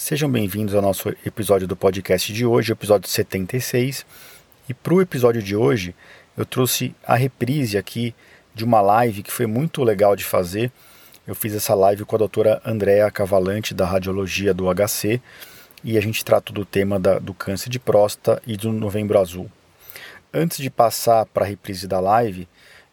Sejam 0.00 0.30
bem-vindos 0.30 0.74
ao 0.74 0.80
nosso 0.80 1.10
episódio 1.26 1.68
do 1.68 1.76
podcast 1.76 2.32
de 2.32 2.46
hoje, 2.46 2.72
episódio 2.72 3.06
76. 3.06 4.06
E 4.66 4.72
para 4.72 4.94
o 4.94 5.02
episódio 5.02 5.42
de 5.42 5.54
hoje, 5.54 5.94
eu 6.38 6.46
trouxe 6.46 6.94
a 7.06 7.14
reprise 7.14 7.76
aqui 7.76 8.14
de 8.54 8.64
uma 8.64 8.80
live 8.80 9.22
que 9.22 9.30
foi 9.30 9.44
muito 9.44 9.84
legal 9.84 10.16
de 10.16 10.24
fazer. 10.24 10.72
Eu 11.26 11.34
fiz 11.34 11.54
essa 11.54 11.74
live 11.74 12.06
com 12.06 12.16
a 12.16 12.18
doutora 12.18 12.62
Andréa 12.64 13.10
Cavalante, 13.10 13.74
da 13.74 13.84
Radiologia 13.84 14.54
do 14.54 14.74
HC, 14.74 15.20
e 15.84 15.98
a 15.98 16.00
gente 16.00 16.24
trata 16.24 16.50
do 16.50 16.64
tema 16.64 16.98
da, 16.98 17.18
do 17.18 17.34
câncer 17.34 17.68
de 17.68 17.78
próstata 17.78 18.42
e 18.46 18.56
do 18.56 18.72
Novembro 18.72 19.18
Azul. 19.18 19.50
Antes 20.32 20.62
de 20.62 20.70
passar 20.70 21.26
para 21.26 21.44
a 21.44 21.48
reprise 21.48 21.86
da 21.86 22.00
live, 22.00 22.48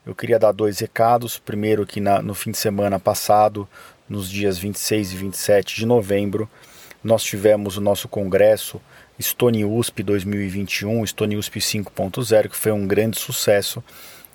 eu 0.05 0.13
queria 0.13 0.37
dar 0.37 0.51
dois 0.51 0.77
recados. 0.79 1.39
Primeiro, 1.39 1.85
que 1.85 2.01
na, 2.01 2.21
no 2.21 2.33
fim 2.33 2.51
de 2.51 2.57
semana 2.57 2.99
passado, 2.99 3.65
nos 4.09 4.29
dias 4.29 4.57
26 4.57 5.13
e 5.13 5.15
27 5.15 5.73
de 5.73 5.85
novembro, 5.85 6.49
nós 7.03 7.23
tivemos 7.23 7.77
o 7.77 7.81
nosso 7.81 8.07
congresso 8.07 8.81
Stone 9.21 9.65
USP 9.65 10.01
2021, 10.03 11.05
Stone 11.05 11.37
USP 11.37 11.59
5.0, 11.59 12.49
que 12.49 12.55
foi 12.55 12.71
um 12.71 12.87
grande 12.87 13.19
sucesso. 13.19 13.83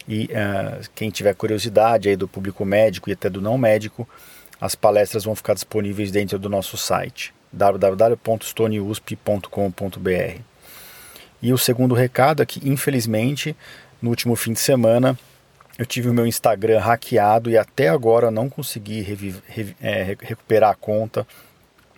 E 0.09 0.24
uh, 0.24 0.80
quem 0.95 1.10
tiver 1.10 1.34
curiosidade 1.34 2.09
aí 2.09 2.16
do 2.16 2.27
público 2.27 2.64
médico 2.64 3.09
e 3.09 3.12
até 3.12 3.30
do 3.30 3.40
não 3.40 3.56
médico, 3.56 4.09
as 4.60 4.74
palestras 4.74 5.24
vão 5.24 5.37
ficar 5.37 5.54
disponíveis 5.54 6.10
dentro 6.10 6.37
do 6.38 6.48
nosso 6.48 6.77
site 6.77 7.32
www.stoneusp.com.br. 7.52 10.40
E 11.40 11.52
o 11.52 11.59
segundo 11.59 11.95
recado 11.95 12.42
é 12.42 12.46
que, 12.46 12.68
infelizmente, 12.68 13.54
no 14.01 14.10
último 14.10 14.34
fim 14.34 14.52
de 14.52 14.60
semana, 14.60 15.18
eu 15.79 15.84
tive 15.84 16.09
o 16.09 16.15
meu 16.15 16.26
Instagram 16.26 16.80
hackeado 16.80 17.51
e 17.51 17.59
até 17.59 17.88
agora 17.88 18.30
não 18.30 18.48
consegui 18.48 19.04
é, 19.80 20.16
recuperar 20.20 20.70
a 20.70 20.74
conta 20.74 21.26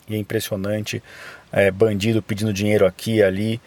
e 0.09 0.15
é 0.15 0.19
impressionante. 0.19 1.03
É, 1.53 1.71
bandido 1.71 2.23
pedindo 2.23 2.53
dinheiro 2.53 2.87
aqui 2.87 3.17
e 3.17 3.23
ali. 3.23 3.61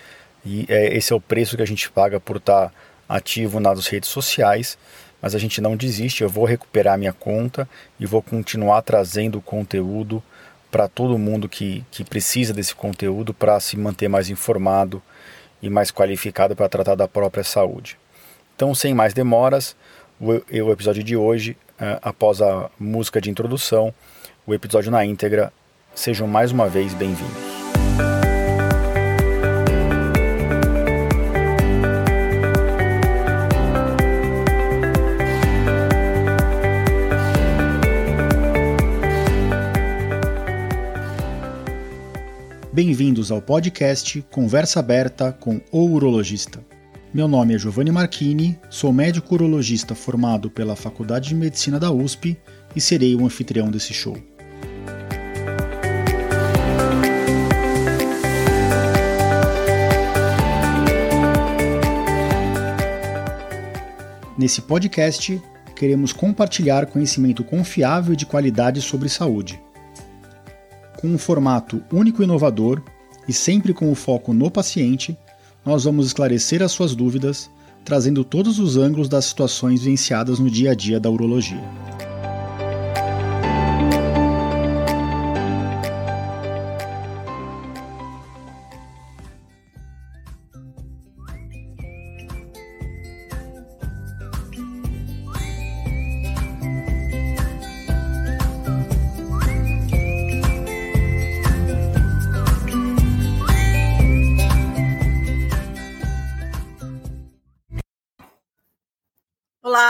E 0.46 0.66
é, 0.70 0.96
esse 0.96 1.14
é 1.14 1.16
o 1.16 1.22
preço 1.22 1.56
que 1.56 1.64
a 1.64 1.68
gente 1.68 1.90
paga 1.90 2.20
por 2.20 2.38
estar 2.38 2.74
ativo 3.08 3.60
nas 3.60 3.88
redes 3.88 4.10
sociais. 4.10 4.78
Mas 5.22 5.34
a 5.34 5.40
gente 5.40 5.60
não 5.60 5.76
desiste, 5.76 6.22
eu 6.22 6.30
vou 6.30 6.46
recuperar 6.46 6.98
minha 6.98 7.14
conta 7.14 7.68
e 8.00 8.06
vou 8.06 8.22
continuar 8.22 8.82
trazendo 8.84 9.42
conteúdo 9.42 10.22
para 10.70 10.88
todo 10.88 11.18
mundo 11.18 11.50
que, 11.50 11.84
que 11.90 12.04
precisa 12.04 12.54
desse 12.54 12.76
conteúdo 12.76 13.34
para 13.34 13.60
se 13.60 13.76
manter 13.78 14.08
mais 14.08 14.30
informado 14.30 15.02
e 15.62 15.70
mais 15.70 15.92
qualificado 15.92 16.56
para 16.56 16.70
tratar 16.70 16.96
da 16.96 17.08
própria 17.08 17.44
saúde. 17.44 17.98
Então, 18.56 18.76
sem 18.76 18.94
mais 18.94 19.14
demoras, 19.14 19.76
o, 20.20 20.32
o 20.32 20.72
episódio 20.72 21.04
de 21.04 21.16
hoje, 21.16 21.58
uh, 21.80 21.98
após 22.02 22.42
a 22.42 22.70
música 22.80 23.20
de 23.20 23.30
introdução, 23.30 23.94
o 24.46 24.54
episódio 24.54 24.92
na 24.92 25.06
íntegra 25.06 25.52
Sejam 25.98 26.28
mais 26.28 26.52
uma 26.52 26.70
vez 26.70 26.94
bem-vindos. 26.94 27.34
Bem-vindos 42.72 43.32
ao 43.32 43.42
podcast 43.42 44.24
Conversa 44.30 44.80
Aberta 44.80 45.32
com 45.32 45.60
o 45.72 45.84
Urologista. 45.84 46.64
Meu 47.12 47.28
nome 47.28 47.56
é 47.56 47.58
Giovanni 47.58 47.92
Marchini, 47.92 48.60
sou 48.70 48.94
médico 48.94 49.34
urologista 49.34 49.96
formado 49.96 50.52
pela 50.52 50.76
Faculdade 50.76 51.30
de 51.30 51.36
Medicina 51.36 51.80
da 51.80 51.92
USP 51.92 52.38
e 52.76 52.80
serei 52.80 53.16
o 53.16 53.26
anfitrião 53.26 53.72
desse 53.72 53.96
show. 53.96 54.16
Nesse 64.38 64.62
podcast, 64.62 65.42
queremos 65.76 66.14
compartilhar 66.14 66.86
conhecimento 66.86 67.44
confiável 67.44 68.14
e 68.14 68.16
de 68.16 68.26
qualidade 68.26 68.80
sobre 68.82 69.10
saúde. 69.10 69.60
Com 71.00 71.08
um 71.08 71.18
formato 71.18 71.84
único 71.92 72.22
e 72.22 72.26
inovador 72.26 72.84
e 73.28 73.34
sempre 73.34 73.74
com 73.74 73.92
o 73.92 73.96
foco 73.96 74.34
no 74.34 74.52
paciente, 74.52 75.18
nós 75.66 75.86
vamos 75.86 76.06
esclarecer 76.06 76.62
as 76.62 76.72
suas 76.72 76.94
dúvidas, 76.94 77.50
trazendo 77.84 78.24
todos 78.24 78.60
os 78.60 78.78
ângulos 78.78 79.10
das 79.10 79.26
situações 79.26 79.82
vivenciadas 79.82 80.38
no 80.38 80.52
dia 80.52 80.72
a 80.72 80.76
dia 80.76 81.00
da 81.00 81.10
urologia. 81.10 81.87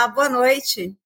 Boa 0.08 0.28
noite. 0.28 0.96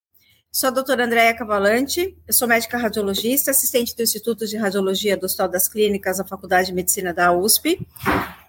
Sou 0.50 0.68
a 0.68 0.70
doutora 0.70 1.06
Andréia 1.06 1.34
Cavalante, 1.34 2.16
eu 2.28 2.34
sou 2.34 2.46
médica 2.46 2.76
radiologista, 2.76 3.50
assistente 3.50 3.96
do 3.96 4.02
Instituto 4.02 4.46
de 4.46 4.56
Radiologia 4.56 5.16
do 5.16 5.24
Hospital 5.24 5.48
das 5.48 5.66
Clínicas 5.66 6.18
da 6.18 6.26
Faculdade 6.26 6.66
de 6.66 6.74
Medicina 6.74 7.12
da 7.12 7.32
USP. 7.32 7.80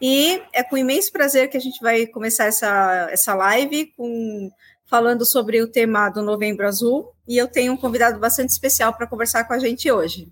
E 0.02 0.42
é 0.52 0.62
com 0.64 0.78
imenso 0.78 1.12
prazer 1.14 1.50
que 1.50 1.56
a 1.56 1.62
gente 1.62 1.82
vai 1.82 2.06
começar 2.06 2.46
essa, 2.46 3.08
essa 3.10 3.34
live 3.34 3.88
com, 3.96 4.52
falando 4.86 5.26
sobre 5.26 5.62
o 5.62 5.68
tema 5.68 6.10
do 6.10 6.22
Novembro 6.22 6.68
Azul. 6.68 7.14
E 7.26 7.38
eu 7.38 7.48
tenho 7.48 7.72
um 7.72 7.78
convidado 7.78 8.20
bastante 8.20 8.50
especial 8.50 8.94
para 8.94 9.08
conversar 9.08 9.46
com 9.46 9.54
a 9.54 9.60
gente 9.60 9.90
hoje. 9.90 10.28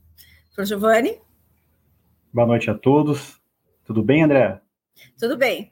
Doutor 0.48 0.66
Giovanni. 0.66 1.18
Boa 2.34 2.48
noite 2.48 2.70
a 2.70 2.76
todos. 2.76 3.40
Tudo 3.86 4.04
bem, 4.04 4.24
André? 4.24 4.60
Tudo 5.18 5.38
bem. 5.38 5.72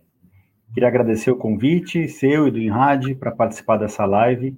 Queria 0.73 0.87
agradecer 0.87 1.31
o 1.31 1.35
convite 1.35 2.07
seu 2.07 2.47
e 2.47 2.51
do 2.51 2.59
INRAD 2.59 3.15
para 3.15 3.31
participar 3.31 3.77
dessa 3.77 4.05
live 4.05 4.55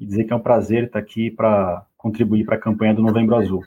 e 0.00 0.06
dizer 0.06 0.24
que 0.24 0.32
é 0.32 0.36
um 0.36 0.40
prazer 0.40 0.84
estar 0.84 0.98
aqui 0.98 1.30
para 1.30 1.84
contribuir 1.96 2.44
para 2.44 2.56
a 2.56 2.60
campanha 2.60 2.94
do 2.94 3.02
Novembro 3.02 3.36
Azul. 3.36 3.64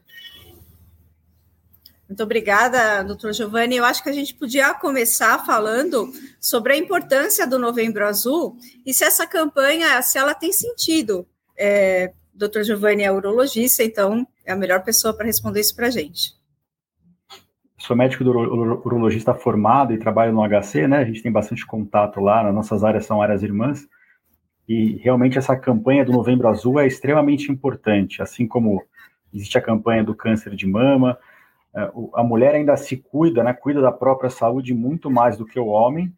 Muito 2.08 2.22
obrigada, 2.22 3.04
doutor 3.04 3.34
Giovanni. 3.34 3.78
Eu 3.78 3.86
acho 3.86 4.04
que 4.04 4.10
a 4.10 4.14
gente 4.14 4.34
podia 4.34 4.74
começar 4.74 5.44
falando 5.46 6.12
sobre 6.40 6.74
a 6.74 6.78
importância 6.78 7.48
do 7.48 7.58
Novembro 7.58 8.06
Azul 8.06 8.58
e 8.86 8.94
se 8.94 9.04
essa 9.04 9.26
campanha, 9.26 10.02
se 10.02 10.18
ela 10.18 10.34
tem 10.34 10.52
sentido. 10.52 11.28
É, 11.58 12.14
doutor 12.34 12.64
Giovanni 12.64 13.04
é 13.04 13.12
urologista, 13.12 13.84
então 13.84 14.28
é 14.44 14.52
a 14.52 14.56
melhor 14.56 14.84
pessoa 14.84 15.14
para 15.14 15.26
responder 15.26 15.62
isso 15.62 15.76
para 15.76 15.88
a 15.88 15.92
gente 15.92 16.36
sou 17.86 17.96
médico 17.96 18.24
urologista 18.24 19.34
formado 19.34 19.94
e 19.94 20.00
trabalho 20.00 20.34
no 20.34 20.42
HC, 20.42 20.88
né? 20.88 20.98
A 20.98 21.06
gente 21.06 21.22
tem 21.22 21.32
bastante 21.32 21.66
contato 21.66 22.20
lá, 22.20 22.44
nas 22.44 22.54
nossas 22.54 22.84
áreas 22.84 23.06
são 23.06 23.22
áreas 23.22 23.44
irmãs. 23.44 23.88
E 24.68 24.96
realmente 24.98 25.38
essa 25.38 25.56
campanha 25.56 26.04
do 26.04 26.12
Novembro 26.12 26.48
Azul 26.48 26.80
é 26.80 26.88
extremamente 26.88 27.52
importante, 27.52 28.24
assim 28.24 28.48
como 28.48 28.84
existe 29.32 29.58
a 29.58 29.62
campanha 29.62 30.04
do 30.04 30.16
câncer 30.16 30.56
de 30.56 30.66
mama. 30.66 31.16
É, 31.76 31.92
a 32.16 32.24
mulher 32.24 32.56
ainda 32.56 32.76
se 32.76 32.98
cuida, 32.98 33.44
né? 33.44 33.54
Cuida 33.54 33.82
da 33.82 33.92
própria 33.92 34.32
saúde 34.32 34.74
muito 34.74 35.12
mais 35.12 35.38
do 35.38 35.46
que 35.46 35.60
o 35.60 35.68
homem, 35.68 36.12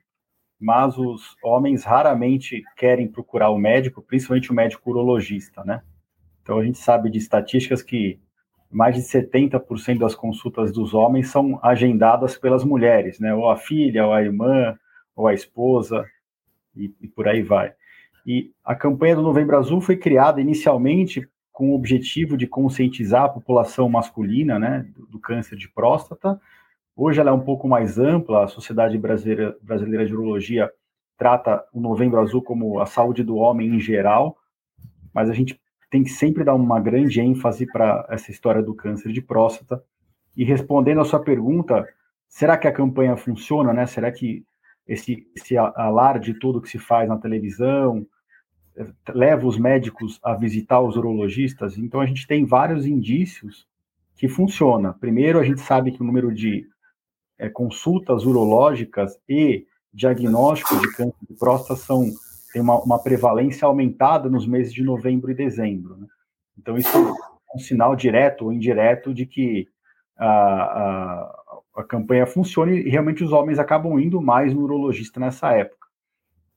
mas 0.57 0.97
os 0.97 1.35
homens 1.43 1.83
raramente 1.83 2.63
querem 2.77 3.09
procurar 3.09 3.49
o 3.49 3.57
médico, 3.57 4.01
principalmente 4.01 4.51
o 4.51 4.55
médico 4.55 4.89
urologista, 4.89 5.65
né? 5.65 5.81
Então 6.41 6.59
a 6.59 6.63
gente 6.63 6.77
sabe 6.77 7.09
de 7.09 7.17
estatísticas 7.17 7.81
que 7.81 8.21
mais 8.69 8.95
de 8.95 9.01
70% 9.01 9.99
das 9.99 10.15
consultas 10.15 10.71
dos 10.71 10.93
homens 10.93 11.29
são 11.29 11.59
agendadas 11.63 12.37
pelas 12.37 12.63
mulheres, 12.63 13.19
né? 13.19 13.33
Ou 13.33 13.49
a 13.49 13.55
filha, 13.55 14.05
ou 14.05 14.13
a 14.13 14.21
irmã, 14.21 14.77
ou 15.15 15.27
a 15.27 15.33
esposa, 15.33 16.05
e, 16.75 16.93
e 17.01 17.07
por 17.07 17.27
aí 17.27 17.41
vai. 17.41 17.73
E 18.25 18.51
a 18.63 18.75
campanha 18.75 19.15
do 19.15 19.21
Novembro 19.21 19.57
Azul 19.57 19.79
foi 19.79 19.95
criada 19.95 20.41
inicialmente 20.41 21.27
com 21.51 21.71
o 21.71 21.75
objetivo 21.75 22.37
de 22.37 22.45
conscientizar 22.45 23.23
a 23.23 23.29
população 23.29 23.89
masculina, 23.89 24.59
né, 24.59 24.85
do, 24.95 25.07
do 25.07 25.19
câncer 25.19 25.55
de 25.55 25.67
próstata. 25.69 26.39
Hoje 26.95 27.19
ela 27.19 27.31
é 27.31 27.33
um 27.33 27.39
pouco 27.39 27.67
mais 27.67 27.97
ampla, 27.97 28.43
a 28.43 28.47
Sociedade 28.47 28.97
Brasileira, 28.97 29.57
Brasileira 29.61 30.05
de 30.05 30.13
Urologia 30.13 30.69
trata 31.17 31.65
o 31.73 31.79
Novembro 31.81 32.19
Azul 32.19 32.43
como 32.43 32.79
a 32.79 32.85
saúde 32.85 33.23
do 33.23 33.37
homem 33.37 33.75
em 33.75 33.79
geral, 33.79 34.37
mas 35.13 35.29
a 35.29 35.33
gente 35.33 35.59
tem 35.89 36.03
que 36.03 36.09
sempre 36.09 36.43
dar 36.43 36.55
uma 36.55 36.79
grande 36.79 37.21
ênfase 37.21 37.65
para 37.65 38.05
essa 38.09 38.31
história 38.31 38.61
do 38.61 38.75
câncer 38.75 39.11
de 39.11 39.21
próstata. 39.21 39.83
E 40.35 40.43
respondendo 40.43 41.01
a 41.01 41.05
sua 41.05 41.19
pergunta, 41.19 41.87
será 42.27 42.57
que 42.57 42.67
a 42.67 42.71
campanha 42.71 43.15
funciona, 43.15 43.73
né? 43.73 43.85
Será 43.85 44.11
que 44.11 44.45
esse, 44.87 45.27
esse 45.35 45.57
alarde 45.57 46.33
todo 46.33 46.61
que 46.61 46.69
se 46.69 46.79
faz 46.79 47.07
na 47.07 47.17
televisão 47.17 48.05
eh, 48.75 48.87
leva 49.09 49.47
os 49.47 49.57
médicos 49.57 50.19
a 50.23 50.33
visitar 50.35 50.81
os 50.81 50.95
urologistas? 50.95 51.77
Então 51.77 51.99
a 51.99 52.05
gente 52.05 52.27
tem 52.27 52.45
vários 52.45 52.85
indícios 52.85 53.67
que 54.15 54.27
funciona. 54.27 54.93
Primeiro, 54.93 55.39
a 55.39 55.43
gente 55.43 55.61
sabe 55.61 55.91
que 55.91 56.01
o 56.01 56.05
número 56.05 56.33
de 56.33 56.67
é, 57.37 57.47
consultas 57.49 58.25
urológicas 58.25 59.17
e 59.29 59.65
diagnóstico 59.93 60.79
de 60.79 60.91
câncer 60.95 61.25
de 61.29 61.35
próstata 61.35 61.79
são, 61.79 62.05
tem 62.51 62.61
uma, 62.61 62.81
uma 62.81 63.01
prevalência 63.01 63.65
aumentada 63.65 64.29
nos 64.29 64.47
meses 64.47 64.73
de 64.73 64.83
novembro 64.83 65.31
e 65.31 65.35
dezembro. 65.35 65.97
Né? 65.97 66.07
Então, 66.57 66.77
isso 66.77 66.97
é 66.97 67.55
um 67.55 67.59
sinal 67.59 67.95
direto 67.95 68.45
ou 68.45 68.53
indireto 68.53 69.13
de 69.13 69.25
que 69.25 69.67
a, 70.17 70.27
a, 70.27 71.61
a 71.77 71.83
campanha 71.83 72.25
funciona 72.25 72.71
e 72.71 72.89
realmente 72.89 73.23
os 73.23 73.31
homens 73.31 73.59
acabam 73.59 73.99
indo 73.99 74.21
mais 74.21 74.53
no 74.53 74.61
urologista 74.61 75.19
nessa 75.19 75.51
época. 75.51 75.87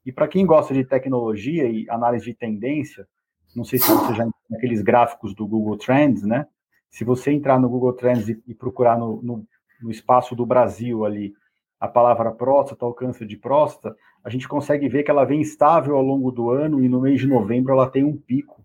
E 0.05 0.13
para 0.13 0.29
quem 0.29 0.47
gosta 0.47 0.73
de 0.73 0.85
tecnologia 0.85 1.69
e 1.69 1.89
análise 1.91 2.25
de 2.25 2.35
tendência, 2.35 3.07
não 3.55 3.65
sei 3.65 3.79
se 3.79 3.91
você 3.91 4.15
já 4.15 4.27
aqueles 4.55 4.83
gráficos 4.83 5.35
do 5.35 5.47
Google 5.47 5.77
Trends, 5.77 6.23
né? 6.23 6.47
Se 6.91 7.05
você 7.05 7.31
entrar 7.31 7.59
no 7.61 7.69
Google 7.69 7.93
Trends 7.93 8.29
e, 8.29 8.43
e 8.47 8.55
procurar 8.55 8.99
no, 8.99 9.23
no, 9.23 9.47
no, 9.81 9.91
espaço 9.91 10.35
do 10.35 10.45
Brasil 10.45 11.05
ali 11.05 11.33
a 11.79 11.87
palavra 11.87 12.33
próstata 12.33 12.85
ou 12.85 12.93
câncer 12.93 13.27
de 13.27 13.37
próstata, 13.37 13.97
a 14.25 14.31
gente 14.31 14.49
consegue 14.49 14.89
ver 14.89 15.03
que 15.03 15.11
ela 15.11 15.25
vem 15.25 15.41
estável 15.41 15.97
ao 15.97 16.03
longo 16.03 16.31
do 16.31 16.51
ano 16.51 16.83
e 16.83 16.89
no 16.89 17.01
mês 17.01 17.21
de 17.21 17.27
novembro 17.27 17.73
ela 17.73 17.89
tem 17.89 18.05
um 18.05 18.17
pico. 18.17 18.63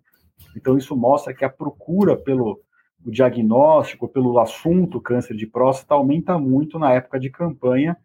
Então 0.55 0.77
isso 0.77 0.95
mostra 0.95 1.33
que 1.33 1.45
a 1.45 1.49
procura 1.49 2.15
pelo 2.15 2.59
o 3.05 3.11
diagnóstico, 3.11 4.07
pelo 4.07 4.39
assunto 4.39 4.99
câncer 4.99 5.35
de 5.35 5.45
próstata 5.45 5.93
aumenta 5.93 6.39
muito 6.39 6.79
na 6.79 6.91
época 6.91 7.19
de 7.19 7.29
campanha. 7.29 7.95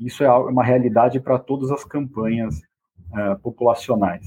Isso 0.00 0.22
é 0.22 0.30
uma 0.30 0.62
realidade 0.62 1.18
para 1.18 1.36
todas 1.36 1.70
as 1.72 1.84
campanhas 1.84 2.54
uh, 3.10 3.36
populacionais. 3.42 4.24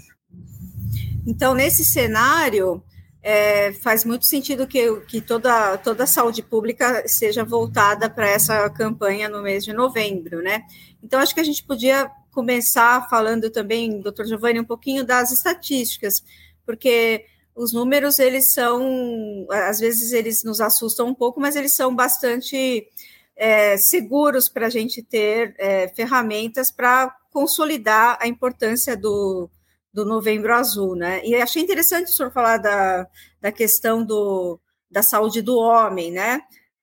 Então, 1.25 1.53
nesse 1.53 1.85
cenário, 1.85 2.83
é, 3.23 3.71
faz 3.71 4.03
muito 4.03 4.25
sentido 4.25 4.67
que, 4.67 4.99
que 5.01 5.21
toda, 5.21 5.77
toda 5.77 6.03
a 6.03 6.07
saúde 6.07 6.43
pública 6.43 7.07
seja 7.07 7.45
voltada 7.45 8.09
para 8.09 8.27
essa 8.27 8.69
campanha 8.69 9.29
no 9.29 9.41
mês 9.41 9.63
de 9.63 9.71
novembro, 9.71 10.41
né? 10.41 10.63
Então, 11.01 11.19
acho 11.19 11.33
que 11.33 11.39
a 11.39 11.45
gente 11.45 11.63
podia 11.63 12.11
começar 12.39 13.09
falando 13.09 13.49
também, 13.49 13.99
doutor 13.99 14.25
Giovanni, 14.25 14.61
um 14.61 14.65
pouquinho 14.65 15.03
das 15.03 15.29
estatísticas, 15.29 16.23
porque 16.65 17.25
os 17.53 17.73
números, 17.73 18.17
eles 18.17 18.53
são, 18.53 19.45
às 19.51 19.77
vezes 19.77 20.13
eles 20.13 20.41
nos 20.45 20.61
assustam 20.61 21.07
um 21.07 21.13
pouco, 21.13 21.41
mas 21.41 21.57
eles 21.57 21.75
são 21.75 21.93
bastante 21.93 22.87
é, 23.35 23.75
seguros 23.75 24.47
para 24.47 24.67
a 24.67 24.69
gente 24.69 25.03
ter 25.03 25.53
é, 25.57 25.89
ferramentas 25.89 26.71
para 26.71 27.13
consolidar 27.29 28.17
a 28.21 28.25
importância 28.25 28.95
do, 28.95 29.49
do 29.93 30.05
Novembro 30.05 30.55
Azul, 30.55 30.95
né? 30.95 31.21
E 31.25 31.35
achei 31.35 31.61
interessante 31.61 32.07
o 32.07 32.13
senhor 32.13 32.31
falar 32.31 32.55
da, 32.55 33.05
da 33.41 33.51
questão 33.51 34.01
do, 34.01 34.57
da 34.89 35.03
saúde 35.03 35.41
do 35.41 35.57
homem, 35.57 36.09
né? 36.09 36.39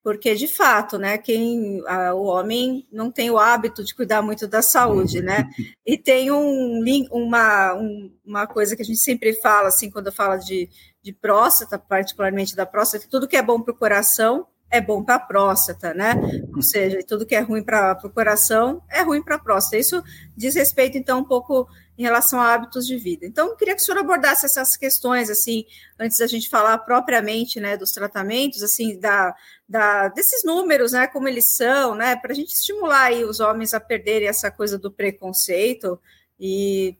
Porque, 0.06 0.36
de 0.36 0.46
fato, 0.46 0.98
né, 0.98 1.18
quem, 1.18 1.82
a, 1.84 2.14
o 2.14 2.26
homem 2.26 2.86
não 2.92 3.10
tem 3.10 3.28
o 3.28 3.38
hábito 3.38 3.82
de 3.82 3.92
cuidar 3.92 4.22
muito 4.22 4.46
da 4.46 4.62
saúde, 4.62 5.20
né? 5.20 5.50
E 5.84 5.98
tem 5.98 6.30
um, 6.30 6.80
uma, 7.10 7.74
um, 7.74 8.14
uma 8.24 8.46
coisa 8.46 8.76
que 8.76 8.82
a 8.82 8.84
gente 8.84 9.00
sempre 9.00 9.32
fala, 9.32 9.66
assim, 9.66 9.90
quando 9.90 10.12
fala 10.12 10.36
de, 10.36 10.70
de 11.02 11.12
próstata, 11.12 11.76
particularmente 11.76 12.54
da 12.54 12.64
próstata, 12.64 13.02
que 13.02 13.10
tudo 13.10 13.26
que 13.26 13.36
é 13.36 13.42
bom 13.42 13.60
para 13.60 13.74
o 13.74 13.76
coração 13.76 14.46
é 14.70 14.80
bom 14.80 15.02
para 15.02 15.16
a 15.16 15.18
próstata, 15.18 15.92
né? 15.92 16.14
Ou 16.54 16.62
seja, 16.62 17.00
tudo 17.04 17.26
que 17.26 17.34
é 17.34 17.40
ruim 17.40 17.64
para 17.64 17.98
o 18.04 18.10
coração 18.10 18.80
é 18.88 19.02
ruim 19.02 19.24
para 19.24 19.34
a 19.34 19.40
próstata. 19.40 19.76
Isso 19.76 20.00
diz 20.36 20.54
respeito, 20.54 20.96
então, 20.96 21.18
um 21.18 21.24
pouco 21.24 21.66
em 21.98 22.02
relação 22.02 22.40
a 22.40 22.52
hábitos 22.52 22.86
de 22.86 22.96
vida. 22.98 23.24
Então, 23.24 23.48
eu 23.48 23.56
queria 23.56 23.74
que 23.74 23.80
o 23.80 23.84
senhor 23.84 23.98
abordasse 23.98 24.44
essas 24.44 24.76
questões, 24.76 25.30
assim, 25.30 25.64
antes 25.98 26.18
da 26.18 26.26
gente 26.26 26.48
falar 26.48 26.78
propriamente, 26.78 27.58
né, 27.58 27.76
dos 27.76 27.92
tratamentos, 27.92 28.62
assim, 28.62 28.98
da, 28.98 29.34
da 29.68 30.08
desses 30.08 30.44
números, 30.44 30.92
né, 30.92 31.06
como 31.06 31.28
eles 31.28 31.46
são, 31.48 31.94
né, 31.94 32.16
para 32.16 32.32
a 32.32 32.34
gente 32.34 32.52
estimular 32.52 33.04
aí 33.04 33.24
os 33.24 33.40
homens 33.40 33.72
a 33.72 33.80
perderem 33.80 34.28
essa 34.28 34.50
coisa 34.50 34.78
do 34.78 34.90
preconceito 34.90 35.98
e 36.38 36.96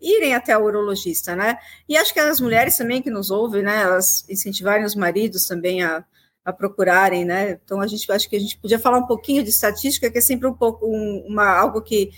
irem 0.00 0.34
até 0.34 0.56
o 0.56 0.62
urologista, 0.64 1.34
né? 1.34 1.58
E 1.88 1.96
acho 1.96 2.12
que 2.14 2.20
as 2.20 2.40
mulheres 2.40 2.76
também 2.76 3.02
que 3.02 3.10
nos 3.10 3.30
ouvem, 3.30 3.62
né, 3.62 3.82
elas 3.82 4.24
incentivarem 4.28 4.84
os 4.84 4.94
maridos 4.94 5.46
também 5.46 5.82
a, 5.82 6.04
a 6.44 6.52
procurarem, 6.52 7.24
né? 7.24 7.58
Então 7.64 7.80
a 7.80 7.86
gente 7.86 8.10
acho 8.12 8.28
que 8.28 8.36
a 8.36 8.40
gente 8.40 8.56
podia 8.58 8.78
falar 8.78 8.98
um 8.98 9.06
pouquinho 9.06 9.42
de 9.42 9.50
estatística, 9.50 10.10
que 10.10 10.18
é 10.18 10.20
sempre 10.20 10.46
um 10.46 10.54
pouco 10.54 10.86
um, 10.86 11.24
uma 11.26 11.48
algo 11.48 11.82
que 11.82 12.10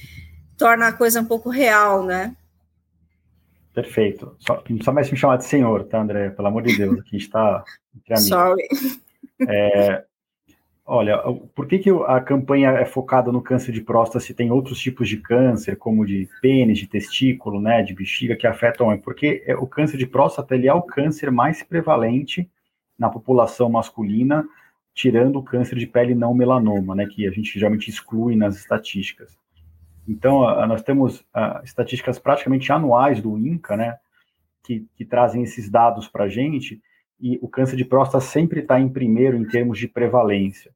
torna 0.60 0.88
a 0.88 0.92
coisa 0.92 1.22
um 1.22 1.24
pouco 1.24 1.48
real, 1.48 2.04
né? 2.04 2.36
Perfeito. 3.74 4.36
Só, 4.38 4.56
precisa 4.56 4.92
mais 4.92 5.10
me 5.10 5.16
chamar 5.16 5.38
de 5.38 5.46
senhor, 5.46 5.84
tá, 5.84 6.02
André? 6.02 6.28
Pelo 6.28 6.48
amor 6.48 6.62
de 6.62 6.76
Deus, 6.76 6.98
aqui 7.00 7.16
está 7.16 7.64
entre 7.96 8.12
amigos. 8.12 8.28
Sorry. 8.28 8.68
É, 9.48 10.04
olha, 10.84 11.18
por 11.54 11.66
que, 11.66 11.78
que 11.78 11.88
a 11.88 12.20
campanha 12.20 12.72
é 12.72 12.84
focada 12.84 13.32
no 13.32 13.40
câncer 13.40 13.72
de 13.72 13.80
próstata 13.80 14.20
se 14.20 14.34
tem 14.34 14.50
outros 14.50 14.78
tipos 14.78 15.08
de 15.08 15.16
câncer, 15.16 15.76
como 15.76 16.04
de 16.04 16.28
pênis, 16.42 16.78
de 16.78 16.86
testículo, 16.86 17.58
né, 17.58 17.82
de 17.82 17.94
bexiga, 17.94 18.36
que 18.36 18.46
afetam 18.46 18.88
homem? 18.88 19.00
Porque 19.00 19.42
é, 19.46 19.56
o 19.56 19.66
câncer 19.66 19.96
de 19.96 20.06
próstata 20.06 20.54
ele 20.54 20.68
é 20.68 20.74
o 20.74 20.82
câncer 20.82 21.30
mais 21.30 21.62
prevalente 21.62 22.46
na 22.98 23.08
população 23.08 23.70
masculina, 23.70 24.46
tirando 24.92 25.36
o 25.36 25.42
câncer 25.42 25.78
de 25.78 25.86
pele 25.86 26.14
não 26.14 26.34
melanoma, 26.34 26.94
né, 26.94 27.06
que 27.06 27.26
a 27.26 27.30
gente 27.30 27.58
geralmente 27.58 27.88
exclui 27.88 28.36
nas 28.36 28.56
estatísticas. 28.56 29.40
Então, 30.08 30.40
nós 30.66 30.82
temos 30.82 31.24
estatísticas 31.62 32.18
praticamente 32.18 32.72
anuais 32.72 33.20
do 33.20 33.38
INCA, 33.38 33.76
né, 33.76 33.98
que, 34.62 34.86
que 34.96 35.04
trazem 35.04 35.42
esses 35.42 35.70
dados 35.70 36.08
para 36.08 36.24
a 36.24 36.28
gente, 36.28 36.80
e 37.20 37.38
o 37.42 37.48
câncer 37.48 37.76
de 37.76 37.84
próstata 37.84 38.24
sempre 38.24 38.60
está 38.60 38.80
em 38.80 38.88
primeiro 38.88 39.36
em 39.36 39.46
termos 39.46 39.78
de 39.78 39.86
prevalência. 39.86 40.72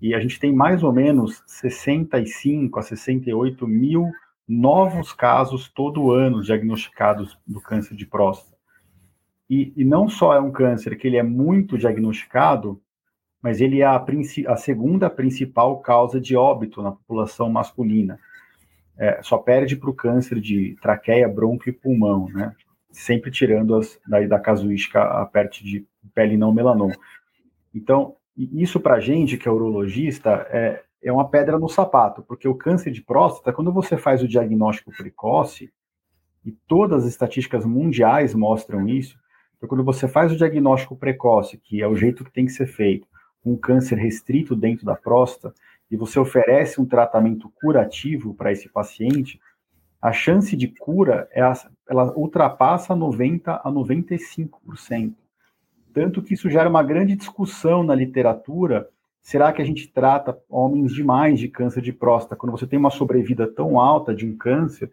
E 0.00 0.14
a 0.14 0.20
gente 0.20 0.38
tem 0.38 0.52
mais 0.52 0.82
ou 0.82 0.92
menos 0.92 1.42
65 1.46 2.78
a 2.78 2.82
68 2.82 3.66
mil 3.66 4.10
novos 4.48 5.12
casos 5.12 5.68
todo 5.68 6.10
ano 6.10 6.42
diagnosticados 6.42 7.38
do 7.46 7.60
câncer 7.60 7.94
de 7.96 8.06
próstata. 8.06 8.56
E, 9.48 9.72
e 9.76 9.84
não 9.84 10.08
só 10.08 10.32
é 10.32 10.40
um 10.40 10.50
câncer 10.50 10.96
que 10.96 11.06
ele 11.06 11.16
é 11.16 11.22
muito 11.22 11.76
diagnosticado, 11.76 12.80
mas 13.42 13.60
ele 13.60 13.80
é 13.80 13.84
a, 13.84 14.04
a 14.48 14.56
segunda 14.56 15.10
principal 15.10 15.80
causa 15.80 16.20
de 16.20 16.36
óbito 16.36 16.82
na 16.82 16.92
população 16.92 17.50
masculina 17.50 18.18
é, 19.00 19.22
só 19.22 19.38
perde 19.38 19.76
para 19.76 19.88
o 19.88 19.94
câncer 19.94 20.38
de 20.38 20.76
traqueia, 20.82 21.26
bronco 21.26 21.70
e 21.70 21.72
pulmão, 21.72 22.28
né? 22.28 22.54
Sempre 22.90 23.30
tirando 23.30 23.74
as 23.74 23.98
daí 24.06 24.28
da 24.28 24.38
casuística 24.38 25.02
a 25.02 25.24
parte 25.24 25.64
de 25.64 25.86
pele 26.14 26.36
não 26.36 26.52
melanoma. 26.52 26.94
Então, 27.74 28.16
isso 28.36 28.78
para 28.78 29.00
gente 29.00 29.38
que 29.38 29.48
é 29.48 29.50
urologista 29.50 30.46
é, 30.50 30.82
é 31.02 31.10
uma 31.10 31.26
pedra 31.26 31.58
no 31.58 31.68
sapato, 31.68 32.22
porque 32.22 32.46
o 32.46 32.54
câncer 32.54 32.90
de 32.90 33.00
próstata, 33.00 33.54
quando 33.54 33.72
você 33.72 33.96
faz 33.96 34.22
o 34.22 34.28
diagnóstico 34.28 34.92
precoce, 34.94 35.72
e 36.44 36.52
todas 36.68 37.04
as 37.04 37.10
estatísticas 37.10 37.64
mundiais 37.64 38.34
mostram 38.34 38.86
isso, 38.86 39.18
então 39.56 39.68
quando 39.68 39.84
você 39.84 40.06
faz 40.08 40.30
o 40.30 40.36
diagnóstico 40.36 40.96
precoce, 40.96 41.56
que 41.56 41.82
é 41.82 41.88
o 41.88 41.96
jeito 41.96 42.24
que 42.24 42.32
tem 42.32 42.44
que 42.44 42.52
ser 42.52 42.66
feito, 42.66 43.06
um 43.44 43.56
câncer 43.56 43.96
restrito 43.96 44.54
dentro 44.54 44.84
da 44.84 44.94
próstata, 44.94 45.54
e 45.90 45.96
você 45.96 46.18
oferece 46.18 46.80
um 46.80 46.86
tratamento 46.86 47.50
curativo 47.60 48.32
para 48.34 48.52
esse 48.52 48.68
paciente, 48.68 49.40
a 50.00 50.12
chance 50.12 50.56
de 50.56 50.68
cura 50.68 51.28
é, 51.32 51.42
ela 51.88 52.16
ultrapassa 52.16 52.94
90 52.94 53.52
a 53.52 53.70
95%. 53.70 55.14
Tanto 55.92 56.22
que 56.22 56.34
isso 56.34 56.48
gera 56.48 56.70
uma 56.70 56.82
grande 56.82 57.16
discussão 57.16 57.82
na 57.82 57.94
literatura. 57.94 58.88
Será 59.20 59.52
que 59.52 59.60
a 59.60 59.64
gente 59.64 59.88
trata 59.88 60.38
homens 60.48 60.94
demais 60.94 61.38
de 61.38 61.48
câncer 61.48 61.82
de 61.82 61.92
próstata? 61.92 62.36
Quando 62.36 62.52
você 62.52 62.66
tem 62.66 62.78
uma 62.78 62.90
sobrevida 62.90 63.46
tão 63.46 63.78
alta 63.78 64.14
de 64.14 64.24
um 64.24 64.36
câncer, 64.36 64.90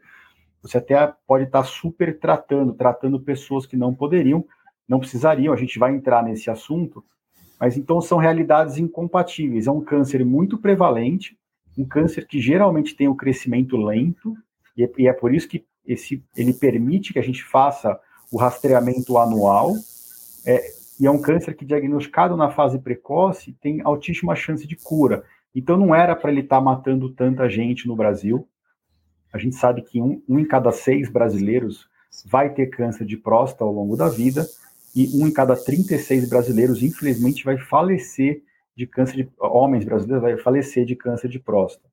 você 0.62 0.80
até 0.80 1.14
pode 1.26 1.46
estar 1.46 1.64
super 1.64 2.20
tratando, 2.20 2.74
tratando 2.74 3.20
pessoas 3.20 3.66
que 3.66 3.78
não 3.78 3.94
poderiam, 3.94 4.44
não 4.88 5.00
precisariam. 5.00 5.54
A 5.54 5.58
gente 5.58 5.78
vai 5.78 5.94
entrar 5.94 6.24
nesse 6.24 6.50
assunto, 6.50 7.06
mas 7.60 7.78
então 7.78 8.00
são 8.02 8.18
realidades 8.18 8.78
incompatíveis. 8.78 9.68
É 9.68 9.72
um 9.72 9.82
câncer 9.82 10.24
muito 10.24 10.58
prevalente, 10.58 11.38
um 11.78 11.86
câncer 11.86 12.28
que 12.28 12.40
geralmente 12.40 12.96
tem 12.96 13.08
um 13.08 13.16
crescimento 13.16 13.78
lento, 13.78 14.36
e 14.76 14.84
é, 14.84 14.92
e 14.98 15.08
é 15.08 15.14
por 15.14 15.34
isso 15.34 15.48
que 15.48 15.66
esse, 15.86 16.24
ele 16.36 16.54
permite 16.54 17.14
que 17.14 17.20
a 17.20 17.24
gente 17.24 17.44
faça 17.44 18.00
o 18.32 18.38
rastreamento 18.38 19.18
anual. 19.18 19.74
É, 20.46 20.62
e 21.00 21.06
é 21.06 21.12
um 21.12 21.22
câncer 21.22 21.56
que, 21.56 21.66
diagnosticado 21.66 22.36
na 22.36 22.50
fase 22.50 22.80
precoce, 22.80 23.56
tem 23.62 23.82
altíssima 23.84 24.36
chance 24.36 24.68
de 24.68 24.76
cura. 24.76 25.24
Então, 25.56 25.78
não 25.78 25.96
era 25.96 26.16
para 26.16 26.32
ele 26.32 26.42
estar 26.42 26.58
tá 26.58 26.62
matando 26.62 27.10
tanta 27.14 27.50
gente 27.50 27.88
no 27.88 27.96
Brasil. 27.96 28.48
A 29.32 29.38
gente 29.38 29.56
sabe 29.56 29.82
que 29.82 30.02
um, 30.02 30.22
um 30.28 30.40
em 30.40 30.46
cada 30.46 30.72
seis 30.72 31.10
brasileiros 31.10 31.88
vai 32.26 32.54
ter 32.54 32.68
câncer 32.68 33.06
de 33.06 33.18
próstata 33.18 33.64
ao 33.64 33.72
longo 33.72 33.96
da 33.96 34.10
vida 34.10 34.48
e 34.98 35.22
um 35.22 35.28
em 35.28 35.32
cada 35.32 35.56
36 35.56 36.28
brasileiros, 36.28 36.82
infelizmente, 36.82 37.46
vai 37.46 37.58
falecer 37.58 38.42
de 38.76 38.88
câncer 38.88 39.16
de 39.16 39.30
homens 39.40 39.86
brasileiros 39.86 40.22
vai 40.22 40.38
falecer 40.38 40.86
de 40.86 40.96
câncer 40.96 41.28
de 41.28 41.40
próstata. 41.40 41.88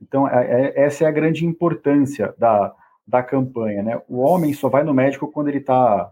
Então, 0.00 0.28
é, 0.28 0.72
é, 0.74 0.84
essa 0.84 1.04
é 1.04 1.06
a 1.06 1.10
grande 1.10 1.46
importância 1.46 2.34
da, 2.38 2.74
da 3.06 3.22
campanha, 3.22 3.82
né? 3.82 4.02
O 4.08 4.18
homem 4.18 4.52
só 4.52 4.68
vai 4.68 4.84
no 4.84 4.92
médico 4.92 5.30
quando 5.30 5.48
ele 5.48 5.58
está 5.58 6.10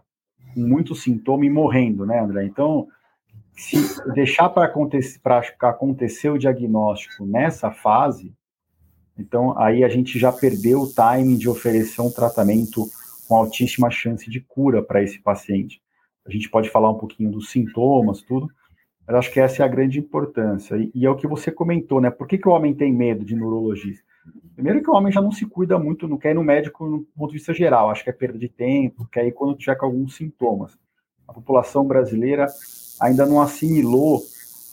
com 0.55 0.61
muito 0.61 0.95
sintoma 0.95 1.45
e 1.45 1.49
morrendo, 1.49 2.05
né, 2.05 2.19
André? 2.19 2.45
Então, 2.45 2.87
se 3.55 3.77
deixar 4.13 4.49
para 4.49 4.65
acontecer, 4.65 5.19
acontecer 5.59 6.29
o 6.29 6.39
diagnóstico 6.39 7.25
nessa 7.25 7.71
fase, 7.71 8.33
então 9.17 9.57
aí 9.59 9.83
a 9.83 9.89
gente 9.89 10.17
já 10.17 10.31
perdeu 10.31 10.81
o 10.81 10.91
timing 10.91 11.37
de 11.37 11.47
oferecer 11.47 12.01
um 12.01 12.11
tratamento 12.11 12.87
com 13.27 13.35
altíssima 13.35 13.91
chance 13.91 14.27
de 14.29 14.41
cura 14.41 14.81
para 14.81 15.03
esse 15.03 15.19
paciente. 15.21 15.82
A 16.25 16.31
gente 16.31 16.49
pode 16.49 16.69
falar 16.69 16.89
um 16.89 16.97
pouquinho 16.97 17.31
dos 17.31 17.51
sintomas, 17.51 18.21
tudo, 18.21 18.49
mas 19.05 19.15
acho 19.17 19.31
que 19.31 19.39
essa 19.39 19.61
é 19.61 19.65
a 19.65 19.69
grande 19.69 19.99
importância. 19.99 20.75
E, 20.75 20.91
e 20.93 21.05
é 21.05 21.09
o 21.09 21.15
que 21.15 21.27
você 21.27 21.51
comentou, 21.51 21.99
né? 21.99 22.09
Por 22.09 22.27
que, 22.27 22.37
que 22.37 22.47
o 22.47 22.51
homem 22.51 22.73
tem 22.73 22.93
medo 22.93 23.25
de 23.25 23.35
neurologista? 23.35 24.03
Primeiro 24.55 24.81
que 24.81 24.89
o 24.89 24.93
homem 24.93 25.11
já 25.11 25.21
não 25.21 25.31
se 25.31 25.45
cuida 25.45 25.77
muito, 25.77 26.07
não 26.07 26.17
quer 26.17 26.31
ir 26.31 26.35
no 26.35 26.43
médico 26.43 26.85
no 26.85 27.03
ponto 27.17 27.31
de 27.31 27.37
vista 27.37 27.53
geral, 27.53 27.89
acho 27.89 28.03
que 28.03 28.09
é 28.09 28.13
perda 28.13 28.37
de 28.37 28.47
tempo, 28.47 29.07
quer 29.11 29.25
ir 29.25 29.31
quando 29.31 29.57
tiver 29.57 29.75
com 29.75 29.85
alguns 29.85 30.15
sintomas. 30.15 30.77
A 31.27 31.33
população 31.33 31.85
brasileira 31.85 32.47
ainda 33.01 33.25
não 33.25 33.41
assimilou 33.41 34.21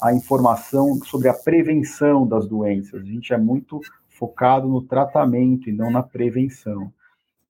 a 0.00 0.14
informação 0.14 0.96
sobre 1.04 1.28
a 1.28 1.34
prevenção 1.34 2.26
das 2.26 2.46
doenças. 2.46 3.02
A 3.02 3.04
gente 3.04 3.32
é 3.32 3.38
muito 3.38 3.80
focado 4.08 4.68
no 4.68 4.82
tratamento 4.82 5.68
e 5.68 5.72
não 5.72 5.90
na 5.90 6.02
prevenção. 6.02 6.92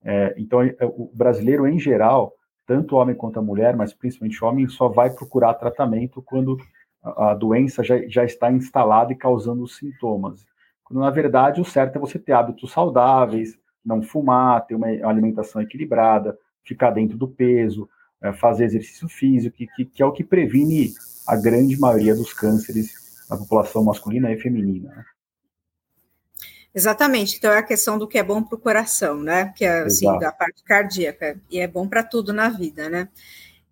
É, 0.05 0.35
então, 0.39 0.63
é, 0.63 0.77
o 0.83 1.11
brasileiro 1.13 1.67
em 1.67 1.79
geral, 1.79 2.33
tanto 2.71 2.95
o 2.95 2.99
homem 3.01 3.17
quanto 3.17 3.37
a 3.37 3.43
mulher, 3.43 3.75
mas 3.75 3.93
principalmente 3.93 4.45
o 4.45 4.47
homem, 4.47 4.69
só 4.69 4.87
vai 4.87 5.11
procurar 5.11 5.55
tratamento 5.55 6.23
quando 6.23 6.57
a, 7.03 7.35
doença 7.35 7.83
já, 7.83 7.97
já 8.07 8.25
está 8.25 8.49
instalada 8.53 9.13
e 9.13 9.17
causando 9.17 9.67
sintomas. 9.67 10.47
Quando, 10.85 11.01
na 11.01 11.11
verdade, 11.11 11.61
o 11.61 11.65
certo 11.65 11.97
é 11.97 11.99
você 11.99 12.17
ter 12.17 12.31
hábitos 12.31 12.71
saudáveis, 12.71 13.59
não 13.85 14.01
fumar, 14.01 14.65
ter 14.67 14.77
uma 14.77 14.87
alimentação 14.87 15.61
equilibrada, 15.61 16.39
ficar 16.63 16.93
dentro 16.93 17.19
do 17.19 17.27
peso, 17.27 17.89
é, 18.23 18.33
fazer 18.33 18.67
exercício 18.67 19.09
físico, 19.09 19.57
que, 19.57 19.67
que, 19.67 19.85
que, 19.87 20.01
é 20.01 20.07
o 20.07 20.13
que 20.13 20.23
previne 20.23 20.91
a 21.27 21.35
grande 21.35 21.77
maioria 21.77 22.15
dos 22.15 22.33
cânceres 22.33 23.27
na 23.29 23.37
população 23.37 23.83
masculina 23.83 24.31
e 24.31 24.39
feminina. 24.39 25.05
Exatamente. 26.75 27.37
Então 27.37 27.53
é 27.53 27.59
a 27.59 27.63
questão 27.63 27.99
do 27.99 28.07
que 28.07 28.19
é 28.19 28.23
bom 28.23 28.43
para 28.43 28.57
o 28.57 28.61
coração, 28.61 29.21
né? 29.21 29.53
Que 29.57 29.65
é 29.65 29.81
assim, 29.81 30.07
da 30.19 30.31
parte 30.31 30.63
cardíaca. 30.63 31.39
E 31.51 31.59
é 31.59 31.67
bom 31.67 31.89
para 31.89 32.03
tudo 32.03 32.33
na 32.33 32.49
vida, 32.49 32.89
né? 32.89 33.09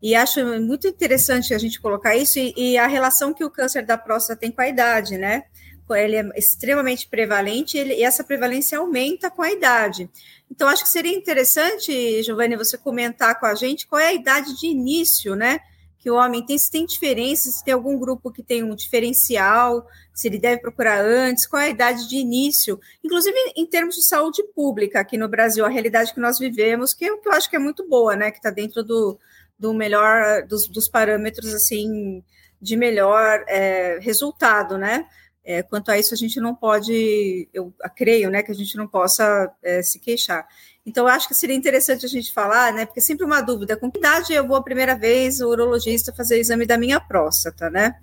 E 0.01 0.15
acho 0.15 0.45
muito 0.61 0.87
interessante 0.87 1.53
a 1.53 1.59
gente 1.59 1.81
colocar 1.81 2.17
isso 2.17 2.39
e, 2.39 2.55
e, 2.57 2.79
a 2.79 2.87
relação 2.87 3.35
que 3.35 3.45
o 3.45 3.51
câncer 3.51 3.85
da 3.85 3.99
próstata 3.99 4.39
tem 4.39 4.51
com 4.51 4.61
a 4.61 4.69
idade, 4.69 5.19
né? 5.19 5.45
Ele 5.91 6.17
é 6.17 6.29
extremamente 6.37 7.09
prevalente 7.09 7.79
ele, 7.79 7.95
e 7.95 8.05
essa 8.05 8.23
prevalência 8.23 8.79
aumenta 8.79 9.31
com 9.31 9.43
a 9.43 9.51
idade. 9.51 10.09
Então, 10.51 10.69
acho 10.69 10.85
que 10.85 10.91
seria 10.91 11.17
interessante, 11.17 12.23
Giovanni, 12.23 12.57
você 12.57 12.77
comentar 12.77 13.41
com 13.41 13.47
a 13.47 13.55
gente 13.55 13.87
qual 13.87 13.99
é 13.99 14.09
a 14.09 14.13
idade 14.13 14.55
de 14.59 14.67
início, 14.67 15.35
né? 15.35 15.61
Que 15.99 16.11
o 16.11 16.15
homem 16.15 16.45
tem, 16.45 16.57
se 16.57 16.71
tem 16.71 16.87
diferenças, 16.87 17.57
se 17.57 17.65
tem 17.65 17.75
algum 17.75 17.99
grupo 17.99 18.31
que 18.31 18.43
tem 18.43 18.63
um 18.63 18.75
diferencial, 18.75 19.87
se 20.15 20.29
ele 20.29 20.39
deve 20.39 20.61
procurar 20.61 21.05
antes, 21.05 21.47
qual 21.47 21.61
é 21.61 21.67
a 21.67 21.71
idade 21.71 22.09
de 22.09 22.17
início, 22.17 22.79
inclusive 23.05 23.37
em 23.57 23.67
termos 23.67 23.97
de 23.97 24.07
saúde 24.07 24.43
pública 24.55 25.01
aqui 25.01 25.19
no 25.19 25.29
Brasil, 25.29 25.65
a 25.65 25.69
realidade 25.69 26.15
que 26.15 26.21
nós 26.21 26.39
vivemos, 26.39 26.95
que, 26.95 27.05
eu, 27.05 27.19
que 27.19 27.29
eu 27.29 27.33
acho 27.33 27.51
que 27.51 27.57
é 27.57 27.59
muito 27.59 27.87
boa, 27.89 28.15
né? 28.15 28.31
Que 28.31 28.39
está 28.39 28.51
dentro 28.51 28.85
do, 28.85 29.19
do 29.59 29.75
melhor, 29.75 30.47
dos, 30.47 30.69
dos, 30.69 30.89
parâmetros 30.89 31.53
assim 31.53 32.23
de 32.61 32.77
melhor 32.77 33.45
é, 33.49 33.99
resultado, 34.01 34.79
né? 34.79 35.07
É, 35.45 35.63
quanto 35.63 35.91
a 35.91 35.99
isso, 35.99 36.13
a 36.13 36.17
gente 36.17 36.39
não 36.41 36.55
pode, 36.55 37.49
eu 37.55 37.73
creio, 37.97 38.31
né, 38.31 38.43
que 38.43 38.53
a 38.53 38.55
gente 38.55 38.77
não 38.77 38.87
possa 38.87 39.51
é, 39.63 39.83
se 39.83 39.99
queixar. 39.99 40.47
Então, 40.87 41.07
acho 41.07 41.29
que 41.29 41.35
seria 41.35 41.57
interessante 41.57 42.07
a 42.07 42.09
gente 42.09 42.33
falar, 42.33 42.73
né? 42.73 42.87
Porque 42.87 43.01
é 43.01 43.03
sempre 43.03 43.25
uma 43.25 43.41
dúvida: 43.41 43.77
com 43.77 43.91
que 43.91 43.99
idade 43.99 44.33
eu 44.33 44.47
vou 44.47 44.57
a 44.57 44.63
primeira 44.63 44.95
vez 44.95 45.41
o 45.41 45.49
urologista 45.49 46.15
fazer 46.15 46.37
o 46.37 46.41
exame 46.41 46.67
da 46.67 46.79
minha 46.79 46.99
próstata, 46.99 47.69
né? 47.69 47.97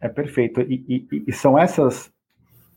É 0.00 0.08
perfeito. 0.08 0.62
E, 0.62 1.06
e, 1.10 1.24
e 1.26 1.32
são 1.32 1.58
essas 1.58 2.10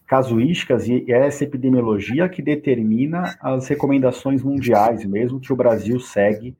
casuísticas 0.06 0.88
e 0.88 1.12
essa 1.12 1.44
epidemiologia 1.44 2.28
que 2.28 2.42
determina 2.42 3.36
as 3.42 3.68
recomendações 3.68 4.44
mundiais 4.44 5.04
mesmo 5.06 5.40
que 5.40 5.52
o 5.52 5.56
Brasil 5.56 6.00
segue 6.00 6.56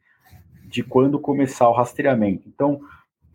de 0.66 0.82
quando 0.82 1.20
começar 1.20 1.70
o 1.70 1.74
rastreamento. 1.74 2.48
Então, 2.48 2.82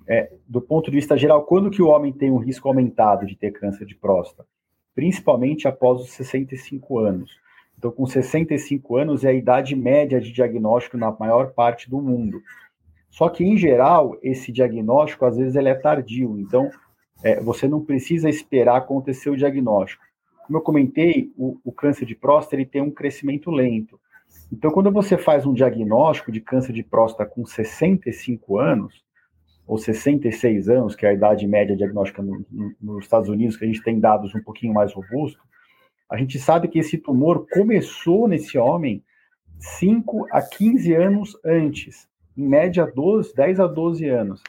é, 0.08 0.32
do 0.49 0.61
ponto 0.61 0.90
de 0.90 0.97
vista 0.97 1.16
geral, 1.16 1.44
quando 1.44 1.70
que 1.70 1.80
o 1.80 1.87
homem 1.87 2.12
tem 2.12 2.30
um 2.32 2.38
risco 2.38 2.66
aumentado 2.66 3.26
de 3.26 3.37
ter 3.37 3.52
câncer 3.52 3.87
de 3.87 3.94
próstata? 3.94 4.49
Principalmente 4.94 5.68
após 5.68 6.00
os 6.00 6.11
65 6.11 6.99
anos. 6.99 7.30
Então, 7.78 7.92
com 7.92 8.06
65 8.06 8.97
anos 8.97 9.25
é 9.25 9.28
a 9.28 9.32
idade 9.32 9.76
média 9.76 10.20
de 10.20 10.32
diagnóstico 10.32 10.99
na 10.99 11.12
maior 11.12 11.52
parte 11.52 11.88
do 11.88 12.00
mundo. 12.00 12.42
Só 13.08 13.28
que, 13.28 13.44
em 13.44 13.56
geral, 13.56 14.18
esse 14.20 14.50
diagnóstico, 14.50 15.25
às 15.25 15.37
vezes, 15.37 15.54
ele 15.54 15.68
é 15.68 15.75
tardio. 15.75 16.38
Então, 16.40 16.70
é, 17.23 17.40
você 17.40 17.68
não 17.68 17.85
precisa 17.85 18.28
esperar 18.28 18.76
acontecer 18.76 19.30
o 19.30 19.37
diagnóstico. 19.37 20.02
Como 20.44 20.58
eu 20.58 20.62
comentei, 20.62 21.32
o, 21.37 21.56
o 21.64 21.70
câncer 21.70 22.04
de 22.04 22.16
próstata 22.16 22.56
ele 22.56 22.66
tem 22.66 22.82
um 22.82 22.90
crescimento 22.90 23.50
lento. 23.50 23.99
Então, 24.52 24.70
quando 24.73 24.90
você 24.90 25.16
faz 25.16 25.47
um 25.47 25.54
diagnóstico 25.54 26.32
de 26.32 26.40
câncer 26.40 26.73
de 26.73 26.82
próstata 26.82 27.30
com 27.30 27.47
65 27.47 28.58
anos, 28.58 29.04
ou 29.66 29.78
66 29.78 30.68
anos, 30.68 30.97
que 30.97 31.04
é 31.04 31.11
a 31.11 31.12
idade 31.12 31.47
média 31.47 31.76
diagnóstica 31.76 32.23
no, 32.23 32.44
no, 32.50 32.75
nos 32.80 33.04
Estados 33.04 33.28
Unidos, 33.28 33.56
que 33.56 33.64
a 33.64 33.68
gente 33.68 33.82
tem 33.82 34.00
dados 34.00 34.35
um 34.35 34.42
pouquinho 34.42 34.73
mais 34.73 34.92
robustos, 34.94 35.47
a 36.10 36.16
gente 36.16 36.38
sabe 36.38 36.68
que 36.68 36.78
esse 36.78 36.96
tumor 36.96 37.46
começou 37.52 38.26
nesse 38.26 38.56
homem 38.56 39.02
5 39.58 40.26
a 40.30 40.40
15 40.40 40.94
anos 40.94 41.36
antes, 41.44 42.08
em 42.36 42.46
média 42.46 42.86
12, 42.86 43.34
10 43.34 43.60
a 43.60 43.66
12 43.66 44.08
anos. 44.08 44.42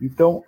Então, 0.00 0.44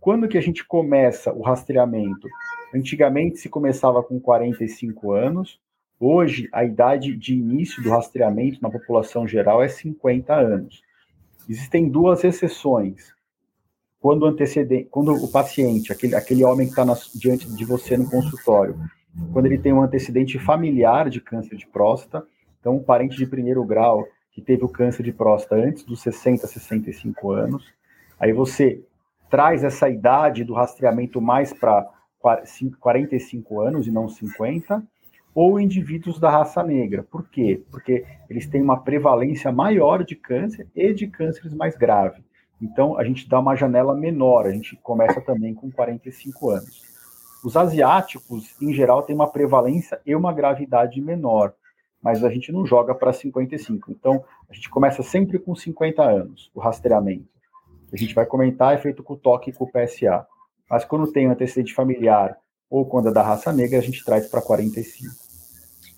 quando 0.00 0.28
que 0.28 0.38
a 0.38 0.40
gente 0.40 0.64
começa 0.64 1.32
o 1.32 1.42
rastreamento? 1.42 2.28
Antigamente 2.74 3.38
se 3.38 3.48
começava 3.48 4.02
com 4.02 4.20
45 4.20 5.12
anos, 5.12 5.60
hoje 5.98 6.48
a 6.52 6.64
idade 6.64 7.14
de 7.16 7.34
início 7.34 7.82
do 7.82 7.90
rastreamento 7.90 8.62
na 8.62 8.70
população 8.70 9.26
geral 9.26 9.62
é 9.62 9.68
50 9.68 10.34
anos. 10.34 10.82
Existem 11.48 11.88
duas 11.88 12.24
exceções. 12.24 13.14
Quando, 14.00 14.26
antecedente, 14.26 14.88
quando 14.90 15.12
o 15.12 15.28
paciente, 15.28 15.92
aquele, 15.92 16.14
aquele 16.14 16.44
homem 16.44 16.68
que 16.68 16.80
está 16.80 16.84
diante 17.14 17.50
de 17.50 17.64
você 17.64 17.96
no 17.96 18.08
consultório, 18.08 18.78
quando 19.32 19.46
ele 19.46 19.58
tem 19.58 19.72
um 19.72 19.82
antecedente 19.82 20.38
familiar 20.38 21.08
de 21.08 21.20
câncer 21.20 21.56
de 21.56 21.66
próstata, 21.66 22.26
então 22.60 22.76
um 22.76 22.82
parente 22.82 23.16
de 23.16 23.26
primeiro 23.26 23.64
grau 23.64 24.06
que 24.32 24.40
teve 24.42 24.64
o 24.64 24.68
câncer 24.68 25.02
de 25.02 25.12
próstata 25.12 25.56
antes 25.56 25.82
dos 25.82 26.00
60, 26.02 26.46
65 26.46 27.30
anos, 27.30 27.72
aí 28.18 28.32
você 28.32 28.82
traz 29.30 29.64
essa 29.64 29.88
idade 29.88 30.44
do 30.44 30.54
rastreamento 30.54 31.20
mais 31.20 31.52
para 31.52 31.88
45 32.80 33.60
anos 33.60 33.86
e 33.86 33.90
não 33.90 34.08
50, 34.08 34.82
ou 35.34 35.60
indivíduos 35.60 36.18
da 36.18 36.30
raça 36.30 36.62
negra. 36.62 37.02
Por 37.02 37.28
quê? 37.28 37.62
Porque 37.70 38.04
eles 38.28 38.46
têm 38.46 38.62
uma 38.62 38.80
prevalência 38.80 39.52
maior 39.52 40.02
de 40.02 40.16
câncer 40.16 40.66
e 40.74 40.94
de 40.94 41.06
cânceres 41.06 41.52
mais 41.52 41.76
graves. 41.76 42.24
Então, 42.60 42.98
a 42.98 43.04
gente 43.04 43.28
dá 43.28 43.38
uma 43.38 43.54
janela 43.54 43.94
menor, 43.94 44.46
a 44.46 44.50
gente 44.50 44.76
começa 44.76 45.20
também 45.20 45.52
com 45.52 45.70
45 45.70 46.50
anos. 46.50 46.95
Os 47.44 47.56
asiáticos, 47.56 48.54
em 48.60 48.72
geral, 48.72 49.02
têm 49.02 49.14
uma 49.14 49.30
prevalência 49.30 50.00
e 50.04 50.14
uma 50.14 50.32
gravidade 50.32 51.00
menor, 51.00 51.54
mas 52.02 52.24
a 52.24 52.30
gente 52.30 52.52
não 52.52 52.66
joga 52.66 52.94
para 52.94 53.12
55. 53.12 53.90
Então, 53.90 54.24
a 54.48 54.54
gente 54.54 54.70
começa 54.70 55.02
sempre 55.02 55.38
com 55.38 55.54
50 55.54 56.02
anos, 56.02 56.50
o 56.54 56.60
rastreamento. 56.60 57.28
A 57.92 57.96
gente 57.96 58.14
vai 58.14 58.26
comentar 58.26 58.74
é 58.74 58.78
feito 58.78 59.02
com 59.02 59.14
o 59.14 59.16
toque 59.16 59.50
e 59.50 59.52
com 59.52 59.64
o 59.64 59.70
PSA. 59.70 60.26
Mas 60.68 60.84
quando 60.84 61.12
tem 61.12 61.28
um 61.28 61.32
antecedente 61.32 61.72
familiar 61.72 62.36
ou 62.68 62.84
quando 62.84 63.08
é 63.08 63.12
da 63.12 63.22
raça 63.22 63.52
negra, 63.52 63.78
a 63.78 63.82
gente 63.82 64.04
traz 64.04 64.26
para 64.28 64.42
45. 64.42 65.14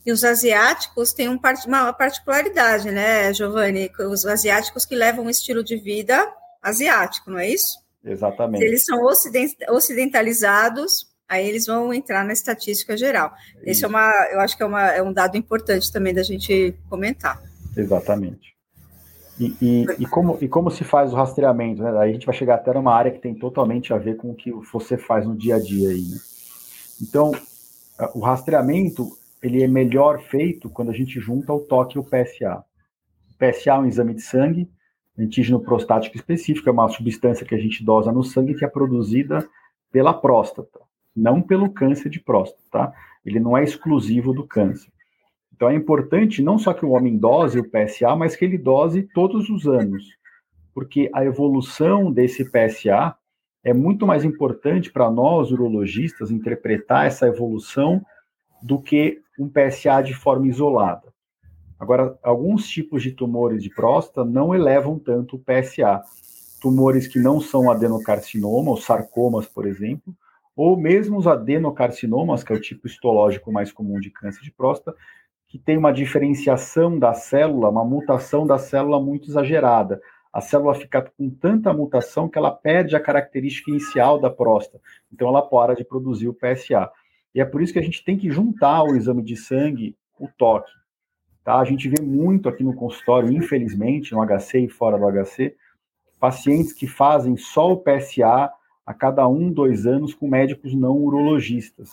E 0.04 0.12
os 0.12 0.24
asiáticos 0.24 1.12
têm 1.12 1.28
um, 1.28 1.38
uma 1.66 1.92
particularidade, 1.92 2.90
né, 2.90 3.32
Giovanni? 3.32 3.90
Os 4.10 4.24
asiáticos 4.24 4.86
que 4.86 4.94
levam 4.94 5.26
um 5.26 5.30
estilo 5.30 5.62
de 5.62 5.76
vida 5.76 6.26
asiático, 6.62 7.30
não 7.30 7.38
é 7.38 7.48
isso? 7.48 7.78
Exatamente. 8.04 8.64
Eles 8.64 8.84
são 8.84 9.00
ocidentalizados, 9.70 11.06
aí 11.28 11.46
eles 11.46 11.66
vão 11.66 11.92
entrar 11.92 12.24
na 12.24 12.32
estatística 12.32 12.96
geral. 12.96 13.32
Esse 13.62 13.84
é 13.84 13.88
uma, 13.88 14.10
eu 14.32 14.40
acho 14.40 14.56
que 14.56 14.62
é, 14.62 14.66
uma, 14.66 14.90
é 14.90 15.02
um 15.02 15.12
dado 15.12 15.36
importante 15.36 15.92
também 15.92 16.14
da 16.14 16.22
gente 16.22 16.74
comentar. 16.88 17.40
Exatamente. 17.76 18.56
E, 19.38 19.54
e, 19.60 19.86
e, 20.00 20.06
como, 20.06 20.36
e 20.40 20.48
como 20.48 20.70
se 20.70 20.82
faz 20.82 21.12
o 21.12 21.16
rastreamento? 21.16 21.82
Né? 21.82 21.90
Aí 21.98 22.10
a 22.10 22.12
gente 22.12 22.26
vai 22.26 22.34
chegar 22.34 22.54
até 22.56 22.72
numa 22.72 22.94
área 22.94 23.12
que 23.12 23.20
tem 23.20 23.34
totalmente 23.34 23.92
a 23.92 23.98
ver 23.98 24.16
com 24.16 24.30
o 24.30 24.34
que 24.34 24.50
você 24.72 24.96
faz 24.96 25.26
no 25.26 25.36
dia 25.36 25.56
a 25.56 25.60
dia 25.60 25.90
aí. 25.90 26.08
Né? 26.08 26.18
Então, 27.02 27.30
o 28.14 28.20
rastreamento 28.20 29.06
ele 29.40 29.62
é 29.62 29.68
melhor 29.68 30.20
feito 30.20 30.68
quando 30.68 30.90
a 30.90 30.94
gente 30.94 31.20
junta 31.20 31.52
o 31.52 31.60
toque 31.60 31.96
e 31.96 32.00
o 32.00 32.04
PSA. 32.04 32.64
O 33.30 33.34
PSA 33.38 33.70
é 33.70 33.78
um 33.78 33.86
exame 33.86 34.14
de 34.14 34.22
sangue, 34.22 34.68
antígeno 35.16 35.60
prostático 35.60 36.16
específico, 36.16 36.68
é 36.68 36.72
uma 36.72 36.88
substância 36.88 37.46
que 37.46 37.54
a 37.54 37.58
gente 37.58 37.84
dosa 37.84 38.10
no 38.10 38.24
sangue 38.24 38.54
que 38.54 38.64
é 38.64 38.68
produzida 38.68 39.48
pela 39.92 40.12
próstata 40.12 40.87
não 41.18 41.42
pelo 41.42 41.70
câncer 41.70 42.08
de 42.08 42.20
próstata, 42.20 42.62
tá? 42.70 42.92
Ele 43.24 43.40
não 43.40 43.56
é 43.56 43.64
exclusivo 43.64 44.32
do 44.32 44.46
câncer. 44.46 44.90
Então 45.54 45.68
é 45.68 45.74
importante 45.74 46.40
não 46.40 46.56
só 46.56 46.72
que 46.72 46.86
o 46.86 46.90
homem 46.90 47.18
dose 47.18 47.58
o 47.58 47.68
PSA, 47.68 48.14
mas 48.14 48.36
que 48.36 48.44
ele 48.44 48.56
dose 48.56 49.02
todos 49.02 49.50
os 49.50 49.66
anos, 49.66 50.04
porque 50.72 51.10
a 51.12 51.24
evolução 51.24 52.12
desse 52.12 52.44
PSA 52.44 53.16
é 53.64 53.74
muito 53.74 54.06
mais 54.06 54.24
importante 54.24 54.92
para 54.92 55.10
nós, 55.10 55.50
urologistas, 55.50 56.30
interpretar 56.30 57.06
essa 57.06 57.26
evolução 57.26 58.00
do 58.62 58.80
que 58.80 59.20
um 59.38 59.48
PSA 59.48 60.00
de 60.00 60.14
forma 60.14 60.46
isolada. 60.46 61.12
Agora, 61.78 62.16
alguns 62.22 62.68
tipos 62.68 63.02
de 63.02 63.12
tumores 63.12 63.62
de 63.62 63.70
próstata 63.70 64.24
não 64.24 64.54
elevam 64.54 64.98
tanto 64.98 65.36
o 65.36 65.38
PSA. 65.38 66.02
Tumores 66.60 67.06
que 67.06 67.20
não 67.20 67.40
são 67.40 67.70
adenocarcinoma, 67.70 68.72
os 68.72 68.84
sarcomas, 68.84 69.46
por 69.46 69.66
exemplo, 69.66 70.14
ou 70.58 70.76
mesmo 70.76 71.16
os 71.16 71.28
adenocarcinomas, 71.28 72.42
que 72.42 72.52
é 72.52 72.56
o 72.56 72.60
tipo 72.60 72.88
histológico 72.88 73.52
mais 73.52 73.70
comum 73.70 74.00
de 74.00 74.10
câncer 74.10 74.42
de 74.42 74.50
próstata, 74.50 74.98
que 75.46 75.56
tem 75.56 75.78
uma 75.78 75.92
diferenciação 75.92 76.98
da 76.98 77.14
célula, 77.14 77.70
uma 77.70 77.84
mutação 77.84 78.44
da 78.44 78.58
célula 78.58 79.00
muito 79.00 79.30
exagerada. 79.30 80.00
A 80.32 80.40
célula 80.40 80.74
fica 80.74 81.00
com 81.16 81.30
tanta 81.30 81.72
mutação 81.72 82.28
que 82.28 82.36
ela 82.36 82.50
perde 82.50 82.96
a 82.96 83.00
característica 83.00 83.70
inicial 83.70 84.20
da 84.20 84.30
próstata. 84.30 84.82
Então 85.12 85.28
ela 85.28 85.42
para 85.42 85.76
de 85.76 85.84
produzir 85.84 86.26
o 86.26 86.34
PSA. 86.34 86.90
E 87.32 87.40
é 87.40 87.44
por 87.44 87.62
isso 87.62 87.72
que 87.72 87.78
a 87.78 87.82
gente 87.82 88.04
tem 88.04 88.18
que 88.18 88.28
juntar 88.28 88.82
o 88.82 88.96
exame 88.96 89.22
de 89.22 89.36
sangue, 89.36 89.96
o 90.18 90.26
toque. 90.26 90.72
Tá? 91.44 91.60
A 91.60 91.64
gente 91.64 91.88
vê 91.88 92.02
muito 92.02 92.48
aqui 92.48 92.64
no 92.64 92.74
consultório, 92.74 93.30
infelizmente, 93.30 94.12
no 94.12 94.26
HC 94.26 94.58
e 94.58 94.68
fora 94.68 94.98
do 94.98 95.06
HC, 95.06 95.54
pacientes 96.18 96.72
que 96.72 96.88
fazem 96.88 97.36
só 97.36 97.70
o 97.70 97.76
PSA 97.76 98.52
a 98.88 98.94
cada 98.94 99.28
um, 99.28 99.52
dois 99.52 99.86
anos 99.86 100.14
com 100.14 100.26
médicos 100.26 100.72
não 100.72 100.96
urologistas. 100.96 101.90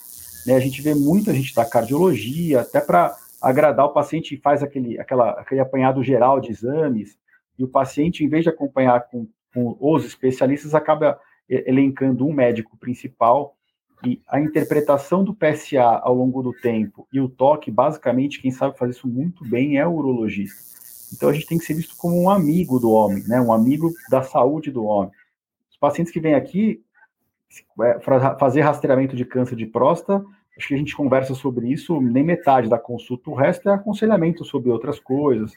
Né? 0.47 0.55
A 0.55 0.61
gente 0.61 0.81
vê 0.81 0.95
muita 0.95 1.33
gente 1.33 1.53
da 1.53 1.65
cardiologia, 1.65 2.61
até 2.61 2.79
para 2.79 3.13
agradar 3.41 3.87
o 3.87 3.91
paciente, 3.91 4.37
faz 4.37 4.63
aquele, 4.63 4.97
aquela, 4.97 5.31
aquele 5.31 5.59
apanhado 5.59 6.01
geral 6.01 6.39
de 6.39 6.51
exames, 6.51 7.17
e 7.59 7.65
o 7.65 7.67
paciente, 7.67 8.23
em 8.23 8.29
vez 8.29 8.43
de 8.43 8.49
acompanhar 8.49 9.09
com, 9.09 9.27
com 9.53 9.75
os 9.77 10.05
especialistas, 10.05 10.73
acaba 10.73 11.19
elencando 11.49 12.25
um 12.25 12.31
médico 12.31 12.77
principal, 12.77 13.57
e 14.05 14.21
a 14.25 14.39
interpretação 14.39 15.21
do 15.21 15.35
PSA 15.35 15.99
ao 16.01 16.15
longo 16.15 16.41
do 16.41 16.53
tempo 16.53 17.05
e 17.11 17.19
o 17.19 17.27
toque, 17.27 17.69
basicamente, 17.69 18.41
quem 18.41 18.51
sabe 18.51 18.77
fazer 18.77 18.91
isso 18.91 19.07
muito 19.07 19.43
bem 19.43 19.77
é 19.77 19.85
o 19.85 19.91
urologista. 19.91 20.63
Então 21.13 21.27
a 21.27 21.33
gente 21.33 21.45
tem 21.45 21.57
que 21.57 21.65
ser 21.65 21.73
visto 21.73 21.97
como 21.97 22.21
um 22.21 22.29
amigo 22.29 22.79
do 22.79 22.89
homem, 22.89 23.21
né? 23.27 23.41
um 23.41 23.51
amigo 23.51 23.91
da 24.09 24.23
saúde 24.23 24.71
do 24.71 24.85
homem. 24.85 25.11
Os 25.69 25.77
pacientes 25.77 26.13
que 26.13 26.21
vêm 26.21 26.35
aqui, 26.35 26.84
é, 26.84 26.84
fazer 28.37 28.61
rastreamento 28.61 29.15
de 29.15 29.25
câncer 29.25 29.55
de 29.55 29.65
próstata, 29.65 30.23
acho 30.57 30.67
que 30.67 30.73
a 30.73 30.77
gente 30.77 30.95
conversa 30.95 31.33
sobre 31.33 31.71
isso 31.71 32.01
nem 32.01 32.23
metade 32.23 32.69
da 32.69 32.79
consulta, 32.79 33.29
o 33.29 33.35
resto 33.35 33.69
é 33.69 33.73
aconselhamento 33.73 34.43
sobre 34.43 34.69
outras 34.69 34.99
coisas. 34.99 35.53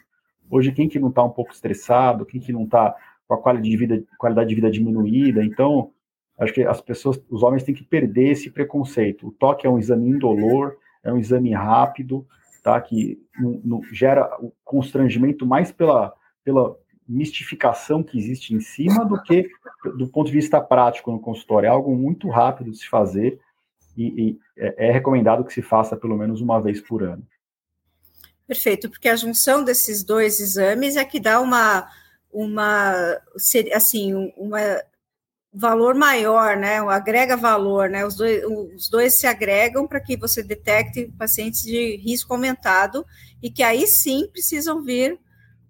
Hoje, 0.50 0.72
quem 0.72 0.88
que 0.88 0.98
não 0.98 1.08
está 1.08 1.22
um 1.22 1.30
pouco 1.30 1.52
estressado, 1.52 2.24
quem 2.24 2.40
que 2.40 2.52
não 2.52 2.64
está 2.64 2.94
com 3.26 3.34
a 3.34 3.38
qualidade 3.38 3.70
de 3.70 3.76
vida, 3.76 4.04
qualidade 4.18 4.48
de 4.48 4.54
vida 4.54 4.70
diminuída, 4.70 5.44
então 5.44 5.90
acho 6.38 6.52
que 6.52 6.62
as 6.62 6.80
pessoas, 6.80 7.22
os 7.28 7.42
homens 7.42 7.62
têm 7.62 7.74
que 7.74 7.84
perder 7.84 8.30
esse 8.30 8.50
preconceito. 8.50 9.28
O 9.28 9.32
toque 9.32 9.66
é 9.66 9.70
um 9.70 9.78
exame 9.78 10.08
indolor, 10.08 10.76
é 11.02 11.12
um 11.12 11.18
exame 11.18 11.52
rápido, 11.52 12.26
tá? 12.62 12.80
Que 12.80 13.20
no, 13.38 13.60
no, 13.64 13.82
gera 13.92 14.28
o 14.40 14.52
constrangimento 14.64 15.44
mais 15.44 15.70
pela, 15.70 16.14
pela 16.44 16.74
mistificação 17.08 18.02
que 18.02 18.18
existe 18.18 18.54
em 18.54 18.60
cima 18.60 19.04
do 19.04 19.20
que 19.22 19.48
do 19.96 20.06
ponto 20.08 20.26
de 20.26 20.32
vista 20.32 20.60
prático 20.60 21.10
no 21.10 21.20
consultório. 21.20 21.66
É 21.66 21.70
algo 21.70 21.96
muito 21.96 22.28
rápido 22.28 22.70
de 22.70 22.78
se 22.78 22.88
fazer 22.88 23.40
e, 23.96 24.06
e 24.06 24.38
é, 24.56 24.88
é 24.88 24.92
recomendado 24.92 25.44
que 25.44 25.52
se 25.52 25.62
faça 25.62 25.96
pelo 25.96 26.16
menos 26.16 26.40
uma 26.40 26.60
vez 26.60 26.80
por 26.80 27.02
ano. 27.02 27.26
Perfeito, 28.46 28.88
porque 28.88 29.08
a 29.08 29.16
junção 29.16 29.64
desses 29.64 30.02
dois 30.04 30.40
exames 30.40 30.96
é 30.96 31.04
que 31.04 31.20
dá 31.20 31.40
uma, 31.40 31.86
uma 32.32 33.18
assim, 33.74 34.32
uma 34.36 34.60
valor 35.52 35.94
maior, 35.94 36.56
né? 36.56 36.78
Agrega 36.78 37.36
valor, 37.36 37.88
né? 37.90 38.06
Os 38.06 38.16
dois, 38.16 38.42
os 38.44 38.88
dois 38.88 39.18
se 39.18 39.26
agregam 39.26 39.86
para 39.86 40.00
que 40.00 40.16
você 40.16 40.42
detecte 40.42 41.12
pacientes 41.18 41.62
de 41.62 41.96
risco 41.96 42.32
aumentado 42.32 43.04
e 43.42 43.50
que 43.50 43.62
aí 43.62 43.86
sim 43.86 44.28
precisam 44.28 44.82
vir 44.82 45.18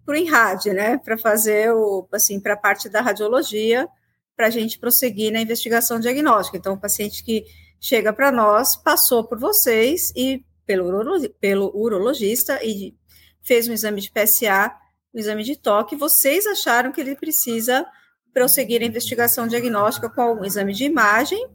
para 0.09 0.15
o 0.15 0.17
INRAD, 0.17 0.71
né? 0.71 0.97
Para 0.97 1.19
fazer 1.19 1.71
o, 1.71 2.09
assim, 2.11 2.41
para 2.41 2.55
a 2.55 2.57
parte 2.57 2.89
da 2.89 3.03
radiologia, 3.03 3.87
para 4.35 4.47
a 4.47 4.51
gente 4.51 4.79
prosseguir 4.79 5.31
na 5.31 5.39
investigação 5.39 6.01
diagnóstica. 6.01 6.57
Então, 6.57 6.73
o 6.73 6.81
paciente 6.81 7.23
que 7.23 7.45
chega 7.79 8.11
para 8.11 8.33
nós 8.33 8.75
passou 8.75 9.23
por 9.23 9.39
vocês 9.39 10.11
e 10.17 10.43
pelo, 10.65 11.29
pelo 11.39 11.71
urologista 11.77 12.59
e 12.65 12.97
fez 13.43 13.69
um 13.69 13.73
exame 13.75 14.01
de 14.01 14.11
PSA, 14.11 14.75
um 15.13 15.19
exame 15.19 15.45
de 15.45 15.57
toque, 15.57 15.95
vocês 15.95 16.47
acharam 16.47 16.91
que 16.91 17.03
ele 17.03 17.15
precisa 17.15 17.85
prosseguir 18.33 18.81
a 18.81 18.87
investigação 18.87 19.47
diagnóstica 19.47 20.09
com 20.09 20.37
um 20.37 20.45
exame 20.45 20.73
de 20.73 20.85
imagem 20.85 21.47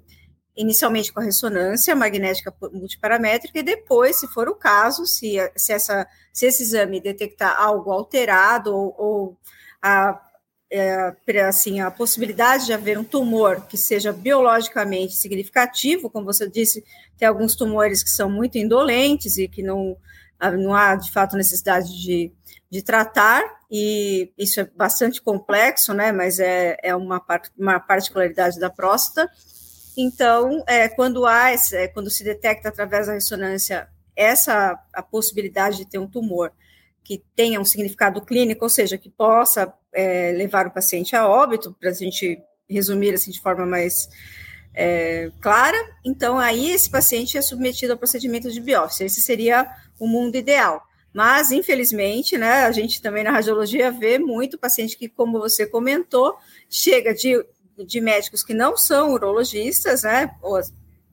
inicialmente 0.55 1.11
com 1.11 1.19
a 1.19 1.23
ressonância 1.23 1.95
magnética 1.95 2.53
multiparamétrica 2.71 3.59
e 3.59 3.63
depois, 3.63 4.19
se 4.19 4.27
for 4.27 4.47
o 4.47 4.55
caso, 4.55 5.05
se, 5.05 5.35
se, 5.55 5.73
essa, 5.73 6.07
se 6.31 6.45
esse 6.45 6.63
exame 6.63 7.01
detectar 7.01 7.59
algo 7.59 7.91
alterado 7.91 8.73
ou, 8.73 8.95
ou 8.97 9.37
a, 9.81 10.19
é, 10.69 11.41
assim, 11.47 11.81
a 11.81 11.91
possibilidade 11.91 12.65
de 12.65 12.73
haver 12.73 12.97
um 12.97 13.03
tumor 13.03 13.61
que 13.67 13.77
seja 13.77 14.11
biologicamente 14.11 15.15
significativo, 15.15 16.09
como 16.09 16.25
você 16.25 16.49
disse, 16.49 16.83
tem 17.17 17.27
alguns 17.27 17.55
tumores 17.55 18.03
que 18.03 18.09
são 18.09 18.29
muito 18.29 18.57
indolentes 18.57 19.37
e 19.37 19.47
que 19.47 19.61
não, 19.61 19.95
não 20.59 20.73
há, 20.73 20.95
de 20.95 21.11
fato, 21.11 21.35
necessidade 21.35 22.01
de, 22.01 22.31
de 22.69 22.81
tratar, 22.81 23.43
e 23.69 24.31
isso 24.37 24.59
é 24.61 24.69
bastante 24.75 25.21
complexo, 25.21 25.93
né, 25.93 26.11
mas 26.11 26.39
é, 26.39 26.77
é 26.81 26.95
uma, 26.95 27.23
uma 27.57 27.79
particularidade 27.79 28.59
da 28.59 28.69
próstata, 28.69 29.29
então, 29.97 30.63
é, 30.67 30.87
quando 30.89 31.25
há, 31.25 31.51
é, 31.51 31.87
quando 31.87 32.09
se 32.09 32.23
detecta 32.23 32.69
através 32.69 33.07
da 33.07 33.13
ressonância 33.13 33.87
essa 34.15 34.79
a 34.93 35.01
possibilidade 35.01 35.77
de 35.77 35.85
ter 35.85 35.97
um 35.97 36.07
tumor 36.07 36.51
que 37.03 37.23
tenha 37.35 37.59
um 37.59 37.65
significado 37.65 38.21
clínico, 38.21 38.63
ou 38.63 38.69
seja, 38.69 38.97
que 38.97 39.09
possa 39.09 39.73
é, 39.93 40.31
levar 40.31 40.67
o 40.67 40.71
paciente 40.71 41.15
a 41.15 41.27
óbito, 41.27 41.75
para 41.79 41.89
a 41.89 41.93
gente 41.93 42.41
resumir 42.69 43.13
assim 43.13 43.31
de 43.31 43.41
forma 43.41 43.65
mais 43.65 44.07
é, 44.73 45.29
clara, 45.41 45.77
então 46.03 46.39
aí 46.39 46.71
esse 46.71 46.89
paciente 46.89 47.37
é 47.37 47.41
submetido 47.41 47.93
ao 47.93 47.99
procedimento 47.99 48.49
de 48.49 48.61
biópsia. 48.61 49.05
Esse 49.05 49.21
seria 49.21 49.67
o 49.99 50.07
mundo 50.07 50.35
ideal. 50.35 50.81
Mas, 51.13 51.51
infelizmente, 51.51 52.39
né, 52.39 52.65
a 52.65 52.71
gente 52.71 52.99
também 52.99 53.23
na 53.23 53.29
radiologia 53.29 53.91
vê 53.91 54.17
muito 54.17 54.57
paciente 54.57 54.97
que, 54.97 55.07
como 55.07 55.39
você 55.39 55.63
comentou, 55.63 56.35
chega 56.67 57.13
de 57.13 57.45
de 57.77 58.01
médicos 58.01 58.43
que 58.43 58.53
não 58.53 58.77
são 58.77 59.11
urologistas, 59.11 60.03
né, 60.03 60.35
ou, 60.41 60.59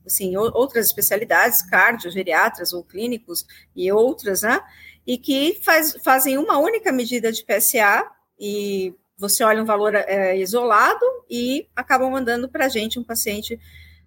assim, 0.06 0.36
outras 0.36 0.86
especialidades, 0.86 1.62
cardio, 1.62 2.10
geriatras 2.10 2.72
ou 2.72 2.84
clínicos 2.84 3.44
e 3.74 3.90
outras, 3.90 4.42
né, 4.42 4.60
e 5.06 5.16
que 5.16 5.60
faz, 5.64 5.96
fazem 6.04 6.38
uma 6.38 6.58
única 6.58 6.92
medida 6.92 7.32
de 7.32 7.44
PSA 7.44 8.06
e 8.38 8.94
você 9.18 9.44
olha 9.44 9.62
um 9.62 9.66
valor 9.66 9.94
é, 9.94 10.38
isolado 10.38 11.04
e 11.28 11.68
acabam 11.76 12.10
mandando 12.10 12.48
para 12.48 12.66
a 12.66 12.68
gente 12.68 12.98
um 12.98 13.04
paciente 13.04 13.58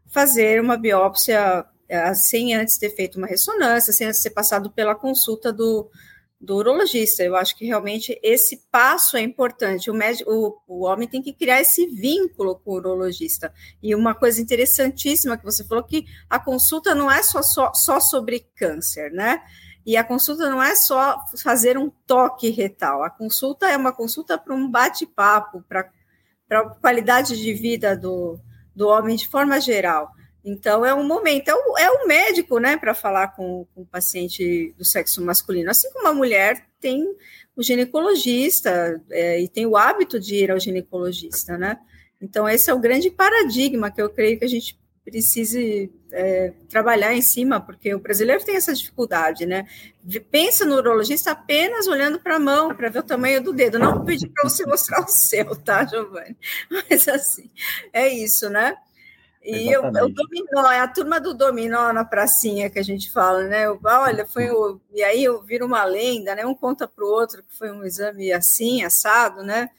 fazer 0.07 0.59
uma 0.59 0.77
biópsia 0.77 1.65
é, 1.87 2.13
sem 2.13 2.55
antes 2.55 2.77
ter 2.77 2.89
feito 2.89 3.17
uma 3.17 3.27
ressonância, 3.27 3.93
sem 3.93 4.07
antes 4.07 4.21
ter 4.21 4.31
passado 4.31 4.71
pela 4.71 4.95
consulta 4.95 5.53
do, 5.53 5.89
do 6.43 6.58
urologista. 6.58 7.23
Eu 7.23 7.38
acho 7.38 7.56
que 7.56 7.65
realmente 7.65 8.19
esse 8.21 8.67
passo 8.69 9.15
é 9.15 9.21
importante. 9.21 9.89
O, 9.89 9.93
médico, 9.93 10.29
o, 10.29 10.58
o 10.67 10.84
homem 10.84 11.08
tem 11.08 11.21
que 11.21 11.32
criar 11.32 11.62
esse 11.62 11.88
vínculo 11.88 12.60
com 12.60 12.71
o 12.71 12.75
urologista. 12.75 13.53
E 13.82 13.95
uma 13.95 14.13
coisa 14.13 14.41
interessantíssima 14.41 15.38
que 15.38 15.45
você 15.45 15.63
falou 15.63 15.84
que 15.86 16.06
a 16.29 16.38
consulta 16.38 16.93
não 16.93 17.10
é 17.10 17.23
só, 17.23 17.41
só, 17.41 17.73
só 17.73 17.99
sobre 18.01 18.41
câncer, 18.58 19.10
né? 19.12 19.41
E 19.86 19.95
a 19.95 20.03
consulta 20.03 20.49
não 20.49 20.62
é 20.62 20.75
só 20.75 21.17
fazer 21.41 21.77
um 21.77 21.89
toque 22.06 22.49
retal. 22.49 23.03
A 23.03 23.10
consulta 23.10 23.69
é 23.69 23.77
uma 23.77 23.93
consulta 23.93 24.38
para 24.38 24.53
um 24.53 24.69
bate-papo, 24.69 25.63
para 25.67 25.89
a 26.51 26.69
qualidade 26.75 27.38
de 27.41 27.53
vida 27.53 27.95
do, 27.95 28.38
do 28.75 28.89
homem 28.89 29.15
de 29.15 29.29
forma 29.29 29.62
geral. 29.62 30.12
Então, 30.43 30.86
é 30.86 30.93
um 30.93 31.06
momento, 31.06 31.47
é 31.47 31.56
o, 31.56 31.77
é 31.77 31.89
o 31.89 32.08
médico, 32.08 32.60
né, 32.60 32.75
para 32.75 32.93
falar 32.93 33.29
com, 33.29 33.65
com, 33.73 33.82
o 33.82 33.86
paciente 33.86 34.73
do 34.77 34.84
sexo 34.84 35.23
masculino. 35.23 35.69
Assim 35.69 35.89
como 35.91 36.08
a 36.08 36.13
mulher 36.13 36.65
tem 36.82 37.15
o 37.56 37.63
ginecologista 37.63 39.01
é, 39.10 39.39
e 39.39 39.47
tem 39.47 39.65
o 39.65 39.77
hábito 39.77 40.19
de 40.19 40.36
ir 40.36 40.51
ao 40.51 40.60
ginecologista, 40.60 41.58
né? 41.58 41.77
Então, 42.21 42.47
esse 42.47 42.69
é 42.69 42.73
o 42.73 42.79
grande 42.79 43.10
paradigma 43.10 43.91
que 43.91 44.01
eu 44.01 44.10
creio 44.10 44.38
que 44.38 44.45
a 44.45 44.49
gente 44.49 44.77
precise 45.03 45.91
é, 46.12 46.53
trabalhar 46.69 47.13
em 47.13 47.21
cima, 47.21 47.60
porque 47.60 47.93
o 47.93 47.99
brasileiro 47.99 48.43
tem 48.43 48.56
essa 48.56 48.73
dificuldade, 48.73 49.45
né? 49.45 49.67
Pensa 50.32 50.65
no 50.65 50.75
urologista 50.75 51.32
apenas 51.32 51.88
olhando 51.88 52.19
para 52.19 52.38
a 52.38 52.39
mão, 52.39 52.73
para 52.73 52.89
ver 52.89 52.99
o 52.99 53.03
tamanho 53.03 53.43
do 53.43 53.51
dedo. 53.51 53.77
Não 53.77 54.06
pedir 54.06 54.29
para 54.29 54.49
você 54.49 54.65
mostrar 54.67 55.01
o 55.01 55.08
seu, 55.08 55.56
tá, 55.56 55.86
Giovanni? 55.86 56.38
Mas 56.69 57.08
assim, 57.08 57.49
é 57.91 58.08
isso, 58.08 58.49
né? 58.49 58.75
E 59.43 59.69
eu, 59.69 59.84
o 59.86 59.91
dominó, 59.91 60.71
é 60.71 60.79
a 60.79 60.88
turma 60.88 61.19
do 61.19 61.34
dominó 61.34 61.91
na 61.91 62.06
pracinha 62.06 62.69
que 62.69 62.79
a 62.79 62.84
gente 62.84 63.12
fala, 63.12 63.43
né? 63.43 63.65
Eu, 63.65 63.77
olha, 63.84 64.25
foi 64.25 64.49
o. 64.49 64.79
E 64.93 65.03
aí 65.03 65.21
eu 65.23 65.41
viro 65.43 65.65
uma 65.65 65.84
lenda, 65.84 66.34
né? 66.34 66.45
Um 66.45 66.56
conta 66.56 66.88
para 66.88 67.03
o 67.03 67.10
outro 67.10 67.43
que 67.43 67.58
foi 67.58 67.69
um 67.69 67.84
exame 67.84 68.32
assim, 68.32 68.84
assado, 68.84 69.43
né? 69.43 69.69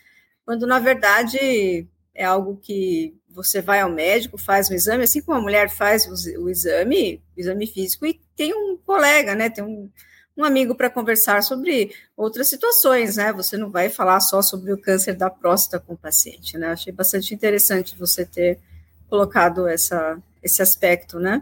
Quando 0.45 0.67
na 0.67 0.79
verdade 0.79 1.89
é 2.15 2.25
algo 2.25 2.59
que 2.63 3.17
você 3.31 3.63
vai 3.63 3.81
ao 3.81 3.91
médico, 3.91 4.37
faz 4.37 4.71
um 4.71 4.75
exame, 4.75 5.05
assim 5.05 5.23
como 5.23 5.39
a 5.39 5.43
mulher 5.43 5.71
faz 5.71 6.07
o, 6.07 6.43
o 6.43 6.51
exame, 6.51 7.23
o 7.37 7.41
exame 7.41 7.67
físico, 7.67 8.07
e 8.07 8.21
tem 8.37 8.55
um 8.55 8.77
colega, 8.77 9.35
né? 9.35 9.49
Tem 9.49 9.65
um, 9.65 9.91
um 10.37 10.45
amigo 10.45 10.75
para 10.75 10.91
conversar 10.91 11.43
sobre 11.43 11.91
outras 12.17 12.49
situações, 12.49 13.17
né? 13.17 13.33
Você 13.33 13.57
não 13.57 13.71
vai 13.71 13.89
falar 13.89 14.21
só 14.21 14.43
sobre 14.43 14.73
o 14.73 14.79
câncer 14.79 15.15
da 15.15 15.31
próstata 15.31 15.83
com 15.85 15.95
o 15.95 15.99
paciente, 15.99 16.59
né? 16.59 16.69
Achei 16.69 16.93
bastante 16.93 17.35
interessante 17.35 17.97
você 17.99 18.27
ter 18.27 18.61
colocado 19.15 19.69
essa, 19.69 20.21
esse 20.43 20.61
aspecto, 20.61 21.21
né? 21.21 21.41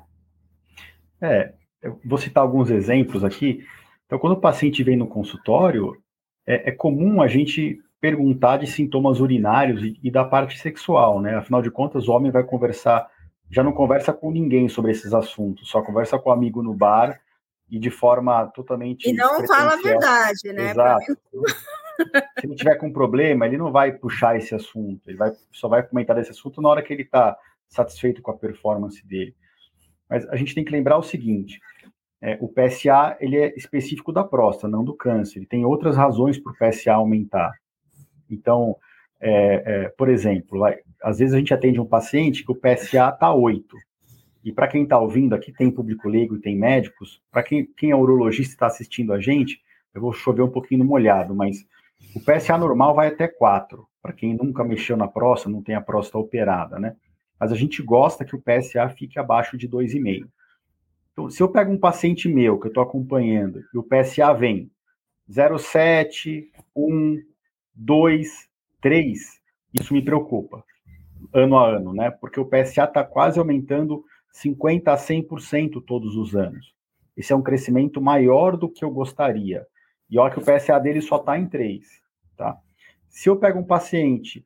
É, 1.23 1.55
eu 1.81 1.99
vou 2.05 2.19
citar 2.19 2.43
alguns 2.43 2.69
exemplos 2.69 3.25
aqui. 3.25 3.65
Então, 4.05 4.19
quando 4.19 4.35
o 4.35 4.41
paciente 4.41 4.85
vem 4.85 4.95
no 4.95 5.07
consultório, 5.07 5.97
é, 6.47 6.69
é 6.69 6.73
comum 6.73 7.23
a 7.23 7.27
gente 7.27 7.81
perguntar 7.99 8.59
de 8.59 8.67
sintomas 8.67 9.21
urinários 9.21 9.83
e, 9.83 9.99
e, 10.03 10.11
da 10.11 10.23
parte 10.23 10.59
sexual, 10.59 11.19
né? 11.19 11.37
Afinal 11.37 11.63
de 11.63 11.71
contas, 11.71 12.09
o 12.09 12.13
homem 12.13 12.31
vai 12.31 12.45
conversar, 12.45 13.09
já 13.51 13.63
não 13.63 13.73
conversa 13.73 14.13
com 14.13 14.31
ninguém 14.31 14.69
sobre 14.69 14.91
esses 14.91 15.15
assuntos, 15.15 15.71
só 15.71 15.81
conversa 15.81 16.19
com 16.19 16.29
o 16.29 16.33
amigo 16.33 16.63
no 16.63 16.75
bar 16.75 17.19
e 17.71 17.79
de 17.79 17.91
forma 17.91 18.49
totalmente. 18.49 19.09
E 19.09 19.15
não 19.15 19.47
fala 19.47 19.73
a 19.73 19.77
verdade, 19.77 20.53
né? 20.53 20.73
Exato. 20.73 21.19
Se 22.39 22.47
ele 22.47 22.55
tiver 22.55 22.75
com 22.75 22.93
problema, 22.93 23.47
ele 23.47 23.57
não 23.57 23.73
vai 23.73 23.93
puxar 23.93 24.37
esse 24.37 24.55
assunto, 24.55 25.09
ele 25.09 25.17
vai, 25.17 25.33
só 25.53 25.69
vai 25.69 25.83
comentar 25.83 26.17
desse 26.17 26.33
assunto 26.33 26.61
na 26.61 26.69
hora 26.69 26.83
que 26.83 26.93
ele 26.93 27.03
está 27.03 27.37
satisfeito 27.73 28.23
com 28.23 28.31
a 28.31 28.37
performance 28.37 29.07
dele. 29.07 29.35
Mas 30.09 30.29
a 30.29 30.37
gente 30.37 30.55
tem 30.55 30.65
que 30.65 30.73
lembrar 30.73 30.99
o 30.99 31.03
seguinte: 31.03 31.59
é, 32.21 32.39
o 32.41 32.49
PSA 32.49 33.17
ele 33.21 33.37
é 33.37 33.55
específico 33.57 34.13
da 34.13 34.23
próstata, 34.23 34.69
não 34.69 34.85
do 34.85 34.95
câncer. 34.95 35.39
Ele 35.39 35.47
tem 35.47 35.65
outras 35.65 35.97
razões 35.97 36.39
para 36.39 36.53
o 36.53 36.57
PSA 36.57 36.93
aumentar. 36.93 37.53
Então, 38.31 38.77
é, 39.21 39.63
é, 39.65 39.89
por 39.91 40.09
exemplo, 40.09 40.61
vai, 40.61 40.79
às 41.03 41.19
vezes 41.19 41.35
a 41.35 41.39
gente 41.39 41.55
atende 41.55 41.81
um 41.81 41.87
paciente 41.87 42.45
que 42.45 42.53
o 42.53 42.57
PSA 42.57 43.09
está 43.09 43.33
8. 43.33 43.77
E 44.45 44.53
para 44.53 44.69
quem 44.69 44.83
está 44.83 44.99
ouvindo 44.99 45.35
aqui, 45.35 45.53
tem 45.53 45.71
público 45.71 46.09
leigo 46.09 46.37
e 46.37 46.41
tem 46.41 46.57
médicos. 46.57 47.21
Para 47.31 47.43
quem, 47.43 47.67
quem 47.77 47.91
é 47.91 47.97
urologista 47.97 48.53
e 48.53 48.55
está 48.55 48.67
assistindo 48.67 49.13
a 49.13 49.21
gente, 49.21 49.61
eu 49.95 50.01
vou 50.01 50.13
chover 50.13 50.43
um 50.43 50.51
pouquinho 50.51 50.81
no 50.81 50.85
molhado, 50.85 51.35
mas 51.35 51.65
o 52.15 52.21
PSA 52.21 52.59
normal 52.59 52.95
vai 52.95 53.09
até 53.09 53.29
4. 53.29 53.87
Para 54.01 54.13
quem 54.13 54.35
nunca 54.35 54.65
mexeu 54.65 54.97
na 54.97 55.07
próstata, 55.07 55.51
não 55.51 55.63
tem 55.63 55.77
a 55.77 55.81
próstata 55.81 56.19
operada, 56.19 56.79
né? 56.79 56.97
Mas 57.43 57.51
a 57.51 57.57
gente 57.57 57.83
gosta 57.83 58.25
que 58.25 58.37
o 58.37 58.41
PSA 58.41 58.89
fique 58.91 59.19
abaixo 59.19 59.59
de 59.59 59.69
2,5. 59.69 60.29
Então, 61.13 61.29
se 61.29 61.43
eu 61.43 61.49
pego 61.49 61.73
um 61.73 61.77
paciente 61.77 62.29
meu 62.29 62.57
que 62.57 62.67
eu 62.67 62.69
estou 62.69 62.85
acompanhando 62.85 63.65
e 63.75 63.79
o 63.79 63.83
PSA 63.83 64.33
vem 64.33 64.71
0,7, 65.29 66.45
1, 66.77 67.21
2, 67.75 68.49
3, 68.81 69.41
isso 69.75 69.93
me 69.93 70.01
preocupa, 70.01 70.63
ano 71.35 71.59
a 71.59 71.69
ano, 71.69 71.93
né? 71.93 72.13
Porque 72.13 72.39
o 72.39 72.47
PSA 72.47 72.85
está 72.85 73.03
quase 73.03 73.41
aumentando 73.41 74.05
50% 74.33 74.87
a 74.87 74.97
100% 74.97 75.83
todos 75.85 76.15
os 76.15 76.37
anos. 76.37 76.73
Esse 77.17 77.33
é 77.33 77.37
um 77.37 77.43
crescimento 77.43 78.01
maior 78.01 78.57
do 78.57 78.69
que 78.69 78.85
eu 78.85 78.91
gostaria. 78.93 79.67
E 80.09 80.17
olha 80.17 80.33
que 80.33 80.39
o 80.39 80.45
PSA 80.45 80.79
dele 80.79 81.03
só 81.03 81.17
está 81.17 81.37
em 81.37 81.49
3, 81.49 81.85
tá? 82.37 82.57
Se 83.09 83.29
eu 83.29 83.35
pego 83.35 83.59
um 83.59 83.65
paciente 83.65 84.45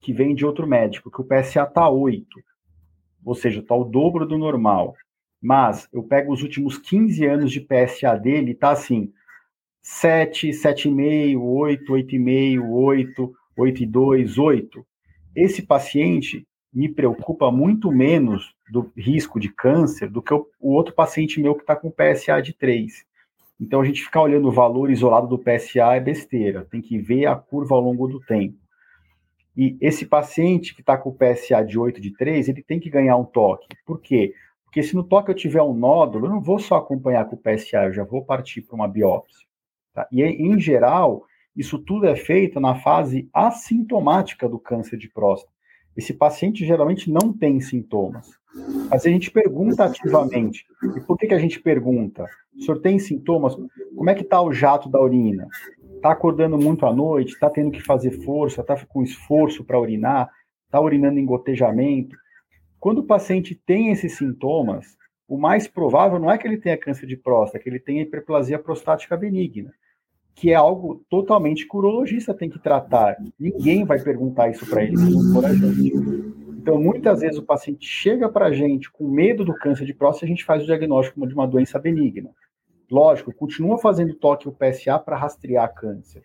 que 0.00 0.12
vem 0.12 0.34
de 0.34 0.44
outro 0.44 0.66
médico, 0.66 1.10
que 1.10 1.20
o 1.20 1.24
PSA 1.24 1.62
está 1.62 1.88
8, 1.88 2.26
ou 3.24 3.34
seja, 3.34 3.60
está 3.60 3.74
o 3.74 3.84
dobro 3.84 4.26
do 4.26 4.38
normal, 4.38 4.94
mas 5.40 5.88
eu 5.92 6.02
pego 6.02 6.32
os 6.32 6.42
últimos 6.42 6.78
15 6.78 7.26
anos 7.26 7.52
de 7.52 7.60
PSA 7.60 8.16
dele, 8.16 8.54
tá 8.54 8.70
assim, 8.70 9.12
7, 9.82 10.50
7,5, 10.50 11.40
8, 11.40 11.92
8,5, 11.92 12.68
8, 12.68 13.32
8,2, 13.56 14.42
8. 14.42 14.86
Esse 15.34 15.62
paciente 15.62 16.46
me 16.72 16.88
preocupa 16.88 17.50
muito 17.50 17.90
menos 17.92 18.54
do 18.70 18.92
risco 18.96 19.38
de 19.38 19.48
câncer 19.48 20.10
do 20.10 20.20
que 20.20 20.34
o, 20.34 20.46
o 20.60 20.72
outro 20.72 20.94
paciente 20.94 21.40
meu 21.40 21.54
que 21.54 21.62
está 21.62 21.76
com 21.76 21.90
PSA 21.90 22.40
de 22.40 22.52
3. 22.52 23.06
Então, 23.60 23.80
a 23.80 23.84
gente 23.84 24.02
ficar 24.02 24.22
olhando 24.22 24.48
o 24.48 24.52
valor 24.52 24.90
isolado 24.90 25.28
do 25.28 25.38
PSA 25.38 25.94
é 25.94 26.00
besteira, 26.00 26.66
tem 26.70 26.82
que 26.82 26.98
ver 26.98 27.26
a 27.26 27.36
curva 27.36 27.74
ao 27.74 27.80
longo 27.80 28.06
do 28.06 28.20
tempo. 28.20 28.58
E 29.56 29.76
esse 29.80 30.04
paciente 30.04 30.74
que 30.74 30.80
está 30.80 30.98
com 30.98 31.10
o 31.10 31.14
PSA 31.14 31.64
de 31.64 31.78
8 31.78 32.00
de 32.00 32.10
3, 32.12 32.48
ele 32.48 32.62
tem 32.62 32.78
que 32.78 32.90
ganhar 32.90 33.16
um 33.16 33.24
toque. 33.24 33.68
Por 33.86 34.00
quê? 34.00 34.34
Porque 34.64 34.82
se 34.82 34.94
no 34.94 35.02
toque 35.02 35.30
eu 35.30 35.34
tiver 35.34 35.62
um 35.62 35.72
nódulo, 35.72 36.26
eu 36.26 36.30
não 36.30 36.40
vou 36.40 36.58
só 36.58 36.76
acompanhar 36.76 37.24
com 37.24 37.36
o 37.36 37.38
PSA, 37.38 37.84
eu 37.84 37.92
já 37.94 38.04
vou 38.04 38.22
partir 38.22 38.60
para 38.60 38.74
uma 38.74 38.86
biópsia. 38.86 39.46
Tá? 39.94 40.06
E, 40.12 40.22
em 40.22 40.60
geral, 40.60 41.24
isso 41.56 41.78
tudo 41.78 42.06
é 42.06 42.14
feito 42.14 42.60
na 42.60 42.74
fase 42.74 43.30
assintomática 43.32 44.46
do 44.46 44.58
câncer 44.58 44.98
de 44.98 45.08
próstata. 45.08 45.50
Esse 45.96 46.12
paciente 46.12 46.66
geralmente 46.66 47.10
não 47.10 47.32
tem 47.32 47.58
sintomas. 47.58 48.28
Mas 48.90 49.06
a 49.06 49.08
gente 49.08 49.30
pergunta 49.30 49.84
ativamente. 49.84 50.66
E 50.94 51.00
por 51.00 51.16
que, 51.16 51.26
que 51.26 51.34
a 51.34 51.38
gente 51.38 51.60
pergunta? 51.60 52.26
O 52.54 52.60
senhor 52.60 52.80
tem 52.80 52.98
sintomas? 52.98 53.56
Como 53.94 54.10
é 54.10 54.14
que 54.14 54.22
está 54.22 54.42
o 54.42 54.52
jato 54.52 54.88
da 54.90 55.00
urina? 55.00 55.46
Está 55.96 56.12
acordando 56.12 56.56
muito 56.56 56.86
à 56.86 56.92
noite? 56.92 57.32
Está 57.32 57.50
tendo 57.50 57.70
que 57.70 57.82
fazer 57.82 58.12
força? 58.22 58.60
Está 58.60 58.76
com 58.86 59.02
esforço 59.02 59.64
para 59.64 59.80
urinar? 59.80 60.30
Está 60.66 60.80
urinando 60.80 61.18
em 61.18 61.26
gotejamento? 61.26 62.16
Quando 62.78 62.98
o 62.98 63.06
paciente 63.06 63.54
tem 63.66 63.90
esses 63.90 64.16
sintomas, 64.16 64.96
o 65.26 65.36
mais 65.36 65.66
provável 65.66 66.18
não 66.18 66.30
é 66.30 66.38
que 66.38 66.46
ele 66.46 66.58
tenha 66.58 66.76
câncer 66.76 67.06
de 67.06 67.16
próstata, 67.16 67.58
é 67.58 67.60
que 67.60 67.68
ele 67.68 67.80
tenha 67.80 68.02
hiperplasia 68.02 68.58
prostática 68.58 69.16
benigna, 69.16 69.72
que 70.34 70.52
é 70.52 70.54
algo 70.54 71.04
totalmente 71.10 71.66
que 71.66 71.74
o 71.74 71.78
urologista 71.78 72.32
tem 72.32 72.48
que 72.48 72.58
tratar. 72.58 73.16
Ninguém 73.38 73.84
vai 73.84 73.98
perguntar 73.98 74.50
isso 74.50 74.64
para 74.66 74.84
ele. 74.84 74.94
Então, 76.66 76.80
muitas 76.80 77.20
vezes 77.20 77.38
o 77.38 77.44
paciente 77.44 77.86
chega 77.86 78.28
para 78.28 78.46
a 78.46 78.52
gente 78.52 78.90
com 78.90 79.08
medo 79.08 79.44
do 79.44 79.54
câncer 79.54 79.84
de 79.84 79.94
próstata 79.94 80.26
e 80.26 80.28
a 80.28 80.30
gente 80.30 80.44
faz 80.44 80.62
o 80.62 80.66
diagnóstico 80.66 81.26
de 81.26 81.34
uma 81.34 81.46
doença 81.46 81.78
benigna. 81.78 82.30
Lógico, 82.90 83.32
continua 83.32 83.78
fazendo 83.78 84.14
toque 84.14 84.48
o 84.48 84.52
PSA 84.52 84.98
para 84.98 85.16
rastrear 85.16 85.74
câncer. 85.74 86.22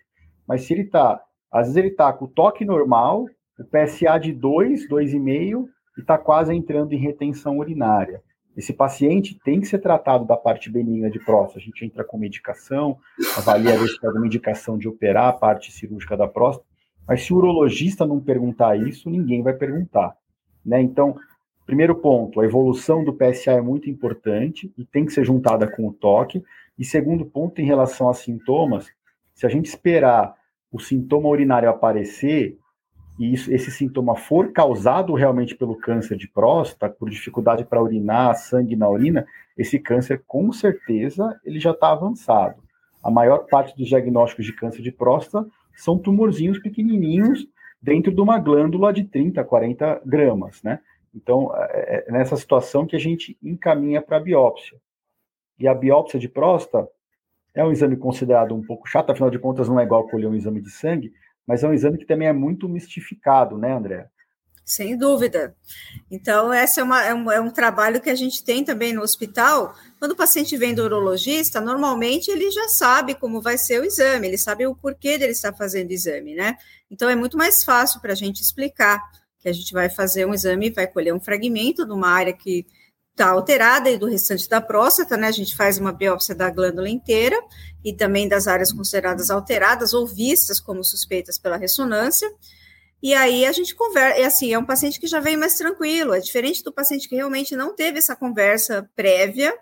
Mas 0.47 0.63
se 0.63 0.73
ele 0.73 0.83
está, 0.83 1.21
às 1.51 1.67
vezes 1.67 1.77
ele 1.77 1.87
está 1.87 2.11
com 2.13 2.25
o 2.25 2.27
toque 2.27 2.63
normal, 2.63 3.25
o 3.59 3.63
PSA 3.63 4.17
de 4.19 4.31
2, 4.31 4.87
2,5, 4.87 5.67
e 5.97 6.01
está 6.01 6.17
quase 6.17 6.53
entrando 6.53 6.93
em 6.93 6.97
retenção 6.97 7.57
urinária. 7.57 8.21
Esse 8.55 8.73
paciente 8.73 9.39
tem 9.43 9.61
que 9.61 9.67
ser 9.67 9.79
tratado 9.79 10.25
da 10.25 10.35
parte 10.35 10.69
benigna 10.69 11.09
de 11.09 11.19
próstata. 11.19 11.59
A 11.59 11.61
gente 11.61 11.85
entra 11.85 12.03
com 12.03 12.17
medicação, 12.17 12.97
avalia 13.37 13.77
ver 13.77 13.87
se 13.87 13.99
tem 13.99 14.07
alguma 14.07 14.25
indicação 14.25 14.77
de 14.77 14.87
operar 14.87 15.27
a 15.29 15.33
parte 15.33 15.71
cirúrgica 15.71 16.17
da 16.17 16.27
próstata. 16.27 16.67
Mas 17.07 17.23
se 17.23 17.33
o 17.33 17.37
urologista 17.37 18.05
não 18.05 18.19
perguntar 18.19 18.77
isso, 18.77 19.09
ninguém 19.09 19.41
vai 19.41 19.53
perguntar. 19.53 20.15
Né? 20.65 20.81
Então, 20.81 21.15
primeiro 21.65 21.95
ponto, 21.95 22.41
a 22.41 22.45
evolução 22.45 23.03
do 23.03 23.13
PSA 23.13 23.53
é 23.53 23.61
muito 23.61 23.89
importante 23.89 24.71
e 24.77 24.85
tem 24.85 25.05
que 25.05 25.13
ser 25.13 25.23
juntada 25.23 25.67
com 25.67 25.87
o 25.87 25.93
toque. 25.93 26.43
E 26.77 26.83
segundo 26.83 27.25
ponto, 27.25 27.61
em 27.61 27.65
relação 27.65 28.09
a 28.09 28.13
sintomas, 28.13 28.87
se 29.33 29.45
a 29.45 29.49
gente 29.49 29.67
esperar 29.67 30.35
o 30.71 30.79
sintoma 30.79 31.29
urinário 31.29 31.69
aparecer, 31.69 32.57
e 33.19 33.33
isso, 33.33 33.53
esse 33.53 33.69
sintoma 33.69 34.15
for 34.15 34.51
causado 34.51 35.13
realmente 35.13 35.55
pelo 35.55 35.75
câncer 35.75 36.17
de 36.17 36.27
próstata, 36.27 36.89
por 36.89 37.09
dificuldade 37.09 37.63
para 37.65 37.81
urinar, 37.81 38.35
sangue 38.35 38.75
na 38.75 38.89
urina, 38.89 39.25
esse 39.57 39.77
câncer 39.77 40.23
com 40.25 40.51
certeza 40.51 41.39
ele 41.45 41.59
já 41.59 41.71
está 41.71 41.91
avançado. 41.91 42.61
A 43.03 43.11
maior 43.11 43.45
parte 43.49 43.75
dos 43.75 43.87
diagnósticos 43.87 44.45
de 44.45 44.53
câncer 44.53 44.81
de 44.81 44.91
próstata 44.91 45.47
são 45.75 45.97
tumorzinhos 45.97 46.59
pequenininhos 46.59 47.47
dentro 47.81 48.13
de 48.13 48.21
uma 48.21 48.37
glândula 48.37 48.93
de 48.93 49.03
30, 49.03 49.43
40 49.43 50.01
gramas, 50.05 50.61
né? 50.63 50.79
Então, 51.13 51.51
é, 51.55 52.05
é 52.07 52.11
nessa 52.11 52.37
situação 52.37 52.85
que 52.85 52.95
a 52.95 52.99
gente 52.99 53.37
encaminha 53.43 54.01
para 54.01 54.17
a 54.17 54.21
biópsia. 54.21 54.79
E 55.59 55.67
a 55.67 55.73
biópsia 55.73 56.19
de 56.19 56.29
próstata 56.29 56.87
é 57.53 57.63
um 57.63 57.71
exame 57.71 57.97
considerado 57.97 58.55
um 58.55 58.65
pouco 58.65 58.87
chato, 58.87 59.11
afinal 59.11 59.29
de 59.29 59.39
contas 59.39 59.67
não 59.67 59.79
é 59.79 59.83
igual 59.83 60.07
colher 60.07 60.27
um 60.27 60.35
exame 60.35 60.61
de 60.61 60.71
sangue, 60.71 61.13
mas 61.45 61.63
é 61.63 61.67
um 61.67 61.73
exame 61.73 61.97
que 61.97 62.05
também 62.05 62.27
é 62.27 62.33
muito 62.33 62.67
mistificado, 62.69 63.57
né, 63.57 63.73
André? 63.73 64.07
Sem 64.63 64.95
dúvida. 64.95 65.55
Então, 66.09 66.53
esse 66.53 66.79
é, 66.79 66.83
uma, 66.83 67.03
é, 67.03 67.13
um, 67.13 67.31
é 67.31 67.41
um 67.41 67.49
trabalho 67.49 67.99
que 67.99 68.09
a 68.09 68.15
gente 68.15 68.43
tem 68.43 68.63
também 68.63 68.93
no 68.93 69.01
hospital. 69.01 69.75
Quando 69.99 70.11
o 70.11 70.15
paciente 70.15 70.55
vem 70.55 70.73
do 70.73 70.83
urologista, 70.83 71.59
normalmente 71.59 72.29
ele 72.29 72.49
já 72.51 72.69
sabe 72.69 73.15
como 73.15 73.41
vai 73.41 73.57
ser 73.57 73.81
o 73.81 73.83
exame, 73.83 74.27
ele 74.27 74.37
sabe 74.37 74.65
o 74.65 74.75
porquê 74.75 75.17
dele 75.17 75.33
estar 75.33 75.51
fazendo 75.51 75.89
o 75.89 75.93
exame, 75.93 76.35
né? 76.35 76.55
Então, 76.89 77.09
é 77.09 77.15
muito 77.15 77.37
mais 77.37 77.63
fácil 77.63 77.99
para 77.99 78.13
a 78.13 78.15
gente 78.15 78.41
explicar 78.41 79.01
que 79.41 79.49
a 79.49 79.53
gente 79.53 79.73
vai 79.73 79.89
fazer 79.89 80.25
um 80.25 80.33
exame, 80.33 80.69
vai 80.69 80.87
colher 80.87 81.13
um 81.13 81.19
fragmento 81.19 81.85
de 81.85 81.91
uma 81.91 82.09
área 82.09 82.31
que 82.31 82.65
está 83.11 83.29
alterada 83.29 83.89
e 83.89 83.97
do 83.97 84.07
restante 84.07 84.47
da 84.47 84.61
próstata, 84.61 85.17
né? 85.17 85.27
A 85.27 85.31
gente 85.31 85.55
faz 85.55 85.77
uma 85.77 85.91
biópsia 85.91 86.33
da 86.33 86.49
glândula 86.49 86.87
inteira 86.87 87.35
e 87.83 87.93
também 87.93 88.27
das 88.27 88.47
áreas 88.47 88.71
consideradas 88.71 89.29
alteradas 89.29 89.93
ou 89.93 90.07
vistas 90.07 90.59
como 90.59 90.83
suspeitas 90.83 91.37
pela 91.37 91.57
ressonância. 91.57 92.31
E 93.03 93.13
aí 93.15 93.45
a 93.45 93.51
gente 93.51 93.75
conversa, 93.75 94.19
é 94.19 94.25
assim, 94.25 94.53
é 94.53 94.59
um 94.59 94.65
paciente 94.65 94.99
que 94.99 95.07
já 95.07 95.19
vem 95.19 95.35
mais 95.35 95.55
tranquilo, 95.55 96.13
é 96.13 96.19
diferente 96.19 96.63
do 96.63 96.71
paciente 96.71 97.09
que 97.09 97.15
realmente 97.15 97.55
não 97.55 97.75
teve 97.75 97.97
essa 97.97 98.15
conversa 98.15 98.87
prévia 98.95 99.53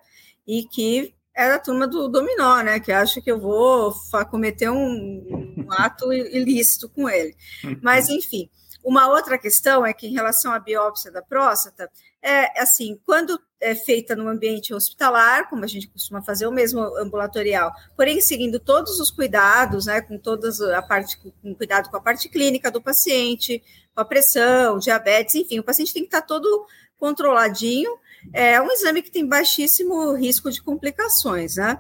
e 0.46 0.64
que 0.64 1.16
é 1.34 1.52
a 1.52 1.60
turma 1.60 1.88
do 1.88 2.10
dominó, 2.10 2.62
né? 2.62 2.80
Que 2.82 2.92
acha 2.92 3.22
que 3.22 3.32
eu 3.32 3.40
vou 3.40 3.94
cometer 4.30 4.70
um, 4.70 5.56
um 5.58 5.68
ato 5.72 6.12
ilícito 6.12 6.90
com 6.90 7.10
ele. 7.10 7.34
Mas, 7.82 8.10
enfim, 8.10 8.50
Uma 8.90 9.08
outra 9.08 9.38
questão 9.38 9.86
é 9.86 9.94
que, 9.94 10.08
em 10.08 10.14
relação 10.14 10.52
à 10.52 10.58
biópsia 10.58 11.12
da 11.12 11.22
próstata, 11.22 11.88
é 12.24 12.60
assim, 12.60 13.00
quando 13.06 13.40
é 13.62 13.76
feita 13.76 14.16
no 14.16 14.28
ambiente 14.28 14.74
hospitalar, 14.74 15.48
como 15.48 15.64
a 15.64 15.68
gente 15.68 15.88
costuma 15.88 16.24
fazer, 16.24 16.48
o 16.48 16.52
mesmo 16.52 16.82
ambulatorial, 16.98 17.72
porém 17.96 18.20
seguindo 18.20 18.60
todos 18.60 19.00
os 19.00 19.12
cuidados, 19.12 19.86
né, 19.86 20.02
com 20.02 20.18
todas 20.18 20.60
a 20.60 20.82
parte, 20.82 21.20
com 21.20 21.54
cuidado 21.54 21.88
com 21.92 21.98
a 21.98 22.02
parte 22.02 22.28
clínica 22.30 22.72
do 22.72 22.82
paciente, 22.82 23.62
com 23.94 24.02
a 24.02 24.06
pressão, 24.06 24.80
diabetes, 24.80 25.36
enfim, 25.36 25.60
o 25.60 25.64
paciente 25.64 25.94
tem 25.94 26.02
que 26.02 26.08
estar 26.08 26.24
todo 26.24 26.66
controladinho. 26.98 27.96
É 28.34 28.60
um 28.60 28.72
exame 28.72 29.04
que 29.04 29.12
tem 29.12 29.24
baixíssimo 29.24 30.16
risco 30.16 30.50
de 30.50 30.64
complicações, 30.64 31.58
né? 31.58 31.80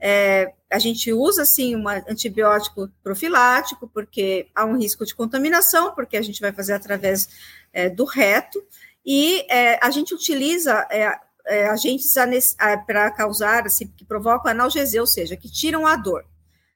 É, 0.00 0.52
a 0.70 0.78
gente 0.78 1.12
usa, 1.12 1.44
sim, 1.44 1.76
um 1.76 1.86
antibiótico 1.88 2.88
profilático, 3.02 3.88
porque 3.92 4.48
há 4.54 4.64
um 4.64 4.78
risco 4.78 5.04
de 5.04 5.14
contaminação, 5.14 5.94
porque 5.94 6.16
a 6.16 6.22
gente 6.22 6.40
vai 6.40 6.52
fazer 6.52 6.72
através 6.72 7.28
é, 7.72 7.88
do 7.90 8.04
reto, 8.04 8.62
e 9.04 9.44
é, 9.50 9.78
a 9.84 9.90
gente 9.90 10.14
utiliza 10.14 10.86
é, 10.90 11.18
é, 11.46 11.66
agentes 11.68 12.14
para 12.86 13.10
causar, 13.10 13.66
assim, 13.66 13.86
que 13.88 14.04
provocam 14.04 14.50
analgesia, 14.50 15.00
ou 15.00 15.06
seja, 15.06 15.36
que 15.36 15.50
tiram 15.50 15.86
a 15.86 15.96
dor. 15.96 16.24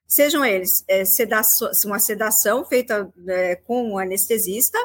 Sejam 0.07 0.45
eles 0.45 0.85
é, 0.87 1.05
sedação, 1.05 1.71
uma 1.87 1.99
sedação 1.99 2.65
feita 2.65 3.11
é, 3.27 3.57
com 3.57 3.93
um 3.93 3.99
anestesista, 3.99 4.79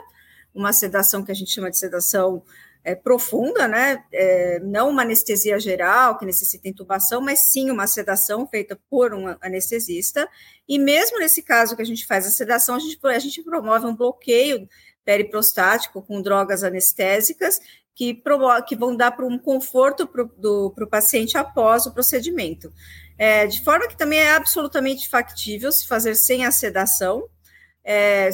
uma 0.53 0.71
sedação 0.73 1.23
que 1.23 1.31
a 1.31 1.35
gente 1.35 1.51
chama 1.51 1.69
de 1.69 1.77
sedação 1.77 2.43
é, 2.89 2.95
profunda, 2.95 3.67
né? 3.67 4.03
É, 4.11 4.59
não 4.61 4.89
uma 4.89 5.03
anestesia 5.03 5.59
geral 5.59 6.17
que 6.17 6.25
necessita 6.25 6.67
intubação, 6.67 7.21
mas 7.21 7.51
sim 7.51 7.69
uma 7.69 7.85
sedação 7.85 8.47
feita 8.47 8.79
por 8.89 9.13
um 9.13 9.35
anestesista. 9.41 10.27
E 10.67 10.79
mesmo 10.79 11.19
nesse 11.19 11.43
caso 11.43 11.75
que 11.75 11.81
a 11.81 11.85
gente 11.85 12.05
faz 12.07 12.25
a 12.25 12.31
sedação, 12.31 12.75
a 12.75 12.79
gente, 12.79 12.99
a 13.03 13.19
gente 13.19 13.43
promove 13.43 13.85
um 13.85 13.95
bloqueio 13.95 14.67
periprostático 15.05 16.01
com 16.01 16.21
drogas 16.21 16.63
anestésicas 16.63 17.59
que, 17.93 18.21
que 18.67 18.75
vão 18.75 18.95
dar 18.95 19.11
para 19.11 19.25
um 19.25 19.37
conforto 19.37 20.07
para 20.07 20.23
o 20.23 20.89
paciente 20.89 21.37
após 21.37 21.85
o 21.85 21.93
procedimento. 21.93 22.71
É, 23.17 23.45
de 23.45 23.63
forma 23.63 23.87
que 23.87 23.97
também 23.97 24.19
é 24.19 24.31
absolutamente 24.31 25.09
factível 25.09 25.71
se 25.71 25.87
fazer 25.87 26.15
sem 26.15 26.45
a 26.45 26.51
sedação, 26.51 27.27
é, 27.83 28.29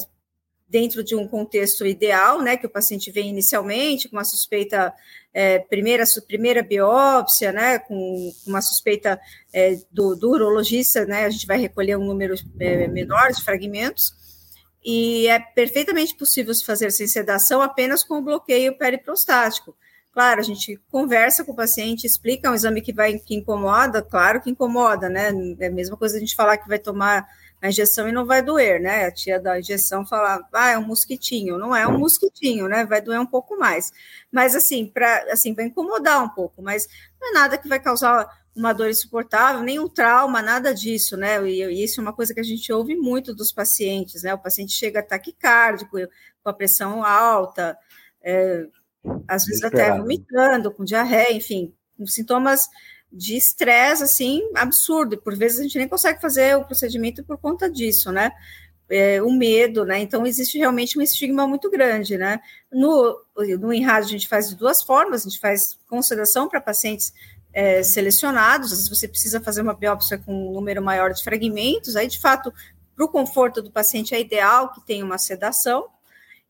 dentro 0.67 1.03
de 1.03 1.15
um 1.15 1.27
contexto 1.27 1.85
ideal, 1.85 2.41
né, 2.41 2.57
que 2.57 2.65
o 2.65 2.69
paciente 2.69 3.11
vem 3.11 3.29
inicialmente 3.29 4.09
com 4.09 4.17
uma 4.17 4.23
suspeita, 4.23 4.93
é, 5.33 5.59
primeira, 5.59 6.03
primeira 6.27 6.63
biópsia, 6.63 7.51
né, 7.51 7.79
com 7.79 8.33
uma 8.47 8.61
suspeita 8.61 9.19
é, 9.53 9.77
do, 9.91 10.15
do, 10.15 10.31
urologista, 10.31 11.05
né, 11.05 11.25
a 11.25 11.29
gente 11.29 11.45
vai 11.45 11.57
recolher 11.57 11.97
um 11.97 12.05
número 12.05 12.35
é, 12.59 12.87
menor 12.87 13.31
de 13.31 13.43
fragmentos, 13.43 14.13
e 14.83 15.27
é 15.27 15.39
perfeitamente 15.39 16.15
possível 16.15 16.53
se 16.53 16.65
fazer 16.65 16.91
sem 16.91 17.07
sedação 17.07 17.61
apenas 17.61 18.03
com 18.03 18.19
o 18.19 18.21
bloqueio 18.21 18.77
periprostático. 18.77 19.75
Claro, 20.13 20.39
a 20.39 20.43
gente 20.43 20.79
conversa 20.89 21.43
com 21.43 21.51
o 21.51 21.55
paciente, 21.55 22.07
explica 22.07 22.49
um 22.49 22.53
exame 22.53 22.81
que 22.81 22.93
vai 22.93 23.17
que 23.17 23.35
incomoda, 23.35 24.01
claro 24.01 24.41
que 24.41 24.49
incomoda, 24.49 25.09
né? 25.09 25.29
É 25.59 25.67
a 25.67 25.71
mesma 25.71 25.97
coisa 25.97 26.15
a 26.15 26.19
gente 26.19 26.35
falar 26.35 26.57
que 26.57 26.69
vai 26.69 26.79
tomar 26.79 27.27
a 27.61 27.69
injeção 27.69 28.07
e 28.07 28.11
não 28.11 28.25
vai 28.25 28.41
doer, 28.41 28.79
né? 28.79 29.05
A 29.05 29.11
tia 29.11 29.39
da 29.39 29.59
injeção 29.59 30.05
fala, 30.05 30.47
ah, 30.53 30.71
é 30.71 30.77
um 30.77 30.85
mosquitinho, 30.85 31.57
não 31.57 31.75
é 31.75 31.87
um 31.87 31.97
mosquitinho, 31.97 32.67
né? 32.67 32.85
Vai 32.85 33.01
doer 33.01 33.19
um 33.19 33.25
pouco 33.25 33.57
mais. 33.57 33.91
Mas 34.31 34.55
assim, 34.55 34.85
para 34.85 35.31
assim, 35.31 35.53
vai 35.53 35.65
incomodar 35.65 36.23
um 36.23 36.29
pouco, 36.29 36.61
mas 36.61 36.87
não 37.19 37.29
é 37.29 37.33
nada 37.33 37.57
que 37.57 37.67
vai 37.67 37.79
causar 37.79 38.29
uma 38.55 38.71
dor 38.71 38.89
insuportável, 38.89 39.61
nem 39.61 39.79
um 39.79 39.89
trauma, 39.89 40.41
nada 40.41 40.73
disso, 40.73 41.17
né? 41.17 41.45
E 41.47 41.83
isso 41.83 41.99
é 41.99 42.03
uma 42.03 42.13
coisa 42.13 42.33
que 42.33 42.39
a 42.39 42.43
gente 42.43 42.71
ouve 42.71 42.95
muito 42.95 43.35
dos 43.35 43.51
pacientes, 43.51 44.23
né? 44.23 44.33
O 44.33 44.39
paciente 44.39 44.71
chega 44.71 45.03
taquicárdico, 45.03 45.97
com 46.41 46.49
a 46.49 46.53
pressão 46.53 47.03
alta, 47.03 47.77
é, 48.23 48.65
às 49.27 49.45
vezes 49.45 49.63
até 49.63 49.91
vomitando, 49.97 50.71
com 50.71 50.85
diarreia, 50.85 51.33
enfim, 51.33 51.73
com 51.97 52.07
sintomas 52.07 52.67
de 53.15 53.37
estresse, 53.37 54.03
assim, 54.03 54.41
absurdo. 54.53 55.17
Por 55.17 55.35
vezes 55.35 55.59
a 55.59 55.63
gente 55.63 55.77
nem 55.77 55.87
consegue 55.87 56.19
fazer 56.19 56.57
o 56.57 56.65
procedimento 56.65 57.23
por 57.23 57.37
conta 57.37 57.69
disso, 57.69 58.11
né? 58.11 58.31
É, 58.89 59.21
o 59.21 59.31
medo, 59.31 59.85
né? 59.85 59.99
Então 59.99 60.27
existe 60.27 60.57
realmente 60.57 60.99
um 60.99 61.01
estigma 61.01 61.47
muito 61.47 61.71
grande, 61.71 62.17
né? 62.17 62.39
No, 62.71 63.19
no 63.59 63.73
INRAD 63.73 64.05
a 64.05 64.09
gente 64.09 64.27
faz 64.27 64.49
de 64.49 64.55
duas 64.55 64.83
formas, 64.83 65.21
a 65.25 65.29
gente 65.29 65.39
faz 65.39 65.77
consideração 65.87 66.49
para 66.49 66.61
pacientes 66.61 67.13
é, 67.53 67.81
selecionados, 67.81 68.71
vezes 68.71 68.89
você 68.89 69.07
precisa 69.07 69.39
fazer 69.39 69.61
uma 69.61 69.73
biópsia 69.73 70.17
com 70.17 70.49
um 70.49 70.51
número 70.51 70.83
maior 70.83 71.13
de 71.13 71.23
fragmentos, 71.23 71.95
aí 71.95 72.07
de 72.07 72.19
fato, 72.19 72.53
para 72.93 73.05
o 73.05 73.07
conforto 73.07 73.61
do 73.61 73.71
paciente 73.71 74.13
é 74.13 74.19
ideal 74.19 74.73
que 74.73 74.85
tenha 74.85 75.05
uma 75.05 75.17
sedação, 75.17 75.87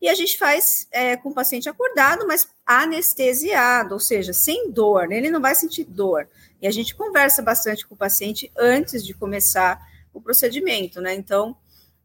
e 0.02 0.08
a 0.08 0.14
gente 0.14 0.36
faz 0.36 0.86
é, 0.90 1.16
com 1.16 1.30
o 1.30 1.34
paciente 1.34 1.68
acordado, 1.68 2.26
mas 2.26 2.48
anestesiado, 2.66 3.94
ou 3.94 4.00
seja, 4.00 4.32
sem 4.32 4.70
dor, 4.70 5.08
né? 5.08 5.16
ele 5.16 5.30
não 5.30 5.40
vai 5.40 5.54
sentir 5.54 5.84
dor. 5.84 6.28
E 6.60 6.66
a 6.66 6.70
gente 6.70 6.94
conversa 6.94 7.42
bastante 7.42 7.86
com 7.86 7.94
o 7.94 7.98
paciente 7.98 8.50
antes 8.56 9.04
de 9.04 9.14
começar 9.14 9.80
o 10.12 10.20
procedimento, 10.20 11.00
né? 11.00 11.14
Então, 11.14 11.56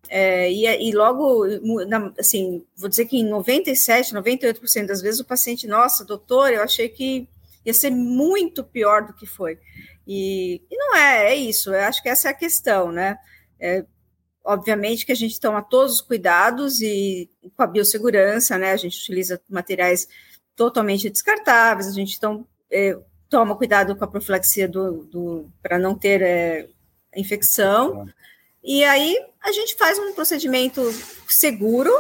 é, 0.10 0.52
e, 0.52 0.66
e, 0.90 0.92
logo, 0.92 1.46
assim, 2.20 2.66
vou 2.76 2.90
dizer 2.90 3.06
que 3.06 3.18
em 3.18 3.30
97, 3.30 4.14
98% 4.14 4.86
das 4.86 5.02
vezes 5.02 5.20
o 5.20 5.26
paciente, 5.26 5.68
nossa, 5.68 6.04
doutor, 6.04 6.52
eu 6.52 6.62
achei 6.62 6.90
que 6.90 7.30
ia 7.66 7.74
ser 7.74 7.92
muito 7.92 8.64
pior 8.64 9.06
do 9.06 9.14
que 9.14 9.26
foi. 9.26 9.58
E, 10.06 10.62
e 10.70 10.78
não 10.78 10.96
é, 10.96 11.32
é 11.32 11.36
isso, 11.36 11.74
eu 11.74 11.80
acho 11.82 12.02
que 12.02 12.10
essa 12.10 12.28
é 12.28 12.32
a 12.32 12.36
questão, 12.36 12.92
né? 12.92 13.18
É, 13.60 13.86
obviamente 14.44 15.06
que 15.06 15.12
a 15.12 15.16
gente 15.16 15.40
toma 15.40 15.62
todos 15.62 15.96
os 15.96 16.02
cuidados 16.02 16.82
e 16.82 17.30
com 17.56 17.64
a 17.64 17.68
biossegurança, 17.68 18.58
né? 18.58 18.72
A 18.72 18.78
gente 18.78 19.00
utiliza 19.00 19.40
materiais 19.48 20.08
totalmente 20.56 21.10
descartáveis, 21.10 21.88
a 21.88 21.94
gente 21.94 22.18
então, 22.18 22.46
é, 22.70 22.98
toma 23.32 23.56
cuidado 23.56 23.96
com 23.96 24.04
a 24.04 24.08
profilaxia 24.08 24.68
do, 24.68 25.06
do 25.06 25.50
para 25.64 25.80
não 25.80 25.98
ter 25.98 26.22
é, 26.22 26.68
infecção. 27.16 28.06
E 28.62 28.84
aí 28.84 29.18
a 29.42 29.54
gente 29.54 29.76
faz 29.76 29.98
um 29.98 30.14
procedimento 30.14 30.82
seguro 31.28 31.92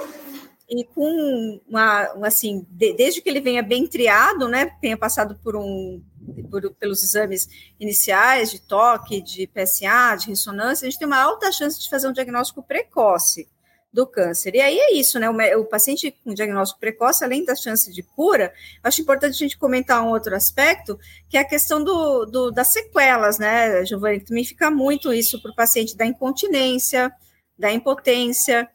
e 0.69 0.83
com 0.83 1.59
uma, 1.67 2.03
assim, 2.25 2.67
de, 2.69 2.93
desde 2.93 3.21
que 3.21 3.29
ele 3.29 3.39
venha 3.39 3.63
bem 3.63 3.87
triado, 3.87 4.47
né, 4.47 4.65
tenha 4.81 4.97
passado 4.97 5.39
por 5.41 5.55
um 5.55 6.03
por, 6.49 6.69
pelos 6.75 7.03
exames 7.03 7.47
iniciais 7.79 8.51
de 8.51 8.61
toque, 8.61 9.21
de 9.21 9.47
PSA, 9.47 10.15
de 10.17 10.27
ressonância, 10.27 10.85
a 10.85 10.89
gente 10.89 10.99
tem 10.99 11.07
uma 11.07 11.21
alta 11.21 11.51
chance 11.51 11.79
de 11.79 11.89
fazer 11.89 12.07
um 12.07 12.13
diagnóstico 12.13 12.61
precoce 12.61 13.47
do 13.91 14.07
câncer. 14.07 14.55
E 14.55 14.61
aí 14.61 14.77
é 14.77 14.93
isso, 14.93 15.19
né? 15.19 15.29
O, 15.29 15.61
o, 15.61 15.65
paciente 15.65 16.11
com 16.23 16.33
diagnóstico 16.33 16.79
precoce, 16.79 17.23
além 17.23 17.43
da 17.43 17.55
chance 17.55 17.91
de 17.91 18.01
cura, 18.01 18.53
acho 18.83 19.01
importante 19.01 19.33
a 19.33 19.37
gente 19.37 19.57
comentar 19.57 20.01
um 20.01 20.09
outro 20.09 20.35
aspecto, 20.35 20.97
que 21.29 21.37
é 21.37 21.41
a 21.41 21.47
questão 21.47 21.83
do, 21.83 22.25
do 22.25 22.51
das 22.51 22.67
sequelas, 22.67 23.37
né, 23.37 23.85
Giovanni? 23.85 24.21
Também 24.21 24.45
fica 24.45 24.71
muito 24.71 25.13
isso 25.13 25.41
para 25.41 25.51
o 25.51 25.55
paciente 25.55 25.97
da 25.97 26.05
incontinência, 26.05 27.11
da 27.57 27.71
impotência. 27.71 28.69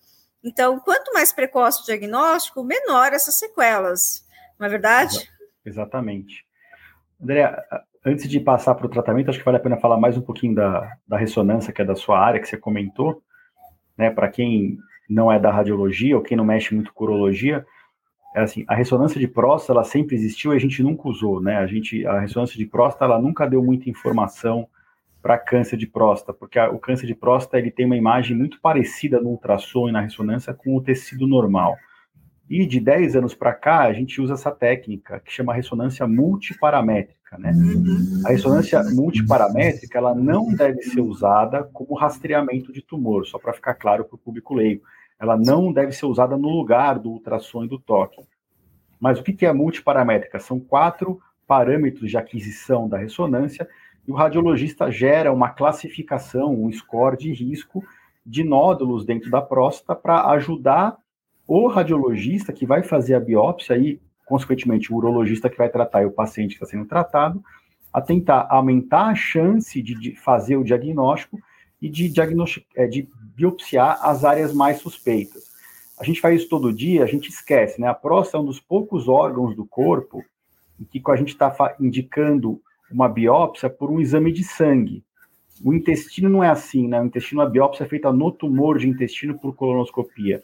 Então, 0.44 0.78
quanto 0.80 1.12
mais 1.12 1.32
precoce 1.32 1.82
o 1.82 1.86
diagnóstico, 1.86 2.62
menor 2.62 3.12
essas 3.12 3.38
sequelas, 3.38 4.24
não 4.58 4.66
é 4.66 4.70
verdade? 4.70 5.30
Exatamente. 5.64 6.44
André, 7.20 7.50
antes 8.04 8.28
de 8.28 8.38
passar 8.38 8.74
para 8.74 8.86
o 8.86 8.90
tratamento, 8.90 9.30
acho 9.30 9.38
que 9.38 9.44
vale 9.44 9.56
a 9.56 9.60
pena 9.60 9.78
falar 9.78 9.98
mais 9.98 10.16
um 10.16 10.22
pouquinho 10.22 10.54
da, 10.54 10.96
da 11.08 11.16
ressonância, 11.16 11.72
que 11.72 11.80
é 11.80 11.84
da 11.84 11.96
sua 11.96 12.20
área, 12.20 12.38
que 12.38 12.46
você 12.46 12.58
comentou. 12.58 13.22
Né, 13.96 14.10
para 14.10 14.28
quem 14.28 14.76
não 15.08 15.30
é 15.30 15.38
da 15.38 15.50
radiologia 15.50 16.16
ou 16.16 16.22
quem 16.22 16.36
não 16.36 16.44
mexe 16.44 16.74
muito 16.74 16.92
com 16.92 17.04
urologia, 17.04 17.64
é 18.34 18.42
assim, 18.42 18.64
a 18.68 18.74
ressonância 18.74 19.18
de 19.18 19.26
próstata 19.26 19.72
ela 19.72 19.84
sempre 19.84 20.14
existiu 20.14 20.52
e 20.52 20.56
a 20.56 20.58
gente 20.58 20.82
nunca 20.82 21.08
usou, 21.08 21.40
né? 21.40 21.56
A 21.56 21.66
gente, 21.66 22.06
a 22.06 22.20
ressonância 22.20 22.58
de 22.58 22.66
próstata 22.66 23.06
ela 23.06 23.18
nunca 23.18 23.46
deu 23.48 23.62
muita 23.62 23.88
informação 23.88 24.68
para 25.22 25.38
câncer 25.38 25.76
de 25.76 25.86
próstata, 25.86 26.34
porque 26.34 26.58
a, 26.58 26.70
o 26.70 26.78
câncer 26.78 27.06
de 27.06 27.14
próstata 27.14 27.58
ele 27.58 27.70
tem 27.70 27.86
uma 27.86 27.96
imagem 27.96 28.36
muito 28.36 28.60
parecida 28.60 29.20
no 29.20 29.30
ultrassom 29.30 29.88
e 29.88 29.92
na 29.92 30.02
ressonância 30.02 30.52
com 30.52 30.76
o 30.76 30.82
tecido 30.82 31.26
normal. 31.26 31.76
E 32.48 32.64
de 32.64 32.78
10 32.78 33.16
anos 33.16 33.34
para 33.34 33.52
cá, 33.52 33.82
a 33.82 33.92
gente 33.92 34.20
usa 34.20 34.34
essa 34.34 34.50
técnica 34.50 35.20
que 35.20 35.32
chama 35.32 35.54
ressonância 35.54 36.06
multiparamétrica, 36.06 37.36
né? 37.38 37.52
A 38.24 38.28
ressonância 38.28 38.82
multiparamétrica, 38.84 39.98
ela 39.98 40.14
não 40.14 40.54
deve 40.54 40.82
ser 40.82 41.00
usada 41.00 41.64
como 41.72 41.94
rastreamento 41.94 42.72
de 42.72 42.82
tumor, 42.82 43.26
só 43.26 43.38
para 43.38 43.52
ficar 43.52 43.74
claro 43.74 44.04
para 44.04 44.14
o 44.14 44.18
público 44.18 44.54
leigo 44.54 44.82
ela 45.18 45.36
não 45.36 45.72
deve 45.72 45.92
ser 45.92 46.06
usada 46.06 46.36
no 46.36 46.48
lugar 46.48 46.98
do 46.98 47.10
ultrassom 47.10 47.64
e 47.64 47.68
do 47.68 47.78
toque. 47.78 48.22
Mas 49.00 49.18
o 49.18 49.22
que 49.22 49.46
é 49.46 49.52
multiparamétrica? 49.52 50.38
São 50.38 50.58
quatro 50.60 51.20
parâmetros 51.46 52.10
de 52.10 52.16
aquisição 52.16 52.88
da 52.88 52.98
ressonância 52.98 53.68
e 54.06 54.10
o 54.10 54.14
radiologista 54.14 54.90
gera 54.90 55.32
uma 55.32 55.50
classificação, 55.50 56.54
um 56.54 56.70
score 56.72 57.16
de 57.16 57.32
risco 57.32 57.84
de 58.24 58.42
nódulos 58.42 59.04
dentro 59.04 59.30
da 59.30 59.40
próstata 59.40 59.94
para 59.94 60.30
ajudar 60.32 60.96
o 61.46 61.68
radiologista 61.68 62.52
que 62.52 62.66
vai 62.66 62.82
fazer 62.82 63.14
a 63.14 63.20
biópsia 63.20 63.76
e, 63.76 64.00
consequentemente, 64.24 64.92
o 64.92 64.96
urologista 64.96 65.48
que 65.48 65.56
vai 65.56 65.68
tratar 65.68 66.02
e 66.02 66.06
o 66.06 66.10
paciente 66.10 66.50
que 66.50 66.64
está 66.64 66.66
sendo 66.66 66.86
tratado, 66.86 67.42
a 67.92 68.00
tentar 68.00 68.46
aumentar 68.50 69.06
a 69.06 69.14
chance 69.14 69.80
de, 69.80 70.16
fazer 70.16 70.56
o 70.56 70.64
diagnóstico 70.64 71.38
e 71.80 71.88
de, 71.88 72.08
diagnostic, 72.08 72.66
é, 72.74 72.86
de 72.86 73.08
biopsiar 73.34 73.98
as 74.02 74.24
áreas 74.24 74.52
mais 74.52 74.78
suspeitas. 74.78 75.44
a 75.98 76.04
gente 76.04 76.20
faz 76.20 76.40
isso 76.40 76.48
todo 76.48 76.72
dia, 76.72 77.04
a 77.04 77.06
gente 77.06 77.30
esquece, 77.30 77.80
né? 77.80 77.88
A 77.88 77.94
próstata 77.94 78.38
é 78.38 78.40
um 78.40 78.44
dos 78.44 78.60
poucos 78.60 79.08
órgãos 79.08 79.54
do 79.56 79.64
corpo 79.64 80.22
em 80.78 80.84
que 80.84 81.00
a 81.10 81.16
gente 81.16 81.30
está 81.30 81.74
indicando 81.80 82.60
uma 82.90 83.08
biópsia 83.08 83.70
por 83.70 83.90
um 83.90 84.00
exame 84.00 84.30
de 84.30 84.44
sangue. 84.44 85.02
O 85.64 85.72
intestino 85.72 86.28
não 86.28 86.44
é 86.44 86.50
assim, 86.50 86.86
né? 86.86 87.00
O 87.00 87.06
intestino, 87.06 87.40
a 87.40 87.48
biópsia 87.48 87.84
é 87.84 87.88
feita 87.88 88.12
no 88.12 88.30
tumor 88.30 88.78
de 88.78 88.88
intestino 88.88 89.38
por 89.38 89.54
colonoscopia. 89.54 90.42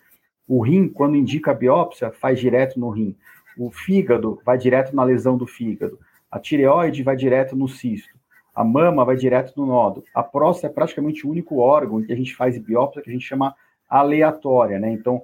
O 0.54 0.60
rim, 0.60 0.86
quando 0.86 1.16
indica 1.16 1.50
a 1.50 1.54
biópsia, 1.54 2.12
faz 2.12 2.38
direto 2.38 2.78
no 2.78 2.90
rim. 2.90 3.16
O 3.56 3.70
fígado 3.70 4.38
vai 4.44 4.58
direto 4.58 4.94
na 4.94 5.02
lesão 5.02 5.34
do 5.34 5.46
fígado. 5.46 5.98
A 6.30 6.38
tireoide 6.38 7.02
vai 7.02 7.16
direto 7.16 7.56
no 7.56 7.66
cisto. 7.66 8.18
A 8.54 8.62
mama 8.62 9.02
vai 9.02 9.16
direto 9.16 9.54
no 9.56 9.64
nódulo. 9.66 10.04
A 10.14 10.22
próstata 10.22 10.66
é 10.66 10.74
praticamente 10.74 11.26
o 11.26 11.30
único 11.30 11.56
órgão 11.56 12.02
que 12.02 12.12
a 12.12 12.16
gente 12.16 12.36
faz 12.36 12.58
biópsia 12.58 13.00
que 13.00 13.08
a 13.08 13.12
gente 13.14 13.24
chama 13.24 13.54
aleatória, 13.88 14.78
né? 14.78 14.92
Então, 14.92 15.22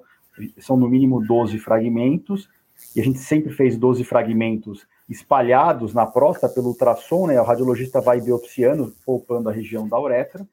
são 0.57 0.75
no 0.75 0.89
mínimo 0.89 1.23
12 1.23 1.59
fragmentos, 1.59 2.49
e 2.95 2.99
a 2.99 3.03
gente 3.03 3.19
sempre 3.19 3.53
fez 3.53 3.77
12 3.77 4.03
fragmentos 4.03 4.87
espalhados 5.07 5.93
na 5.93 6.07
próstata 6.07 6.51
pelo 6.55 6.69
ultrassom, 6.69 7.27
né? 7.27 7.39
O 7.39 7.45
radiologista 7.45 8.01
vai 8.01 8.19
biopsiando, 8.19 8.95
poupando 9.05 9.47
a 9.47 9.51
região 9.51 9.87
da 9.87 9.99
uretra, 9.99 10.43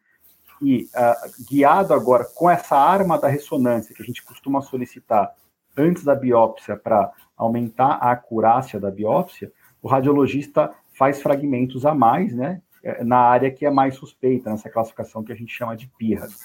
e 0.62 0.84
uh, 0.84 1.44
guiado 1.48 1.92
agora 1.92 2.24
com 2.24 2.48
essa 2.48 2.76
arma 2.76 3.18
da 3.18 3.28
ressonância 3.28 3.94
que 3.94 4.02
a 4.02 4.06
gente 4.06 4.24
costuma 4.24 4.62
solicitar 4.62 5.34
antes 5.76 6.04
da 6.04 6.14
biópsia 6.14 6.76
para 6.76 7.12
aumentar 7.36 7.98
a 8.00 8.12
acurácia 8.12 8.80
da 8.80 8.90
biópsia, 8.90 9.52
o 9.82 9.88
radiologista 9.88 10.72
faz 10.94 11.20
fragmentos 11.20 11.84
a 11.84 11.94
mais, 11.94 12.34
né? 12.34 12.62
É, 12.82 13.04
na 13.04 13.18
área 13.18 13.50
que 13.50 13.66
é 13.66 13.70
mais 13.70 13.96
suspeita, 13.96 14.50
nessa 14.50 14.70
classificação 14.70 15.22
que 15.22 15.32
a 15.32 15.34
gente 15.34 15.52
chama 15.52 15.76
de 15.76 15.88
PIRAS. 15.98 16.40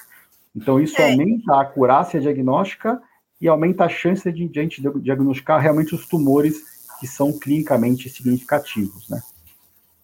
Então, 0.55 0.79
isso 0.79 0.99
é. 0.99 1.09
aumenta 1.09 1.53
a 1.53 1.61
acurácia 1.61 2.19
diagnóstica 2.19 3.01
e 3.39 3.47
aumenta 3.47 3.85
a 3.85 3.89
chance 3.89 4.29
de, 4.31 4.47
de 4.47 4.59
a 4.59 4.63
gente 4.63 4.81
diagnosticar 4.99 5.61
realmente 5.61 5.95
os 5.95 6.05
tumores 6.07 6.61
que 6.99 7.07
são 7.07 7.37
clinicamente 7.37 8.09
significativos, 8.09 9.09
né? 9.09 9.21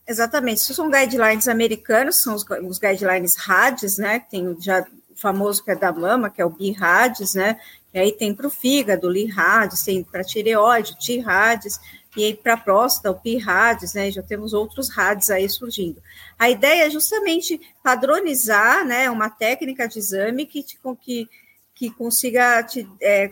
Exatamente. 0.08 0.60
Isso 0.60 0.74
são 0.74 0.90
guidelines 0.90 1.50
americanos, 1.50 2.22
são 2.22 2.34
os, 2.34 2.46
os 2.64 2.80
guidelines 2.80 3.36
RADs, 3.36 3.98
né? 3.98 4.20
Tem 4.20 4.56
já 4.62 4.82
o 5.10 5.16
famoso 5.20 5.62
que 5.62 5.72
é 5.72 5.76
da 5.76 5.92
mama, 5.92 6.30
que 6.30 6.42
é 6.42 6.46
o 6.46 6.50
BIRADs, 6.50 7.34
né? 7.34 7.60
E 7.94 8.00
aí 8.00 8.12
tem 8.14 8.34
para 8.34 8.48
o 8.48 8.50
fígado, 8.50 9.10
LIRADs, 9.10 9.84
tem 9.84 10.02
para 10.04 10.24
tireoide, 10.24 10.98
TIRADs, 10.98 11.78
e 12.16 12.24
aí 12.24 12.34
para 12.34 12.56
próstata, 12.56 13.12
o 13.12 13.20
PIRADs, 13.20 13.94
né? 13.94 14.10
Já 14.10 14.24
temos 14.24 14.54
outros 14.54 14.90
RADs 14.90 15.30
aí 15.30 15.50
surgindo. 15.50 16.02
A 16.40 16.50
ideia 16.50 16.86
é 16.86 16.90
justamente 16.90 17.60
padronizar, 17.84 18.86
né? 18.86 19.10
Uma 19.10 19.30
técnica 19.30 19.90
de 19.90 20.00
exame 20.00 20.46
que, 20.46 20.64
te, 20.64 20.80
que, 21.02 21.28
que 21.76 21.90
consiga 21.92 22.64
te, 22.64 22.88
é, 23.02 23.30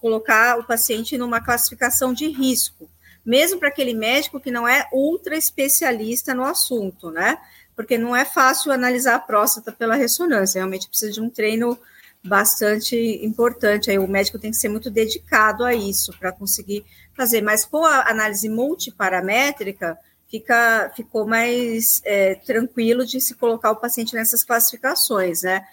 colocar 0.00 0.58
o 0.58 0.64
paciente 0.64 1.18
numa 1.18 1.42
classificação 1.42 2.14
de 2.14 2.26
risco 2.28 2.88
mesmo 3.24 3.58
para 3.58 3.68
aquele 3.68 3.94
médico 3.94 4.40
que 4.40 4.50
não 4.50 4.66
é 4.66 4.88
ultra 4.92 5.36
especialista 5.36 6.34
no 6.34 6.44
assunto, 6.44 7.10
né? 7.10 7.38
Porque 7.74 7.98
não 7.98 8.14
é 8.14 8.24
fácil 8.24 8.70
analisar 8.70 9.14
a 9.14 9.20
próstata 9.20 9.72
pela 9.72 9.94
ressonância, 9.94 10.58
realmente 10.58 10.88
precisa 10.88 11.12
de 11.12 11.20
um 11.20 11.30
treino 11.30 11.78
bastante 12.24 12.96
importante. 13.24 13.90
Aí 13.90 13.98
o 13.98 14.08
médico 14.08 14.38
tem 14.38 14.50
que 14.50 14.56
ser 14.56 14.68
muito 14.68 14.90
dedicado 14.90 15.64
a 15.64 15.74
isso 15.74 16.12
para 16.18 16.32
conseguir 16.32 16.84
fazer. 17.14 17.42
Mas 17.42 17.64
com 17.64 17.84
a 17.84 18.08
análise 18.08 18.48
multiparamétrica, 18.48 19.98
fica, 20.28 20.92
ficou 20.96 21.26
mais 21.26 22.00
é, 22.04 22.34
tranquilo 22.36 23.04
de 23.04 23.20
se 23.20 23.34
colocar 23.34 23.70
o 23.70 23.76
paciente 23.76 24.14
nessas 24.14 24.42
classificações, 24.42 25.42
né? 25.42 25.64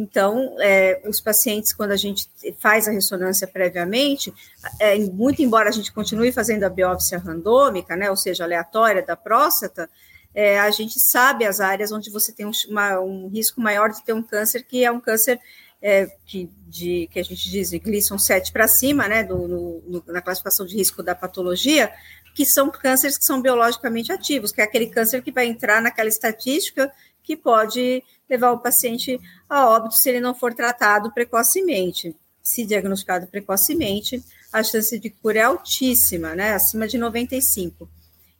Então, 0.00 0.54
é, 0.60 1.02
os 1.08 1.20
pacientes, 1.20 1.72
quando 1.72 1.90
a 1.90 1.96
gente 1.96 2.28
faz 2.60 2.86
a 2.86 2.92
ressonância 2.92 3.48
previamente, 3.48 4.32
é, 4.78 4.96
muito 4.96 5.42
embora 5.42 5.68
a 5.68 5.72
gente 5.72 5.92
continue 5.92 6.30
fazendo 6.30 6.62
a 6.62 6.68
biópsia 6.68 7.18
randômica, 7.18 7.96
né, 7.96 8.08
ou 8.08 8.16
seja, 8.16 8.44
aleatória 8.44 9.04
da 9.04 9.16
próstata, 9.16 9.90
é, 10.32 10.60
a 10.60 10.70
gente 10.70 11.00
sabe 11.00 11.44
as 11.44 11.58
áreas 11.58 11.90
onde 11.90 12.10
você 12.10 12.30
tem 12.30 12.46
um, 12.46 12.52
uma, 12.68 13.00
um, 13.00 13.26
risco 13.26 13.60
maior 13.60 13.90
de 13.90 14.04
ter 14.04 14.12
um 14.12 14.22
câncer, 14.22 14.62
que 14.62 14.84
é 14.84 14.92
um 14.92 15.00
câncer 15.00 15.40
é, 15.82 16.06
que, 16.24 16.48
de, 16.68 17.08
que 17.10 17.18
a 17.18 17.24
gente 17.24 17.50
diz 17.50 17.72
Gleason 17.72 18.18
7 18.18 18.52
para 18.52 18.68
cima, 18.68 19.08
né, 19.08 19.24
do, 19.24 19.82
no, 19.84 20.04
na 20.06 20.22
classificação 20.22 20.64
de 20.64 20.76
risco 20.76 21.02
da 21.02 21.12
patologia, 21.16 21.92
que 22.36 22.46
são 22.46 22.70
cânceres 22.70 23.18
que 23.18 23.24
são 23.24 23.42
biologicamente 23.42 24.12
ativos, 24.12 24.52
que 24.52 24.60
é 24.60 24.64
aquele 24.64 24.86
câncer 24.86 25.22
que 25.22 25.32
vai 25.32 25.46
entrar 25.46 25.82
naquela 25.82 26.08
estatística 26.08 26.88
que 27.28 27.36
pode 27.36 28.02
levar 28.26 28.52
o 28.52 28.58
paciente 28.58 29.20
a 29.50 29.68
óbito 29.68 29.96
se 29.96 30.08
ele 30.08 30.18
não 30.18 30.34
for 30.34 30.54
tratado 30.54 31.12
precocemente. 31.12 32.16
Se 32.42 32.64
diagnosticado 32.64 33.26
precocemente, 33.26 34.24
a 34.50 34.62
chance 34.62 34.98
de 34.98 35.10
cura 35.10 35.38
é 35.38 35.42
altíssima, 35.42 36.34
né? 36.34 36.54
Acima 36.54 36.88
de 36.88 36.96
95. 36.96 37.86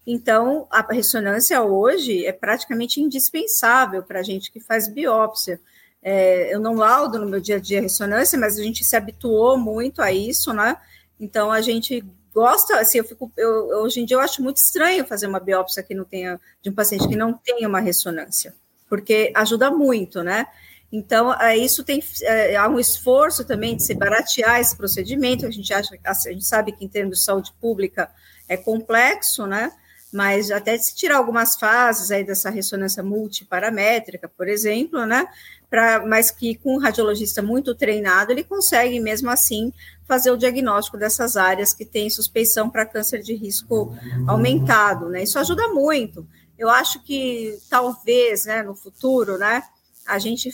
Então, 0.06 0.66
a 0.70 0.80
ressonância 0.90 1.60
hoje 1.62 2.24
é 2.24 2.32
praticamente 2.32 2.98
indispensável 2.98 4.02
para 4.02 4.20
a 4.20 4.22
gente 4.22 4.50
que 4.50 4.58
faz 4.58 4.88
biópsia. 4.88 5.60
É, 6.00 6.54
eu 6.54 6.58
não 6.58 6.72
laudo 6.72 7.18
no 7.18 7.28
meu 7.28 7.40
dia 7.40 7.56
a 7.56 7.60
dia 7.60 7.82
ressonância, 7.82 8.38
mas 8.38 8.58
a 8.58 8.62
gente 8.62 8.82
se 8.82 8.96
habituou 8.96 9.58
muito 9.58 10.00
a 10.00 10.10
isso, 10.10 10.50
né? 10.54 10.78
Então, 11.20 11.52
a 11.52 11.60
gente 11.60 12.02
gosta, 12.32 12.80
assim, 12.80 12.96
eu 12.96 13.04
fico, 13.04 13.30
eu, 13.36 13.82
hoje 13.82 14.00
em 14.00 14.06
dia 14.06 14.16
eu 14.16 14.20
acho 14.20 14.42
muito 14.42 14.56
estranho 14.56 15.04
fazer 15.04 15.26
uma 15.26 15.40
biópsia 15.40 15.82
que 15.82 15.94
não 15.94 16.06
tenha, 16.06 16.40
de 16.62 16.70
um 16.70 16.74
paciente 16.74 17.06
que 17.06 17.16
não 17.16 17.34
tenha 17.34 17.68
uma 17.68 17.80
ressonância 17.80 18.54
porque 18.88 19.32
ajuda 19.34 19.70
muito, 19.70 20.22
né? 20.22 20.46
Então, 20.90 21.32
é, 21.34 21.56
isso 21.56 21.84
tem 21.84 22.02
é, 22.22 22.56
há 22.56 22.66
um 22.68 22.78
esforço 22.78 23.44
também 23.44 23.76
de 23.76 23.82
se 23.82 23.94
baratear 23.94 24.58
esse 24.58 24.74
procedimento. 24.76 25.46
A 25.46 25.50
gente 25.50 25.72
acha, 25.72 25.94
a 26.04 26.14
gente 26.14 26.46
sabe 26.46 26.72
que 26.72 26.84
em 26.84 26.88
termos 26.88 27.18
de 27.18 27.24
saúde 27.24 27.52
pública 27.60 28.10
é 28.48 28.56
complexo, 28.56 29.46
né? 29.46 29.70
Mas 30.10 30.50
até 30.50 30.76
se 30.78 30.96
tirar 30.96 31.18
algumas 31.18 31.56
fases 31.56 32.10
aí 32.10 32.24
dessa 32.24 32.48
ressonância 32.48 33.02
multiparamétrica, 33.02 34.26
por 34.26 34.48
exemplo, 34.48 35.04
né? 35.04 35.26
Pra, 35.68 36.06
mas 36.06 36.30
que 36.30 36.54
com 36.54 36.76
um 36.76 36.78
radiologista 36.78 37.42
muito 37.42 37.74
treinado, 37.74 38.32
ele 38.32 38.42
consegue 38.42 38.98
mesmo 38.98 39.28
assim 39.28 39.70
fazer 40.06 40.30
o 40.30 40.38
diagnóstico 40.38 40.96
dessas 40.96 41.36
áreas 41.36 41.74
que 41.74 41.84
têm 41.84 42.08
suspeição 42.08 42.70
para 42.70 42.86
câncer 42.86 43.20
de 43.20 43.34
risco 43.34 43.94
aumentado, 44.26 45.10
né? 45.10 45.22
Isso 45.22 45.38
ajuda 45.38 45.68
muito. 45.68 46.26
Eu 46.58 46.68
acho 46.68 47.00
que 47.04 47.56
talvez, 47.70 48.44
né, 48.44 48.62
no 48.62 48.74
futuro, 48.74 49.38
né, 49.38 49.62
a 50.04 50.18
gente 50.18 50.50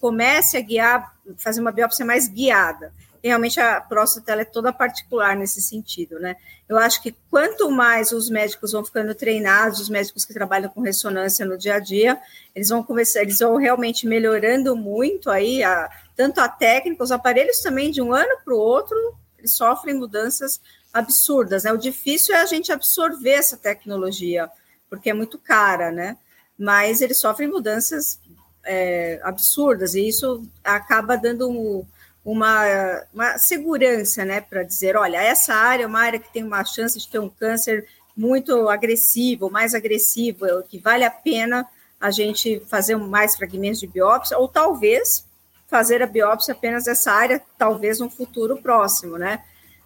comece 0.00 0.56
a 0.56 0.60
guiar, 0.60 1.14
fazer 1.36 1.60
uma 1.60 1.70
biópsia 1.70 2.04
mais 2.04 2.26
guiada. 2.26 2.92
Realmente 3.22 3.60
a 3.60 3.80
próstata 3.80 4.32
é 4.32 4.44
toda 4.44 4.72
particular 4.72 5.36
nesse 5.36 5.62
sentido, 5.62 6.18
né? 6.18 6.36
Eu 6.68 6.76
acho 6.76 7.02
que 7.02 7.14
quanto 7.30 7.70
mais 7.70 8.12
os 8.12 8.28
médicos 8.28 8.72
vão 8.72 8.84
ficando 8.84 9.14
treinados, 9.14 9.80
os 9.80 9.88
médicos 9.88 10.24
que 10.24 10.34
trabalham 10.34 10.68
com 10.68 10.82
ressonância 10.82 11.46
no 11.46 11.56
dia 11.56 11.76
a 11.76 11.78
dia, 11.78 12.20
eles 12.54 12.68
vão 12.68 12.82
começar, 12.82 13.22
eles 13.22 13.38
vão 13.38 13.56
realmente 13.56 14.06
melhorando 14.06 14.76
muito 14.76 15.30
aí, 15.30 15.62
a, 15.62 15.90
tanto 16.14 16.40
a 16.40 16.48
técnica, 16.48 17.02
os 17.02 17.12
aparelhos 17.12 17.60
também 17.60 17.90
de 17.90 18.02
um 18.02 18.12
ano 18.12 18.38
para 18.44 18.54
o 18.54 18.58
outro, 18.58 18.96
eles 19.38 19.52
sofrem 19.52 19.94
mudanças 19.94 20.60
absurdas, 20.92 21.64
né? 21.64 21.72
O 21.72 21.78
difícil 21.78 22.34
é 22.34 22.40
a 22.40 22.46
gente 22.46 22.72
absorver 22.72 23.32
essa 23.32 23.56
tecnologia 23.56 24.50
porque 24.96 25.10
é 25.10 25.14
muito 25.14 25.38
cara, 25.38 25.90
né? 25.90 26.16
Mas 26.58 27.00
eles 27.00 27.18
sofrem 27.18 27.48
mudanças 27.48 28.18
é, 28.64 29.20
absurdas 29.22 29.94
e 29.94 30.08
isso 30.08 30.42
acaba 30.62 31.16
dando 31.16 31.48
um, 31.48 31.84
uma, 32.24 33.02
uma 33.12 33.38
segurança, 33.38 34.24
né, 34.24 34.40
para 34.40 34.62
dizer, 34.62 34.96
olha, 34.96 35.20
essa 35.20 35.54
área 35.54 35.84
é 35.84 35.86
uma 35.86 36.00
área 36.00 36.18
que 36.18 36.32
tem 36.32 36.42
uma 36.42 36.64
chance 36.64 36.98
de 36.98 37.08
ter 37.08 37.18
um 37.18 37.28
câncer 37.28 37.86
muito 38.16 38.68
agressivo, 38.68 39.50
mais 39.50 39.74
agressivo, 39.74 40.46
que 40.68 40.78
vale 40.78 41.04
a 41.04 41.10
pena 41.10 41.66
a 42.00 42.10
gente 42.10 42.60
fazer 42.68 42.96
mais 42.96 43.36
fragmentos 43.36 43.80
de 43.80 43.86
biópsia, 43.86 44.38
ou 44.38 44.48
talvez 44.48 45.24
fazer 45.66 46.02
a 46.02 46.06
biópsia 46.06 46.52
apenas 46.52 46.84
dessa 46.84 47.12
área, 47.12 47.42
talvez 47.58 47.98
no 47.98 48.08
futuro 48.08 48.56
próximo, 48.56 49.18
né? 49.18 49.42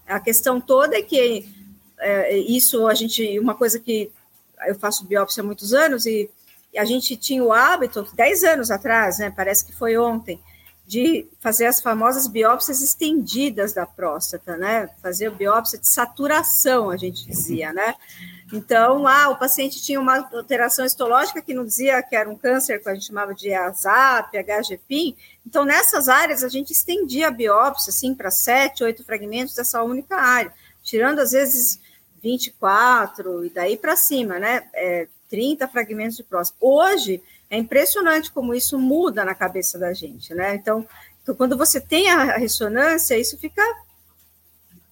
A 0.06 0.20
questão 0.20 0.60
toda 0.60 0.98
é 0.98 1.02
que 1.02 1.48
é, 1.98 2.36
isso 2.36 2.86
a 2.86 2.94
gente, 2.94 3.38
uma 3.38 3.54
coisa 3.54 3.78
que 3.78 4.10
eu 4.66 4.74
faço 4.74 5.06
biópsia 5.06 5.42
há 5.42 5.46
muitos 5.46 5.72
anos 5.72 6.06
e 6.06 6.30
a 6.76 6.84
gente 6.84 7.16
tinha 7.16 7.42
o 7.42 7.52
hábito, 7.52 8.06
10 8.14 8.44
anos 8.44 8.70
atrás, 8.70 9.18
né, 9.18 9.32
parece 9.34 9.64
que 9.64 9.72
foi 9.72 9.96
ontem, 9.96 10.40
de 10.88 11.28
fazer 11.38 11.66
as 11.66 11.82
famosas 11.82 12.26
biópsias 12.26 12.80
estendidas 12.80 13.74
da 13.74 13.84
próstata, 13.84 14.56
né? 14.56 14.88
Fazer 15.02 15.30
biópsia 15.30 15.78
de 15.78 15.86
saturação, 15.86 16.88
a 16.88 16.96
gente 16.96 17.26
dizia, 17.26 17.74
né? 17.74 17.94
Então, 18.50 19.06
ah, 19.06 19.28
o 19.28 19.36
paciente 19.36 19.82
tinha 19.82 20.00
uma 20.00 20.26
alteração 20.32 20.86
histológica 20.86 21.42
que 21.42 21.52
não 21.52 21.66
dizia 21.66 22.02
que 22.02 22.16
era 22.16 22.30
um 22.30 22.34
câncer, 22.34 22.82
que 22.82 22.88
a 22.88 22.94
gente 22.94 23.06
chamava 23.06 23.34
de 23.34 23.52
ASAP, 23.52 24.34
HGPIN. 24.38 25.14
Então, 25.46 25.66
nessas 25.66 26.08
áreas, 26.08 26.42
a 26.42 26.48
gente 26.48 26.72
estendia 26.72 27.28
a 27.28 27.30
biópsia, 27.30 27.90
assim, 27.90 28.14
para 28.14 28.30
sete, 28.30 28.82
oito 28.82 29.04
fragmentos 29.04 29.54
dessa 29.54 29.82
única 29.82 30.16
área, 30.16 30.54
tirando, 30.82 31.18
às 31.18 31.32
vezes, 31.32 31.78
24 32.22 33.44
e 33.44 33.50
daí 33.50 33.76
para 33.76 33.96
cima, 33.96 34.38
né? 34.38 34.68
É, 34.74 35.08
30 35.28 35.68
fragmentos 35.68 36.16
de 36.16 36.24
próstata. 36.24 36.58
Hoje 36.64 37.22
é 37.50 37.58
impressionante 37.58 38.32
como 38.32 38.54
isso 38.54 38.78
muda 38.78 39.24
na 39.24 39.34
cabeça 39.34 39.78
da 39.78 39.92
gente, 39.92 40.34
né? 40.34 40.54
Então, 40.54 40.86
Então, 41.22 41.34
quando 41.34 41.58
você 41.58 41.78
tem 41.80 42.10
a 42.10 42.36
ressonância, 42.36 43.18
isso 43.18 43.36
fica 43.36 43.62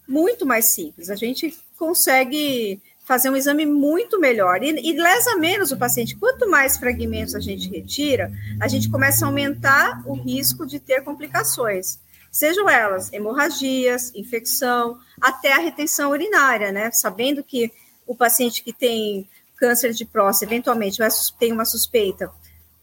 muito 0.06 0.44
mais 0.44 0.66
simples. 0.66 1.08
A 1.08 1.16
gente 1.16 1.58
consegue 1.78 2.80
fazer 3.06 3.30
um 3.30 3.36
exame 3.36 3.64
muito 3.64 4.20
melhor 4.20 4.62
e, 4.62 4.68
e, 4.68 4.92
lesa 4.92 5.36
menos 5.36 5.70
o 5.70 5.76
paciente. 5.76 6.16
Quanto 6.16 6.50
mais 6.50 6.76
fragmentos 6.76 7.34
a 7.34 7.40
gente 7.40 7.70
retira, 7.70 8.32
a 8.60 8.66
gente 8.66 8.90
começa 8.90 9.24
a 9.24 9.28
aumentar 9.28 10.02
o 10.04 10.14
risco 10.14 10.66
de 10.66 10.80
ter 10.80 11.02
complicações, 11.02 12.00
sejam 12.37 12.68
elas 12.68 13.12
hemorragias, 13.12 14.12
infecção, 14.14 14.99
até 15.20 15.53
a 15.53 15.59
retenção 15.59 16.11
urinária, 16.11 16.72
né? 16.72 16.91
Sabendo 16.91 17.43
que 17.43 17.72
o 18.07 18.14
paciente 18.14 18.62
que 18.62 18.72
tem 18.72 19.28
câncer 19.57 19.93
de 19.93 20.05
próstata, 20.05 20.53
eventualmente 20.53 20.99
vai, 20.99 21.09
tem 21.39 21.53
uma 21.53 21.64
suspeita, 21.64 22.30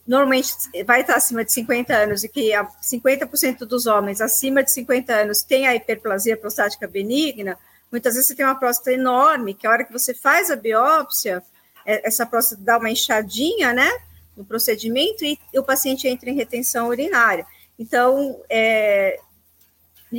normalmente 0.07 0.53
vai 0.85 1.01
estar 1.01 1.15
acima 1.15 1.45
de 1.45 1.53
50 1.53 1.95
anos 1.95 2.23
e 2.23 2.29
que 2.29 2.51
50% 2.81 3.59
dos 3.59 3.85
homens 3.85 4.21
acima 4.21 4.63
de 4.63 4.71
50 4.71 5.13
anos 5.13 5.43
têm 5.43 5.67
a 5.67 5.75
hiperplasia 5.75 6.35
prostática 6.35 6.87
benigna, 6.87 7.57
Muitas 7.93 8.15
vezes 8.15 8.27
você 8.27 8.35
tem 8.35 8.43
uma 8.43 8.55
próstata 8.55 8.91
enorme, 8.91 9.53
que 9.53 9.67
a 9.67 9.69
hora 9.69 9.83
que 9.83 9.93
você 9.93 10.15
faz 10.15 10.49
a 10.49 10.55
biópsia, 10.55 11.43
é, 11.85 12.07
essa 12.07 12.25
próstata 12.25 12.59
dá 12.59 12.79
uma 12.79 12.89
inchadinha, 12.89 13.71
né, 13.71 13.87
no 14.35 14.43
procedimento 14.43 15.23
e 15.23 15.37
o 15.55 15.61
paciente 15.61 16.07
entra 16.07 16.27
em 16.27 16.33
retenção 16.33 16.87
urinária. 16.87 17.45
Então, 17.77 18.41
é, 18.49 19.19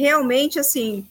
realmente, 0.01 0.59
assim, 0.59 1.07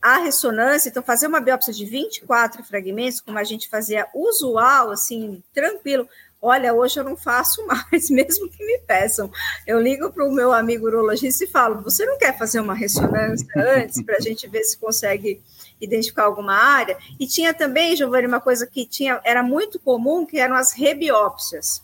a 0.00 0.18
ressonância, 0.18 0.88
então 0.88 1.02
fazer 1.02 1.26
uma 1.26 1.40
biópsia 1.40 1.72
de 1.72 1.84
24 1.84 2.64
fragmentos, 2.64 3.20
como 3.20 3.38
a 3.38 3.44
gente 3.44 3.68
fazia 3.68 4.06
usual, 4.14 4.90
assim, 4.90 5.42
tranquilo, 5.52 6.08
olha, 6.40 6.72
hoje 6.72 6.98
eu 6.98 7.04
não 7.04 7.16
faço 7.16 7.64
mais, 7.68 8.08
mesmo 8.08 8.48
que 8.48 8.64
me 8.64 8.78
peçam. 8.78 9.30
Eu 9.66 9.78
ligo 9.78 10.10
para 10.10 10.24
o 10.24 10.32
meu 10.32 10.52
amigo 10.52 10.86
urologista 10.86 11.44
e 11.44 11.48
falo: 11.48 11.82
você 11.82 12.06
não 12.06 12.16
quer 12.18 12.36
fazer 12.38 12.60
uma 12.60 12.74
ressonância 12.74 13.46
antes 13.56 14.02
para 14.02 14.16
a 14.16 14.20
gente 14.20 14.48
ver 14.48 14.64
se 14.64 14.78
consegue 14.78 15.42
identificar 15.80 16.24
alguma 16.24 16.54
área? 16.54 16.96
E 17.18 17.26
tinha 17.26 17.52
também, 17.52 17.94
Giovanni, 17.96 18.26
uma 18.26 18.40
coisa 18.40 18.66
que 18.66 18.86
tinha, 18.86 19.20
era 19.24 19.42
muito 19.42 19.78
comum, 19.78 20.24
que 20.24 20.38
eram 20.38 20.54
as 20.54 20.72
rebiópsias. 20.72 21.82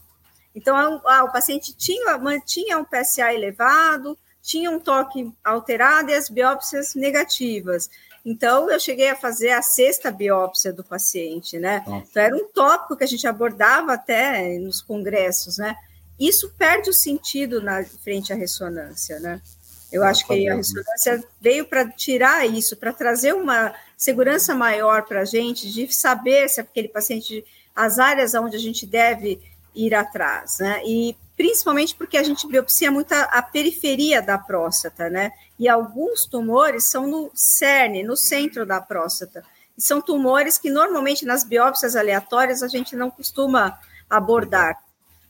Então, 0.54 1.02
ah, 1.04 1.24
o 1.24 1.30
paciente 1.30 1.76
tinha, 1.76 2.16
mantinha 2.16 2.78
um 2.78 2.84
PSA 2.84 3.34
elevado, 3.34 4.16
tinha 4.46 4.70
um 4.70 4.78
toque 4.78 5.32
alterado 5.44 6.10
e 6.10 6.14
as 6.14 6.28
biópsias 6.28 6.94
negativas. 6.94 7.90
Então, 8.24 8.70
eu 8.70 8.78
cheguei 8.78 9.10
a 9.10 9.16
fazer 9.16 9.50
a 9.50 9.60
sexta 9.60 10.08
biópsia 10.08 10.72
do 10.72 10.84
paciente, 10.84 11.58
né? 11.58 11.82
Nossa. 11.84 12.06
Então, 12.08 12.22
era 12.22 12.36
um 12.36 12.46
tópico 12.46 12.96
que 12.96 13.02
a 13.02 13.08
gente 13.08 13.26
abordava 13.26 13.94
até 13.94 14.56
nos 14.58 14.80
congressos, 14.80 15.58
né? 15.58 15.74
Isso 16.18 16.54
perde 16.56 16.88
o 16.88 16.94
sentido 16.94 17.60
na 17.60 17.84
frente 17.84 18.32
à 18.32 18.36
ressonância, 18.36 19.18
né? 19.18 19.42
Eu 19.90 20.04
acho 20.04 20.24
que 20.24 20.48
a 20.48 20.54
ressonância 20.54 21.24
veio 21.40 21.66
para 21.66 21.88
tirar 21.90 22.46
isso, 22.46 22.76
para 22.76 22.92
trazer 22.92 23.34
uma 23.34 23.74
segurança 23.96 24.54
maior 24.54 25.02
para 25.02 25.22
a 25.22 25.24
gente 25.24 25.72
de 25.72 25.92
saber 25.92 26.48
se 26.48 26.60
aquele 26.60 26.88
paciente, 26.88 27.44
as 27.74 27.98
áreas 27.98 28.32
onde 28.34 28.56
a 28.56 28.60
gente 28.60 28.86
deve 28.86 29.40
ir 29.74 29.92
atrás, 29.92 30.58
né? 30.60 30.82
E 30.84 31.16
principalmente 31.36 31.94
porque 31.94 32.16
a 32.16 32.22
gente 32.22 32.46
biopsia 32.46 32.90
muito 32.90 33.12
a, 33.12 33.22
a, 33.24 33.42
periferia 33.42 34.22
da 34.22 34.38
próstata, 34.38 35.10
né? 35.10 35.30
E 35.58 35.68
alguns 35.68 36.24
tumores 36.24 36.84
são 36.88 37.06
no 37.06 37.30
cerne, 37.34 38.02
no 38.02 38.16
centro 38.16 38.64
da 38.64 38.80
próstata. 38.80 39.44
E 39.76 39.82
são 39.82 40.00
tumores 40.00 40.56
que 40.56 40.70
normalmente 40.70 41.26
nas 41.26 41.44
biópsias 41.44 41.94
aleatórias 41.94 42.62
a 42.62 42.68
gente 42.68 42.96
não 42.96 43.10
costuma 43.10 43.78
abordar. 44.08 44.82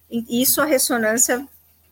E 0.08 0.40
isso 0.40 0.62
a 0.62 0.64
ressonância 0.64 1.46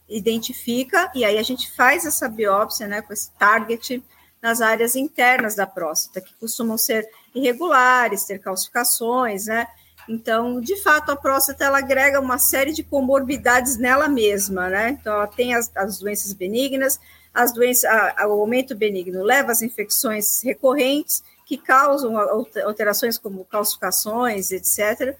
identifica 0.09 1.11
e 1.15 1.25
aí 1.25 1.39
a 1.39 1.43
gente 1.43 1.73
faz 1.73 2.05
essa 2.07 2.29
biópsia, 2.29 2.87
né, 2.87 3.03
com 3.03 3.13
esse 3.13 3.31
target 3.33 4.05
nas 4.41 4.61
áreas 4.61 4.95
internas 4.95 5.57
da 5.57 5.67
próstata, 5.67 6.21
que 6.21 6.35
costumam 6.35 6.77
ser 6.77 7.09
irregulares, 7.35 8.25
ter 8.25 8.39
calcificações, 8.39 9.47
né? 9.47 9.67
Então, 10.09 10.61
de 10.61 10.77
fato, 10.83 11.11
a 11.11 11.17
próstata 11.17 11.65
ela 11.65 11.79
agrega 11.79 12.21
uma 12.21 12.39
série 12.39 12.73
de 12.73 12.83
comorbidades 12.83 13.77
nela 13.77 14.09
mesma, 14.09 14.69
né? 14.69 14.91
Então, 14.91 15.15
ela 15.15 15.27
tem 15.27 15.55
as, 15.55 15.71
as 15.75 15.99
doenças 15.99 16.33
benignas, 16.33 17.01
as 17.33 17.53
doenças, 17.53 17.85
a, 17.85 18.27
o 18.27 18.41
aumento 18.41 18.75
benigno 18.75 19.23
leva 19.23 19.53
às 19.53 19.63
infecções 19.63 20.43
recorrentes 20.43 21.23
que 21.47 21.59
causam 21.59 22.17
alterações 22.65 23.19
como 23.19 23.45
calcificações, 23.45 24.51
etc. 24.51 25.17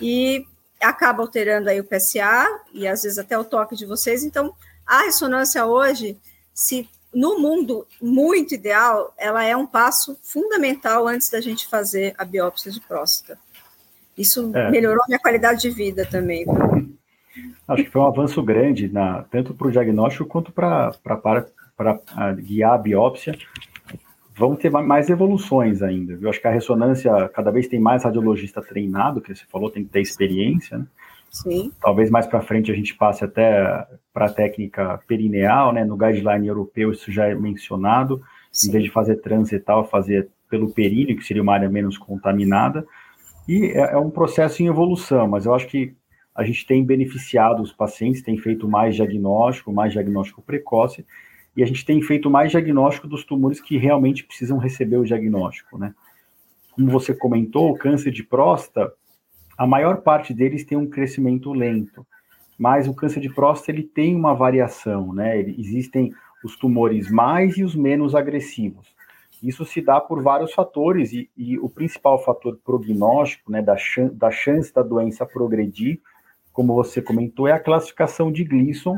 E 0.00 0.46
acaba 0.80 1.22
alterando 1.22 1.68
aí 1.68 1.80
o 1.80 1.84
PSA 1.84 2.46
e 2.72 2.86
às 2.86 3.02
vezes 3.02 3.18
até 3.18 3.38
o 3.38 3.44
toque 3.44 3.76
de 3.76 3.86
vocês. 3.86 4.24
Então, 4.24 4.54
a 4.86 5.02
ressonância 5.02 5.66
hoje, 5.66 6.16
se 6.54 6.88
no 7.12 7.38
mundo 7.38 7.86
muito 8.00 8.54
ideal, 8.54 9.14
ela 9.16 9.44
é 9.44 9.56
um 9.56 9.66
passo 9.66 10.16
fundamental 10.22 11.06
antes 11.06 11.30
da 11.30 11.40
gente 11.40 11.66
fazer 11.66 12.14
a 12.18 12.24
biópsia 12.24 12.70
de 12.70 12.80
próstata. 12.80 13.38
Isso 14.18 14.50
é. 14.54 14.70
melhorou 14.70 15.04
minha 15.06 15.20
qualidade 15.20 15.62
de 15.62 15.70
vida 15.70 16.04
também. 16.04 16.44
Acho 17.68 17.84
que 17.84 17.90
foi 17.90 18.02
um 18.02 18.06
avanço 18.06 18.42
grande, 18.42 18.88
na, 18.92 19.22
tanto 19.30 19.54
para 19.54 19.68
o 19.68 19.70
diagnóstico 19.70 20.26
quanto 20.26 20.50
para 20.50 20.92
guiar 22.36 22.72
a 22.74 22.78
biópsia. 22.78 23.38
Vão 24.34 24.56
ter 24.56 24.70
mais 24.70 25.08
evoluções 25.08 25.82
ainda. 25.82 26.18
Eu 26.20 26.28
acho 26.30 26.40
que 26.40 26.46
a 26.46 26.50
ressonância, 26.50 27.28
cada 27.28 27.50
vez 27.50 27.68
tem 27.68 27.80
mais 27.80 28.04
radiologista 28.04 28.62
treinado, 28.62 29.20
que 29.20 29.34
você 29.34 29.44
falou, 29.50 29.70
tem 29.70 29.84
que 29.84 29.90
ter 29.90 30.00
experiência, 30.00 30.78
né? 30.78 30.86
Sim. 31.30 31.70
Talvez 31.80 32.10
mais 32.10 32.26
para 32.26 32.40
frente 32.40 32.72
a 32.72 32.74
gente 32.74 32.94
passe 32.94 33.22
até 33.24 33.86
para 34.14 34.26
a 34.26 34.32
técnica 34.32 34.98
perineal, 35.06 35.72
né? 35.72 35.84
No 35.84 35.96
guideline 35.96 36.46
europeu 36.46 36.90
isso 36.92 37.12
já 37.12 37.26
é 37.26 37.34
mencionado. 37.34 38.22
Sim. 38.50 38.68
Em 38.68 38.72
vez 38.72 38.84
de 38.84 38.90
fazer 38.90 39.16
transetal, 39.16 39.84
fazer 39.84 40.28
pelo 40.48 40.70
períneo, 40.70 41.16
que 41.16 41.24
seria 41.24 41.42
uma 41.42 41.52
área 41.52 41.68
menos 41.68 41.98
contaminada. 41.98 42.86
E 43.48 43.68
é, 43.68 43.94
é 43.94 43.96
um 43.96 44.10
processo 44.10 44.62
em 44.62 44.66
evolução, 44.66 45.26
mas 45.26 45.46
eu 45.46 45.54
acho 45.54 45.66
que 45.66 45.96
a 46.34 46.44
gente 46.44 46.66
tem 46.66 46.84
beneficiado 46.84 47.62
os 47.62 47.72
pacientes, 47.72 48.22
tem 48.22 48.36
feito 48.36 48.68
mais 48.68 48.94
diagnóstico, 48.94 49.72
mais 49.72 49.92
diagnóstico 49.92 50.42
precoce, 50.42 51.04
e 51.56 51.62
a 51.62 51.66
gente 51.66 51.84
tem 51.84 52.00
feito 52.02 52.30
mais 52.30 52.50
diagnóstico 52.50 53.08
dos 53.08 53.24
tumores 53.24 53.60
que 53.60 53.76
realmente 53.78 54.22
precisam 54.22 54.58
receber 54.58 54.98
o 54.98 55.04
diagnóstico, 55.04 55.78
né? 55.78 55.94
Como 56.72 56.90
você 56.90 57.12
comentou, 57.12 57.70
o 57.70 57.76
câncer 57.76 58.12
de 58.12 58.22
próstata, 58.22 58.92
a 59.56 59.66
maior 59.66 60.02
parte 60.02 60.32
deles 60.32 60.64
tem 60.64 60.78
um 60.78 60.86
crescimento 60.86 61.52
lento, 61.52 62.06
mas 62.56 62.86
o 62.86 62.94
câncer 62.94 63.18
de 63.18 63.28
próstata 63.28 63.72
ele 63.72 63.82
tem 63.82 64.14
uma 64.14 64.34
variação, 64.34 65.12
né? 65.12 65.40
Existem 65.40 66.12
os 66.44 66.56
tumores 66.56 67.10
mais 67.10 67.56
e 67.56 67.64
os 67.64 67.74
menos 67.74 68.14
agressivos. 68.14 68.94
Isso 69.42 69.64
se 69.64 69.80
dá 69.80 70.00
por 70.00 70.22
vários 70.22 70.52
fatores, 70.52 71.12
e, 71.12 71.30
e 71.36 71.58
o 71.58 71.68
principal 71.68 72.18
fator 72.22 72.58
prognóstico, 72.64 73.52
né, 73.52 73.62
da, 73.62 73.76
chan 73.76 74.08
da 74.12 74.30
chance 74.30 74.72
da 74.72 74.82
doença 74.82 75.24
progredir, 75.24 76.00
como 76.52 76.74
você 76.74 77.00
comentou, 77.00 77.46
é 77.46 77.52
a 77.52 77.60
classificação 77.60 78.32
de 78.32 78.42
Gleason, 78.42 78.96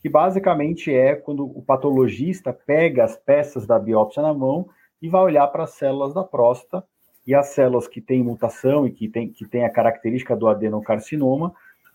que 0.00 0.08
basicamente 0.08 0.92
é 0.94 1.14
quando 1.14 1.44
o 1.44 1.62
patologista 1.62 2.52
pega 2.52 3.04
as 3.04 3.16
peças 3.16 3.66
da 3.66 3.78
biópsia 3.78 4.22
na 4.22 4.32
mão 4.32 4.68
e 5.02 5.08
vai 5.08 5.22
olhar 5.22 5.46
para 5.48 5.64
as 5.64 5.74
células 5.74 6.14
da 6.14 6.24
próstata, 6.24 6.82
e 7.26 7.34
as 7.34 7.48
células 7.48 7.88
que 7.88 8.00
têm 8.00 8.22
mutação 8.22 8.86
e 8.86 8.92
que 8.92 9.08
têm 9.08 9.28
que 9.28 9.44
tem 9.44 9.64
a 9.64 9.70
característica 9.70 10.36
do 10.36 10.46
adenocarcinoma, 10.46 11.52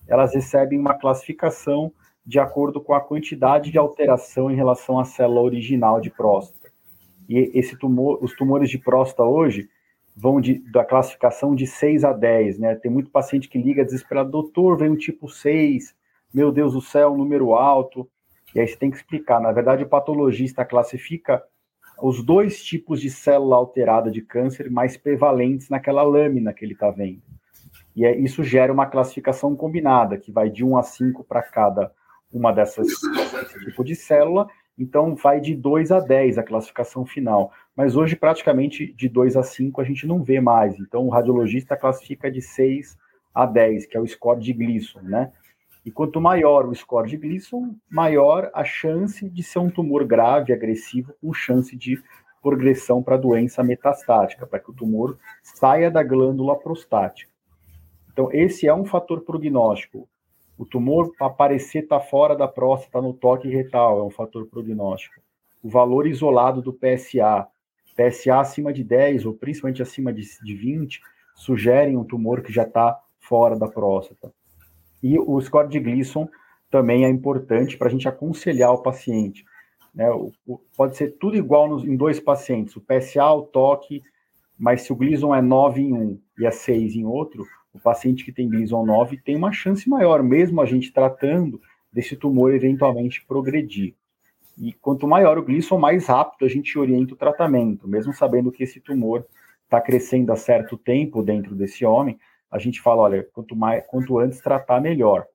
elas 0.08 0.36
recebem 0.36 0.78
uma 0.78 0.94
classificação 0.94 1.92
de 2.26 2.38
acordo 2.38 2.82
com 2.82 2.94
a 2.94 3.00
quantidade 3.00 3.72
de 3.72 3.78
alteração 3.78 4.52
em 4.52 4.56
relação 4.56 5.00
à 5.00 5.06
célula 5.06 5.42
original 5.42 6.02
de 6.02 6.10
próstata. 6.10 6.61
E 7.28 7.52
esse 7.58 7.78
tumor, 7.78 8.20
os 8.22 8.34
tumores 8.36 8.70
de 8.70 8.78
próstata 8.78 9.24
hoje 9.24 9.70
vão 10.16 10.42
de, 10.42 10.60
da 10.72 10.84
classificação 10.84 11.56
de 11.56 11.66
6 11.66 12.04
a 12.04 12.14
10, 12.14 12.60
né? 12.60 12.76
Tem 12.76 12.92
muito 12.92 13.10
paciente 13.10 13.48
que 13.48 13.58
liga 13.58 13.86
desesperado, 13.86 14.30
doutor, 14.30 14.78
vem 14.78 14.90
um 14.90 14.96
tipo 14.96 15.30
6, 15.30 15.96
meu 16.34 16.52
Deus 16.52 16.74
do 16.74 16.82
céu, 16.82 17.14
um 17.14 17.18
número 17.18 17.54
alto. 17.54 18.10
E 18.54 18.60
aí 18.60 18.68
você 18.68 18.76
tem 18.76 18.92
que 18.92 18.98
explicar. 18.98 19.40
Na 19.40 19.52
verdade, 19.52 19.84
o 19.84 19.90
patologista 19.90 20.66
classifica 20.66 21.42
os 22.02 22.24
dois 22.24 22.64
tipos 22.64 23.00
de 23.00 23.10
célula 23.10 23.56
alterada 23.56 24.10
de 24.10 24.22
câncer 24.22 24.70
mais 24.70 24.98
prevalentes 24.98 25.70
naquela 25.70 26.02
lâmina 26.02 26.52
que 26.52 26.66
ele 26.66 26.74
está 26.74 26.90
vendo. 26.90 27.22
E 27.96 28.06
é, 28.06 28.18
isso 28.18 28.44
gera 28.44 28.72
uma 28.72 28.86
classificação 28.86 29.56
combinada, 29.56 30.18
que 30.18 30.32
vai 30.32 30.50
de 30.50 30.64
1 30.64 30.78
a 30.78 30.84
5 30.84 31.24
para 31.24 31.44
cada 31.44 31.92
uma 32.32 32.52
dessas 32.52 32.88
tipo 33.66 33.84
de 33.84 33.96
célula, 33.96 34.48
então 34.78 35.16
vai 35.16 35.40
de 35.40 35.56
2 35.56 35.92
a 35.92 36.00
10 36.00 36.38
a 36.38 36.44
classificação 36.44 37.06
final. 37.06 37.52
Mas 37.76 37.96
hoje, 37.96 38.16
praticamente 38.16 38.94
de 38.94 39.08
2 39.08 39.38
a 39.38 39.44
5 39.44 39.80
a 39.80 39.84
gente 39.84 40.08
não 40.08 40.24
vê 40.24 40.40
mais. 40.40 40.80
Então 40.80 41.06
o 41.06 41.10
radiologista 41.10 41.78
classifica 41.78 42.32
de 42.32 42.42
6 42.42 42.98
a 43.34 43.46
10, 43.46 43.86
que 43.86 43.98
é 43.98 44.00
o 44.00 44.08
score 44.08 44.40
de 44.40 44.54
Gleason, 44.54 45.02
né? 45.02 45.32
E 45.84 45.92
quanto 45.92 46.22
maior 46.22 46.68
o 46.68 46.76
score 46.76 47.10
de 47.10 47.18
Gleason, 47.18 47.76
maior 47.90 48.52
a 48.54 48.64
chance 48.64 49.28
de 49.28 49.42
ser 49.42 49.60
um 49.60 49.70
tumor 49.70 50.06
grave, 50.06 50.54
agressivo, 50.54 51.14
com 51.20 51.34
chance 51.34 51.76
de 51.76 52.00
progressão 52.42 53.02
para 53.02 53.18
doença 53.18 53.64
metastática, 53.64 54.46
para 54.46 54.60
que 54.60 54.70
o 54.70 54.74
tumor 54.74 55.18
saia 55.42 55.90
da 55.90 56.04
glândula 56.04 56.58
prostática. 56.58 57.32
Então, 58.12 58.30
esse 58.32 58.68
é 58.68 58.74
um 58.74 58.86
fator 58.86 59.22
prognóstico 59.22 60.08
O 60.62 60.66
tumor 60.68 61.12
aparecer 61.20 61.82
está 61.82 62.00
fora 62.00 62.36
da 62.36 62.48
próstata 62.48 63.02
no 63.02 63.16
toque 63.16 63.48
retal, 63.48 63.98
é 63.98 64.04
um 64.04 64.12
fator 64.12 64.46
prognóstico. 64.46 65.20
O 65.64 65.68
valor 65.68 66.06
isolado 66.06 66.62
do 66.62 66.72
PSA, 66.72 67.48
PSA 67.98 68.40
acima 68.40 68.72
de 68.72 68.84
10 68.84 69.26
ou 69.26 69.34
principalmente 69.34 69.82
acima 69.82 70.14
de, 70.14 70.22
de 70.44 70.54
20, 70.56 71.02
sugerem 71.34 71.98
um 71.98 72.04
tumor 72.04 72.44
que 72.44 72.54
já 72.54 72.62
está 72.62 72.96
fora 73.20 73.58
da 73.58 73.68
próstata. 73.68 74.32
E 75.02 75.18
o 75.18 75.42
score 75.42 75.68
de 75.68 75.80
Gleason 75.80 76.30
também 76.70 77.06
é 77.06 77.10
importante 77.10 77.76
para 77.76 77.88
a 77.88 77.92
gente 77.92 78.08
aconselhar 78.08 78.72
o 78.72 78.84
paciente. 78.84 79.44
Né? 79.96 80.12
O, 80.12 80.32
o, 80.46 80.60
pode 80.78 80.96
ser 80.96 81.18
tudo 81.18 81.36
igual 81.36 81.68
nos, 81.68 81.84
em 81.84 81.98
dois 81.98 82.20
pacientes, 82.20 82.76
o 82.76 82.82
PSA, 82.82 83.32
o 83.32 83.42
toque, 83.42 84.04
mas 84.60 84.84
se 84.84 84.94
o 84.94 84.96
Gleason 84.96 85.34
é 85.34 85.42
9 85.42 85.82
em 85.82 85.92
um 85.92 86.20
e 86.38 86.46
é 86.46 86.52
6 86.52 86.98
em 86.98 87.04
outro, 87.04 87.48
o 87.74 87.80
paciente 87.80 88.26
que 88.26 88.32
tem 88.32 88.50
Gleason 88.50 88.86
9 88.86 89.18
tem 89.18 89.36
uma 89.36 89.52
chance 89.52 89.90
maior, 89.90 90.22
mesmo 90.22 90.62
a 90.62 90.66
gente 90.66 90.92
tratando 90.92 91.62
desse 91.92 92.16
tumor 92.16 92.54
eventualmente 92.54 93.26
progredir. 93.26 93.96
E 94.58 94.74
quanto 94.74 95.08
maior 95.08 95.38
o 95.38 95.44
Gleason, 95.44 95.78
mais 95.78 96.08
rápido 96.08 96.46
a 96.46 96.50
gente 96.50 96.78
orienta 96.78 97.14
o 97.14 97.18
tratamento, 97.18 97.88
mesmo 97.88 98.14
sabendo 98.14 98.52
que 98.52 98.64
esse 98.64 98.80
tumor 98.80 99.26
está 99.64 99.80
crescendo 99.80 100.32
há 100.32 100.36
certo 100.36 100.78
tempo 100.78 101.24
dentro 101.24 101.56
desse 101.56 101.86
homem, 101.86 102.20
a 102.52 102.60
gente 102.60 102.82
fala, 102.82 103.04
olha, 103.04 103.28
quanto, 103.32 103.56
mais, 103.56 103.84
quanto 103.88 104.20
antes 104.20 104.42
tratar, 104.42 104.82
melhor. 104.82 105.26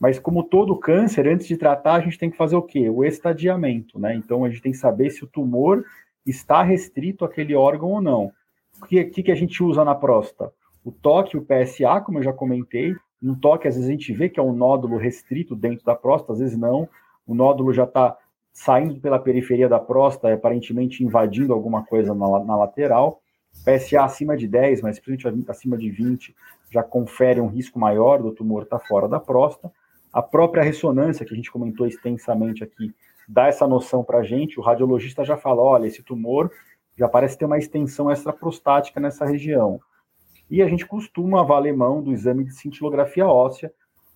Mas 0.00 0.18
como 0.18 0.42
todo 0.42 0.76
câncer, 0.76 1.26
antes 1.28 1.46
de 1.46 1.56
tratar, 1.56 1.94
a 1.94 2.00
gente 2.00 2.18
tem 2.18 2.30
que 2.30 2.36
fazer 2.36 2.56
o 2.56 2.62
quê? 2.62 2.88
O 2.90 3.04
estadiamento, 3.04 3.98
né? 3.98 4.14
Então 4.14 4.44
a 4.44 4.48
gente 4.48 4.62
tem 4.62 4.72
que 4.72 4.78
saber 4.78 5.10
se 5.10 5.24
o 5.24 5.26
tumor 5.26 5.84
está 6.26 6.62
restrito 6.62 7.24
àquele 7.24 7.54
órgão 7.54 7.90
ou 7.90 8.00
não. 8.00 8.32
O 8.80 8.86
que, 8.86 9.04
que, 9.04 9.22
que 9.24 9.32
a 9.32 9.34
gente 9.34 9.62
usa 9.62 9.84
na 9.84 9.94
próstata? 9.94 10.52
O 10.88 10.92
toque, 11.02 11.36
o 11.36 11.44
PSA, 11.44 12.00
como 12.00 12.18
eu 12.18 12.22
já 12.22 12.32
comentei, 12.32 12.96
no 13.20 13.36
toque, 13.36 13.68
às 13.68 13.74
vezes 13.74 13.90
a 13.90 13.92
gente 13.92 14.10
vê 14.10 14.26
que 14.26 14.40
é 14.40 14.42
um 14.42 14.54
nódulo 14.54 14.96
restrito 14.96 15.54
dentro 15.54 15.84
da 15.84 15.94
próstata, 15.94 16.32
às 16.32 16.38
vezes 16.38 16.56
não. 16.56 16.88
O 17.26 17.34
nódulo 17.34 17.74
já 17.74 17.84
está 17.84 18.16
saindo 18.54 18.98
pela 18.98 19.18
periferia 19.18 19.68
da 19.68 19.78
próstata, 19.78 20.32
aparentemente 20.32 21.04
invadindo 21.04 21.52
alguma 21.52 21.84
coisa 21.84 22.14
na, 22.14 22.42
na 22.42 22.56
lateral. 22.56 23.20
PSA 23.66 24.02
acima 24.02 24.34
de 24.34 24.48
10, 24.48 24.80
mas 24.80 24.98
principalmente 24.98 25.50
acima 25.50 25.76
de 25.76 25.90
20, 25.90 26.34
já 26.70 26.82
confere 26.82 27.38
um 27.38 27.48
risco 27.48 27.78
maior 27.78 28.22
do 28.22 28.32
tumor 28.32 28.62
estar 28.62 28.78
tá 28.78 28.86
fora 28.86 29.06
da 29.06 29.20
próstata. 29.20 29.70
A 30.10 30.22
própria 30.22 30.62
ressonância, 30.62 31.26
que 31.26 31.34
a 31.34 31.36
gente 31.36 31.52
comentou 31.52 31.86
extensamente 31.86 32.64
aqui, 32.64 32.94
dá 33.28 33.46
essa 33.46 33.66
noção 33.66 34.02
para 34.02 34.20
a 34.20 34.24
gente. 34.24 34.58
O 34.58 34.62
radiologista 34.62 35.22
já 35.22 35.36
fala: 35.36 35.60
olha, 35.60 35.86
esse 35.86 36.02
tumor 36.02 36.50
já 36.96 37.06
parece 37.06 37.36
ter 37.36 37.44
uma 37.44 37.58
extensão 37.58 38.10
extraprostática 38.10 38.98
nessa 38.98 39.26
região. 39.26 39.78
E 40.50 40.62
a 40.62 40.68
gente 40.68 40.86
costuma 40.86 41.42
valer 41.42 41.76
mão 41.76 42.02
do 42.02 42.12
exame 42.12 42.44
de 42.44 42.54
cintilografia 42.54 43.26
óssea, 43.26 43.72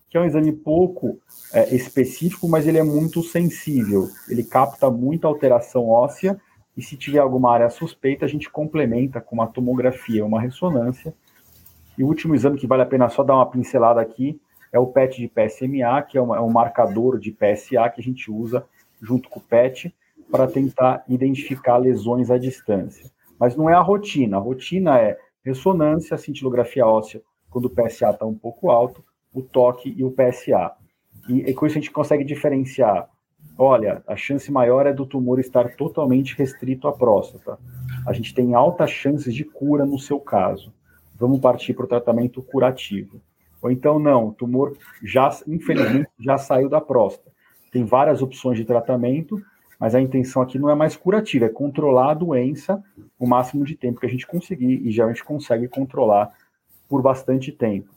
que 0.09 0.17
é 0.17 0.21
um 0.21 0.25
exame 0.25 0.53
pouco 0.53 1.19
é, 1.53 1.75
específico, 1.75 2.49
mas 2.49 2.67
ele 2.67 2.79
é 2.79 2.83
muito 2.83 3.23
sensível. 3.23 4.09
Ele 4.29 4.45
capta 4.45 4.91
muita 4.91 5.27
alteração 5.27 5.89
óssea 5.89 6.39
e 6.77 6.83
se 6.83 6.97
tiver 6.97 7.19
alguma 7.19 7.53
área 7.53 7.69
suspeita, 7.69 8.25
a 8.25 8.29
gente 8.29 8.51
complementa 8.51 9.21
com 9.21 9.35
uma 9.35 9.47
tomografia, 9.47 10.25
uma 10.25 10.41
ressonância. 10.41 11.15
E 11.97 12.03
o 12.03 12.07
último 12.07 12.35
exame 12.35 12.59
que 12.59 12.67
vale 12.67 12.83
a 12.83 12.87
pena 12.87 13.09
só 13.09 13.23
dar 13.23 13.37
uma 13.37 13.51
pincelada 13.51 14.01
aqui 14.01 14.41
é 14.73 14.79
o 14.79 14.87
PET 14.87 15.21
de 15.21 15.29
PSMA, 15.29 16.03
que 16.03 16.17
é, 16.17 16.21
uma, 16.21 16.39
é 16.39 16.41
um 16.41 16.51
marcador 16.51 17.19
de 17.19 17.31
PSA 17.31 17.91
que 17.91 18.01
a 18.01 18.03
gente 18.03 18.31
usa 18.31 18.65
junto 19.01 19.29
com 19.29 19.39
o 19.39 19.43
PET 19.43 19.95
para 20.31 20.47
tentar 20.47 21.05
identificar 21.07 21.77
lesões 21.77 22.31
à 22.31 22.39
distância. 22.39 23.11
Mas 23.39 23.55
não 23.55 23.69
é 23.69 23.75
a 23.75 23.81
rotina. 23.81 24.39
A 24.39 24.41
rotina 24.41 24.99
é 24.99 25.19
ressonância, 25.45 26.17
cintilografia 26.17 26.87
óssea, 26.87 27.23
quando 27.51 27.67
o 27.67 27.71
PSA 27.71 28.11
está 28.11 28.25
um 28.25 28.35
pouco 28.35 28.71
alto, 28.71 29.05
o 29.33 29.43
toque 29.43 29.95
e 29.97 30.05
o 30.05 30.11
PSA. 30.11 30.73
E, 31.29 31.51
e 31.51 31.55
com 31.55 31.67
isso 31.67 31.77
a 31.79 31.81
gente 31.81 31.91
consegue 31.91 32.25
diferenciar. 32.25 33.09
Olha, 33.59 34.03
a 34.07 34.17
chance 34.17 34.51
maior 34.51 34.87
é 34.87 34.93
do 34.93 35.07
tumor 35.07 35.39
estar 35.39 35.77
totalmente 35.77 36.37
restrito 36.37 36.89
à 36.89 36.93
próstata. 36.93 37.59
A 38.07 38.13
gente 38.13 38.35
tem 38.35 38.55
altas 38.55 38.91
chances 38.91 39.35
de 39.35 39.45
cura 39.45 39.85
no 39.85 39.99
seu 39.99 40.19
caso. 40.19 40.73
Vamos 41.19 41.41
partir 41.41 41.75
para 41.75 41.85
o 41.85 41.89
tratamento 41.89 42.43
curativo. 42.43 43.21
Ou 43.61 43.71
então, 43.71 43.99
não, 43.99 44.29
o 44.29 44.33
tumor 44.33 44.77
já, 45.03 45.31
infelizmente, 45.47 46.09
já 46.19 46.39
saiu 46.39 46.69
da 46.69 46.81
próstata. 46.81 47.31
Tem 47.71 47.85
várias 47.85 48.21
opções 48.21 48.59
de 48.59 48.65
tratamento, 48.65 49.41
mas 49.83 49.97
a 49.97 50.01
intenção 50.01 50.41
aqui 50.41 50.61
não 50.61 50.71
é 50.71 50.77
mais 50.77 50.95
curativa, 50.95 51.47
é 51.47 51.49
controlar 51.49 52.13
a 52.13 52.15
doença 52.15 52.81
o 53.19 53.27
máximo 53.27 53.65
de 53.65 53.75
tempo 53.75 53.99
que 53.99 54.07
a 54.07 54.09
gente 54.09 54.25
conseguir, 54.25 54.81
e 54.87 54.93
geralmente 54.93 55.25
consegue 55.25 55.67
controlar 55.67 56.33
por 56.89 57.03
bastante 57.03 57.51
tempo. 57.51 57.91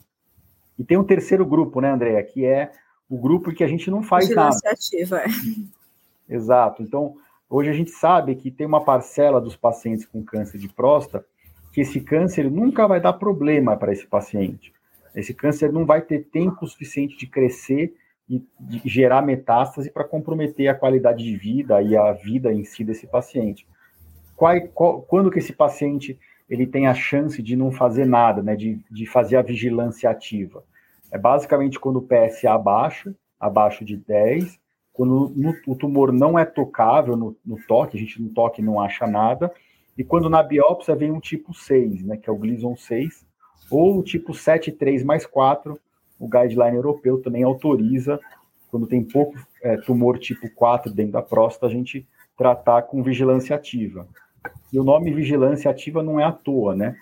E 0.76 0.82
tem 0.82 0.98
um 0.98 1.04
terceiro 1.04 1.46
grupo, 1.46 1.80
né, 1.80 1.92
Andréa, 1.92 2.20
que 2.24 2.44
é 2.44 2.72
o 3.08 3.16
grupo 3.16 3.54
que 3.54 3.62
a 3.62 3.68
gente 3.68 3.88
não 3.88 4.02
faz 4.02 4.28
nada. 4.34 4.56
Ativa. 4.66 5.20
É. 5.20 5.26
Exato. 6.28 6.82
Então, 6.82 7.18
hoje 7.48 7.70
a 7.70 7.72
gente 7.72 7.92
sabe 7.92 8.34
que 8.34 8.50
tem 8.50 8.66
uma 8.66 8.84
parcela 8.84 9.40
dos 9.40 9.54
pacientes 9.54 10.04
com 10.04 10.24
câncer 10.24 10.58
de 10.58 10.68
próstata 10.68 11.24
que 11.72 11.82
esse 11.82 12.00
câncer 12.00 12.50
nunca 12.50 12.88
vai 12.88 13.00
dar 13.00 13.12
problema 13.12 13.76
para 13.76 13.92
esse 13.92 14.08
paciente. 14.08 14.74
Esse 15.14 15.32
câncer 15.32 15.72
não 15.72 15.86
vai 15.86 16.02
ter 16.02 16.24
tempo 16.32 16.66
suficiente 16.66 17.16
de 17.16 17.28
crescer 17.28 17.94
e 18.28 18.44
gerar 18.84 19.22
metástase 19.22 19.90
para 19.90 20.04
comprometer 20.04 20.68
a 20.68 20.74
qualidade 20.74 21.22
de 21.22 21.36
vida 21.36 21.80
e 21.80 21.96
a 21.96 22.12
vida 22.12 22.52
em 22.52 22.64
si 22.64 22.82
desse 22.84 23.06
paciente. 23.06 23.66
Qual, 24.34 24.60
qual, 24.68 25.02
quando 25.02 25.30
que 25.30 25.38
esse 25.38 25.52
paciente 25.52 26.18
ele 26.48 26.66
tem 26.66 26.86
a 26.86 26.94
chance 26.94 27.40
de 27.42 27.56
não 27.56 27.72
fazer 27.72 28.04
nada, 28.04 28.42
né, 28.42 28.56
de, 28.56 28.80
de 28.90 29.06
fazer 29.06 29.36
a 29.36 29.42
vigilância 29.42 30.10
ativa? 30.10 30.64
É 31.10 31.18
basicamente 31.18 31.78
quando 31.78 31.96
o 31.96 32.02
PSA 32.02 32.52
abaixo, 32.52 33.14
abaixo 33.38 33.84
de 33.84 33.96
10, 33.96 34.58
quando 34.92 35.32
no, 35.34 35.54
o 35.66 35.76
tumor 35.76 36.12
não 36.12 36.38
é 36.38 36.44
tocável 36.44 37.16
no, 37.16 37.36
no, 37.44 37.58
toque, 37.66 37.96
a 37.96 38.00
gente 38.00 38.20
no 38.20 38.30
toque 38.30 38.60
não 38.60 38.80
acha 38.80 39.06
nada, 39.06 39.52
e 39.96 40.02
quando 40.02 40.28
na 40.28 40.42
biópsia 40.42 40.96
vem 40.96 41.12
um 41.12 41.20
tipo 41.20 41.54
6, 41.54 42.02
né, 42.02 42.16
que 42.16 42.28
é 42.28 42.32
o 42.32 42.36
Gleason 42.36 42.76
6, 42.76 43.24
ou 43.70 43.98
o 43.98 44.02
tipo 44.02 44.32
7,3 44.32 45.04
mais 45.04 45.24
4, 45.26 45.78
o 46.18 46.28
guideline 46.28 46.76
europeu 46.76 47.20
também 47.20 47.42
autoriza, 47.42 48.18
quando 48.70 48.86
tem 48.86 49.02
pouco 49.02 49.36
é, 49.62 49.76
tumor 49.76 50.18
tipo 50.18 50.48
4 50.54 50.92
dentro 50.92 51.12
da 51.12 51.22
próstata, 51.22 51.66
a 51.66 51.70
gente 51.70 52.06
tratar 52.36 52.82
com 52.82 53.02
vigilância 53.02 53.56
ativa. 53.56 54.06
E 54.72 54.78
o 54.78 54.84
nome 54.84 55.12
vigilância 55.12 55.70
ativa 55.70 56.02
não 56.02 56.20
é 56.20 56.24
à 56.24 56.32
toa, 56.32 56.74
né? 56.74 56.96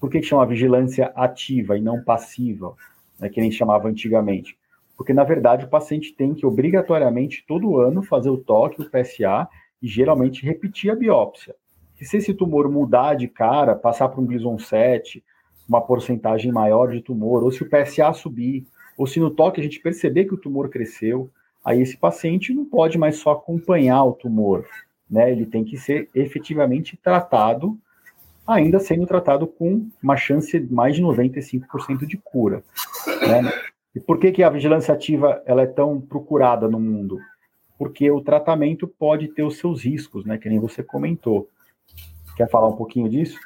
Por 0.00 0.08
que, 0.08 0.22
chama 0.22 0.46
vigilância 0.46 1.12
ativa 1.16 1.76
e 1.76 1.80
não 1.80 2.02
passiva, 2.02 2.74
né, 3.18 3.28
que 3.28 3.40
nem 3.40 3.50
chamava 3.50 3.88
antigamente? 3.88 4.56
Porque, 4.96 5.12
na 5.12 5.24
verdade, 5.24 5.64
o 5.64 5.68
paciente 5.68 6.14
tem 6.14 6.34
que 6.34 6.46
obrigatoriamente, 6.46 7.44
todo 7.46 7.78
ano, 7.78 8.02
fazer 8.02 8.30
o 8.30 8.38
toque, 8.38 8.80
o 8.80 8.88
PSA, 8.88 9.48
e 9.82 9.88
geralmente 9.88 10.44
repetir 10.44 10.90
a 10.90 10.96
biópsia. 10.96 11.54
E 12.00 12.04
se 12.04 12.16
esse 12.16 12.34
tumor 12.34 12.70
mudar 12.70 13.14
de 13.14 13.26
cara, 13.26 13.74
passar 13.74 14.08
para 14.08 14.20
um 14.20 14.26
Gleason 14.26 14.58
7, 14.58 15.22
uma 15.68 15.80
porcentagem 15.80 16.50
maior 16.50 16.90
de 16.90 17.02
tumor, 17.02 17.44
ou 17.44 17.52
se 17.52 17.62
o 17.62 17.68
PSA 17.68 18.12
subir, 18.12 18.66
ou 18.96 19.06
se 19.06 19.20
no 19.20 19.30
toque 19.30 19.60
a 19.60 19.64
gente 19.64 19.80
perceber 19.80 20.24
que 20.24 20.34
o 20.34 20.38
tumor 20.38 20.70
cresceu, 20.70 21.30
aí 21.64 21.82
esse 21.82 21.96
paciente 21.96 22.54
não 22.54 22.64
pode 22.64 22.96
mais 22.96 23.16
só 23.16 23.32
acompanhar 23.32 24.02
o 24.04 24.12
tumor, 24.12 24.66
né? 25.08 25.30
Ele 25.30 25.44
tem 25.44 25.64
que 25.64 25.76
ser 25.76 26.08
efetivamente 26.14 26.96
tratado, 26.96 27.78
ainda 28.46 28.80
sendo 28.80 29.06
tratado 29.06 29.46
com 29.46 29.86
uma 30.02 30.16
chance 30.16 30.58
de 30.58 30.72
mais 30.72 30.96
de 30.96 31.02
95% 31.02 32.06
de 32.06 32.16
cura, 32.16 32.64
né? 33.06 33.52
E 33.94 34.00
por 34.00 34.18
que, 34.18 34.32
que 34.32 34.42
a 34.42 34.50
vigilância 34.50 34.94
ativa 34.94 35.42
ela 35.44 35.62
é 35.62 35.66
tão 35.66 36.00
procurada 36.00 36.68
no 36.68 36.80
mundo? 36.80 37.18
Porque 37.78 38.10
o 38.10 38.20
tratamento 38.20 38.88
pode 38.88 39.28
ter 39.28 39.42
os 39.42 39.58
seus 39.58 39.84
riscos, 39.84 40.24
né? 40.24 40.38
Que 40.38 40.48
nem 40.48 40.58
você 40.58 40.82
comentou. 40.82 41.48
Quer 42.36 42.48
falar 42.48 42.68
um 42.68 42.76
pouquinho 42.76 43.08
disso? 43.08 43.38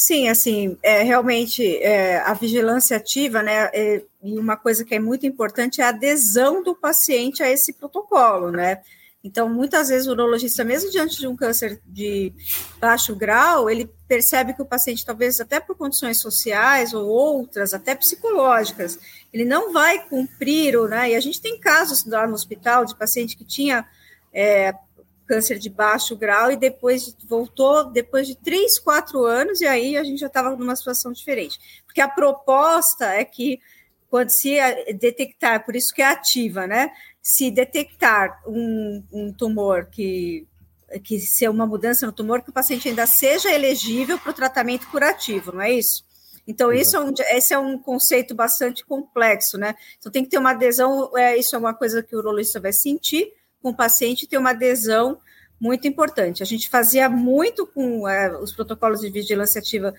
Sim, 0.00 0.30
assim, 0.30 0.78
é, 0.82 1.02
realmente 1.02 1.76
é, 1.76 2.20
a 2.20 2.32
vigilância 2.32 2.96
ativa, 2.96 3.42
né? 3.42 3.68
É, 3.74 4.02
e 4.22 4.38
uma 4.38 4.56
coisa 4.56 4.82
que 4.82 4.94
é 4.94 4.98
muito 4.98 5.26
importante 5.26 5.82
é 5.82 5.84
a 5.84 5.90
adesão 5.90 6.62
do 6.62 6.74
paciente 6.74 7.42
a 7.42 7.50
esse 7.50 7.74
protocolo, 7.74 8.50
né? 8.50 8.80
Então, 9.22 9.46
muitas 9.50 9.90
vezes 9.90 10.08
o 10.08 10.12
urologista, 10.12 10.64
mesmo 10.64 10.90
diante 10.90 11.18
de 11.20 11.26
um 11.26 11.36
câncer 11.36 11.78
de 11.84 12.32
baixo 12.80 13.14
grau, 13.14 13.68
ele 13.68 13.90
percebe 14.08 14.54
que 14.54 14.62
o 14.62 14.64
paciente, 14.64 15.04
talvez 15.04 15.38
até 15.38 15.60
por 15.60 15.76
condições 15.76 16.18
sociais 16.18 16.94
ou 16.94 17.06
outras, 17.06 17.74
até 17.74 17.94
psicológicas, 17.94 18.98
ele 19.30 19.44
não 19.44 19.70
vai 19.70 20.08
cumprir, 20.08 20.80
né? 20.88 21.10
E 21.10 21.14
a 21.14 21.20
gente 21.20 21.42
tem 21.42 21.60
casos 21.60 22.06
lá 22.06 22.26
no 22.26 22.32
hospital 22.32 22.86
de 22.86 22.96
paciente 22.96 23.36
que 23.36 23.44
tinha 23.44 23.86
é, 24.32 24.72
câncer 25.30 25.60
de 25.60 25.70
baixo 25.70 26.16
grau 26.16 26.50
e 26.50 26.56
depois 26.56 27.14
voltou 27.28 27.84
depois 27.84 28.26
de 28.26 28.34
três, 28.34 28.80
quatro 28.80 29.24
anos, 29.24 29.60
e 29.60 29.66
aí 29.66 29.96
a 29.96 30.02
gente 30.02 30.18
já 30.18 30.26
estava 30.26 30.56
numa 30.56 30.74
situação 30.74 31.12
diferente. 31.12 31.56
Porque 31.86 32.00
a 32.00 32.08
proposta 32.08 33.04
é 33.04 33.24
que 33.24 33.60
quando 34.08 34.30
se 34.30 34.56
detectar, 34.98 35.64
por 35.64 35.76
isso 35.76 35.94
que 35.94 36.02
é 36.02 36.06
ativa, 36.06 36.66
né? 36.66 36.90
Se 37.22 37.48
detectar 37.48 38.42
um, 38.44 39.04
um 39.12 39.32
tumor 39.32 39.86
que 39.86 40.48
que 41.04 41.20
ser 41.20 41.48
uma 41.48 41.64
mudança 41.64 42.04
no 42.04 42.10
tumor, 42.10 42.42
que 42.42 42.50
o 42.50 42.52
paciente 42.52 42.88
ainda 42.88 43.06
seja 43.06 43.48
elegível 43.52 44.18
para 44.18 44.32
o 44.32 44.34
tratamento 44.34 44.88
curativo, 44.88 45.52
não 45.52 45.60
é 45.60 45.70
isso? 45.70 46.04
Então, 46.48 46.72
isso 46.72 46.96
é 46.96 47.00
um, 47.00 47.14
esse 47.30 47.54
é 47.54 47.58
um 47.60 47.78
conceito 47.78 48.34
bastante 48.34 48.84
complexo, 48.84 49.56
né? 49.56 49.76
Então, 49.96 50.10
tem 50.10 50.24
que 50.24 50.30
ter 50.30 50.38
uma 50.38 50.50
adesão, 50.50 51.16
é, 51.16 51.36
isso 51.36 51.54
é 51.54 51.58
uma 51.60 51.72
coisa 51.72 52.02
que 52.02 52.16
o 52.16 52.18
urologista 52.18 52.58
vai 52.58 52.72
sentir 52.72 53.32
com 53.62 53.70
o 53.70 53.76
paciente, 53.76 54.26
ter 54.26 54.38
uma 54.38 54.50
adesão 54.50 55.18
muito 55.60 55.86
importante. 55.86 56.42
A 56.42 56.46
gente 56.46 56.70
fazia 56.70 57.08
muito 57.08 57.66
com 57.66 58.08
é, 58.08 58.36
os 58.38 58.52
protocolos 58.52 59.00
de 59.00 59.10
vigilância 59.10 59.58
ativa, 59.58 59.94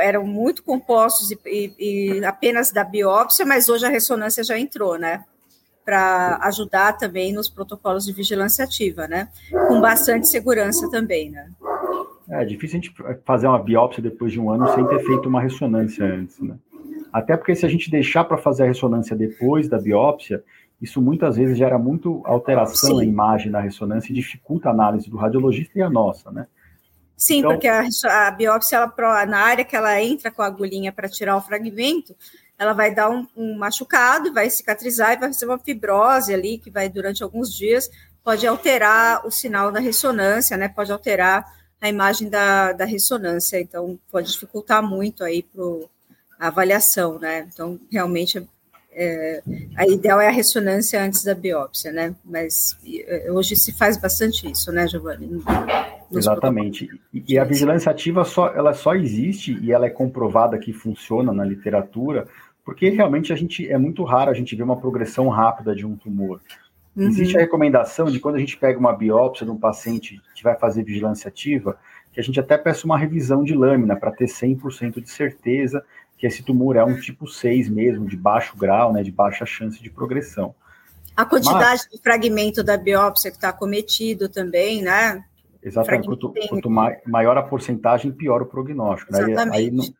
eram 0.00 0.26
muito 0.26 0.62
compostos 0.62 1.30
e, 1.30 1.38
e, 1.44 2.18
e 2.18 2.24
apenas 2.24 2.72
da 2.72 2.82
biópsia, 2.82 3.44
mas 3.44 3.68
hoje 3.68 3.84
a 3.84 3.90
ressonância 3.90 4.42
já 4.42 4.58
entrou, 4.58 4.98
né? 4.98 5.24
Para 5.84 6.38
ajudar 6.44 6.96
também 6.96 7.32
nos 7.32 7.50
protocolos 7.50 8.06
de 8.06 8.12
vigilância 8.12 8.64
ativa, 8.64 9.06
né? 9.06 9.28
Com 9.68 9.80
bastante 9.80 10.28
segurança 10.28 10.88
também, 10.90 11.30
né? 11.30 11.50
É 12.30 12.44
difícil 12.44 12.78
a 12.78 12.82
gente 12.82 12.94
fazer 13.26 13.46
uma 13.48 13.58
biópsia 13.58 14.02
depois 14.02 14.32
de 14.32 14.40
um 14.40 14.48
ano 14.48 14.72
sem 14.72 14.86
ter 14.86 15.00
feito 15.04 15.28
uma 15.28 15.42
ressonância 15.42 16.06
antes, 16.06 16.38
né? 16.40 16.54
Até 17.12 17.36
porque 17.36 17.54
se 17.54 17.66
a 17.66 17.68
gente 17.68 17.90
deixar 17.90 18.24
para 18.24 18.38
fazer 18.38 18.62
a 18.62 18.66
ressonância 18.66 19.14
depois 19.14 19.68
da 19.68 19.78
biópsia, 19.78 20.42
isso 20.82 21.00
muitas 21.00 21.36
vezes 21.36 21.56
gera 21.56 21.78
muito 21.78 22.20
alteração 22.24 22.90
Sim. 22.90 22.96
na 22.96 23.04
imagem 23.04 23.52
da 23.52 23.60
ressonância 23.60 24.10
e 24.10 24.14
dificulta 24.16 24.68
a 24.68 24.72
análise 24.72 25.08
do 25.08 25.16
radiologista 25.16 25.78
e 25.78 25.82
a 25.82 25.88
nossa, 25.88 26.32
né? 26.32 26.48
Sim, 27.16 27.38
então, 27.38 27.52
porque 27.52 27.68
a, 27.68 27.84
a 28.26 28.30
biópsia, 28.32 28.76
ela, 28.76 29.26
na 29.26 29.38
área 29.38 29.64
que 29.64 29.76
ela 29.76 30.02
entra 30.02 30.28
com 30.28 30.42
a 30.42 30.46
agulhinha 30.46 30.90
para 30.90 31.08
tirar 31.08 31.36
o 31.36 31.40
fragmento, 31.40 32.16
ela 32.58 32.72
vai 32.72 32.92
dar 32.92 33.10
um, 33.10 33.24
um, 33.36 33.56
machucado, 33.56 34.32
vai 34.32 34.50
cicatrizar 34.50 35.12
e 35.12 35.16
vai 35.16 35.32
fazer 35.32 35.46
uma 35.46 35.58
fibrose 35.58 36.34
ali, 36.34 36.58
que 36.58 36.68
vai 36.68 36.88
durante 36.88 37.22
alguns 37.22 37.54
dias, 37.54 37.88
pode 38.24 38.44
alterar 38.44 39.24
o 39.24 39.30
sinal 39.30 39.70
da 39.70 39.78
ressonância, 39.78 40.56
né? 40.56 40.68
Pode 40.68 40.90
alterar 40.90 41.44
a 41.80 41.88
imagem 41.88 42.28
da, 42.28 42.72
da 42.72 42.84
ressonância, 42.84 43.60
então 43.60 43.96
pode 44.10 44.32
dificultar 44.32 44.82
muito 44.82 45.22
aí 45.22 45.44
para 45.44 45.64
a 46.40 46.48
avaliação, 46.48 47.20
né? 47.20 47.48
Então, 47.52 47.78
realmente, 47.90 48.44
é, 48.94 49.42
a 49.76 49.86
ideal 49.86 50.20
é 50.20 50.28
a 50.28 50.30
ressonância 50.30 51.02
antes 51.02 51.24
da 51.24 51.34
biópsia, 51.34 51.90
né? 51.90 52.14
Mas 52.24 52.76
é, 52.86 53.30
hoje 53.30 53.56
se 53.56 53.72
faz 53.76 53.96
bastante 53.96 54.50
isso, 54.50 54.70
né, 54.70 54.86
Giovanni? 54.86 55.42
Exatamente. 56.10 56.88
E, 57.12 57.24
e, 57.28 57.38
a 57.38 57.44
vigilância 57.44 57.90
ativa 57.90 58.24
só, 58.24 58.48
ela 58.48 58.74
só 58.74 58.94
existe 58.94 59.58
e 59.62 59.72
ela 59.72 59.86
é 59.86 59.90
comprovada 59.90 60.58
que 60.58 60.72
funciona 60.72 61.32
na 61.32 61.44
literatura, 61.44 62.26
porque 62.64 62.90
realmente 62.90 63.32
a 63.32 63.36
gente 63.36 63.70
é 63.70 63.78
muito 63.78 64.04
raro 64.04 64.30
a 64.30 64.34
gente 64.34 64.54
ver 64.54 64.62
uma 64.62 64.76
progressão 64.76 65.28
rápida 65.28 65.74
de 65.74 65.86
um 65.86 65.96
tumor. 65.96 66.40
Uhum. 66.94 67.08
Existe 67.08 67.36
a 67.36 67.40
recomendação 67.40 68.06
de 68.06 68.20
quando 68.20 68.34
a 68.34 68.38
gente 68.38 68.58
pega 68.58 68.78
uma 68.78 68.92
biópsia 68.92 69.46
de 69.46 69.52
um 69.52 69.58
paciente 69.58 70.20
que 70.34 70.42
vai 70.42 70.54
fazer 70.54 70.84
vigilância 70.84 71.28
ativa, 71.28 71.78
que 72.12 72.20
a 72.20 72.22
gente 72.22 72.38
até 72.38 72.58
peça 72.58 72.84
uma 72.84 72.98
revisão 72.98 73.42
de 73.42 73.54
lâmina 73.54 73.96
para 73.96 74.12
ter 74.12 74.26
100% 74.26 75.00
de 75.00 75.08
certeza 75.08 75.82
que 76.22 76.26
esse 76.28 76.40
tumor 76.40 76.76
é 76.76 76.84
um 76.84 77.00
tipo 77.00 77.26
6 77.26 77.68
mesmo, 77.68 78.06
de 78.06 78.16
baixo 78.16 78.56
grau, 78.56 78.92
né, 78.92 79.02
de 79.02 79.10
baixa 79.10 79.44
chance 79.44 79.82
de 79.82 79.90
progressão. 79.90 80.54
A 81.16 81.24
quantidade 81.24 81.82
Mas, 81.82 81.88
de 81.90 82.00
fragmento 82.00 82.62
da 82.62 82.76
biópsia 82.76 83.28
que 83.28 83.36
está 83.38 83.52
cometido 83.52 84.28
também, 84.28 84.82
né? 84.82 85.24
Exatamente. 85.60 86.06
Quanto, 86.06 86.32
quanto, 86.48 86.70
maior 86.70 87.36
a 87.36 87.42
porcentagem, 87.42 88.12
pior 88.12 88.40
o 88.40 88.46
prognóstico. 88.46 89.12
Né? 89.12 89.32
Exatamente. 89.32 89.56
Aí, 89.56 89.64
aí, 89.64 89.94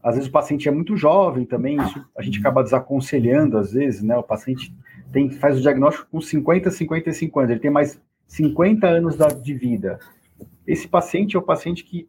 às 0.00 0.14
vezes 0.14 0.28
o 0.28 0.32
paciente 0.32 0.68
é 0.68 0.70
muito 0.70 0.96
jovem 0.96 1.44
também, 1.44 1.76
isso 1.82 2.06
a 2.16 2.22
gente 2.22 2.38
acaba 2.38 2.62
desaconselhando, 2.62 3.58
às 3.58 3.72
vezes, 3.72 4.00
né? 4.00 4.16
O 4.16 4.22
paciente 4.22 4.72
tem, 5.10 5.28
faz 5.28 5.58
o 5.58 5.60
diagnóstico 5.60 6.06
com 6.08 6.20
50, 6.20 6.70
55 6.70 7.40
anos, 7.40 7.50
ele 7.50 7.60
tem 7.60 7.70
mais 7.72 8.00
50 8.28 8.86
anos 8.86 9.16
de 9.42 9.54
vida. 9.54 9.98
Esse 10.64 10.86
paciente 10.86 11.34
é 11.34 11.38
o 11.38 11.42
paciente 11.42 11.82
que 11.82 12.08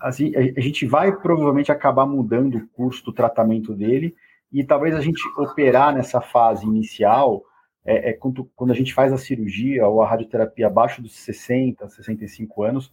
assim, 0.00 0.32
a 0.36 0.60
gente 0.60 0.86
vai 0.86 1.14
provavelmente 1.14 1.72
acabar 1.72 2.06
mudando 2.06 2.56
o 2.56 2.68
curso 2.68 3.04
do 3.04 3.12
tratamento 3.12 3.74
dele 3.74 4.14
e 4.52 4.62
talvez 4.62 4.94
a 4.94 5.00
gente 5.00 5.22
operar 5.36 5.94
nessa 5.94 6.20
fase 6.20 6.64
inicial, 6.66 7.42
é, 7.84 8.10
é 8.10 8.12
quando, 8.12 8.44
quando, 8.54 8.70
a 8.70 8.74
gente 8.74 8.94
faz 8.94 9.12
a 9.12 9.18
cirurgia 9.18 9.86
ou 9.86 10.02
a 10.02 10.08
radioterapia 10.08 10.66
abaixo 10.66 11.02
dos 11.02 11.14
60, 11.16 11.88
65 11.88 12.62
anos, 12.62 12.92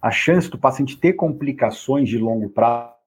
a 0.00 0.10
chance 0.10 0.48
do 0.48 0.58
paciente 0.58 0.96
ter 0.96 1.12
complicações 1.14 2.08
de 2.08 2.16
longo 2.16 2.48
prazo 2.48 3.00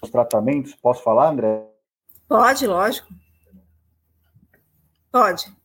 os 0.00 0.10
tratamentos, 0.10 0.74
posso 0.74 1.02
falar, 1.02 1.30
André? 1.30 1.66
Pode, 2.28 2.66
lógico. 2.66 3.08
Pode. 5.10 5.56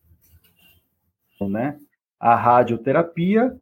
Né? 1.41 1.77
A 2.19 2.35
radioterapia 2.35 3.55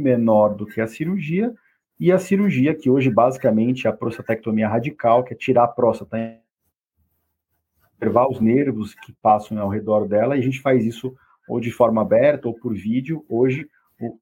menor 0.00 0.54
do 0.54 0.66
que 0.66 0.80
a 0.80 0.86
cirurgia, 0.86 1.54
e 1.98 2.10
a 2.10 2.18
cirurgia, 2.18 2.74
que 2.74 2.88
hoje 2.88 3.10
basicamente 3.10 3.86
é 3.86 3.90
a 3.90 3.92
prostatectomia 3.92 4.68
radical, 4.68 5.22
que 5.22 5.34
é 5.34 5.36
tirar 5.36 5.64
a 5.64 5.68
próstata, 5.68 6.40
preservar 7.98 8.28
os 8.30 8.40
nervos 8.40 8.94
que 8.94 9.12
passam 9.12 9.58
ao 9.58 9.68
redor 9.68 10.08
dela, 10.08 10.34
e 10.34 10.40
a 10.40 10.42
gente 10.42 10.60
faz 10.60 10.84
isso 10.84 11.14
ou 11.46 11.60
de 11.60 11.70
forma 11.70 12.00
aberta 12.00 12.48
ou 12.48 12.54
por 12.54 12.72
vídeo. 12.74 13.24
Hoje, 13.28 13.68
o, 14.00 14.18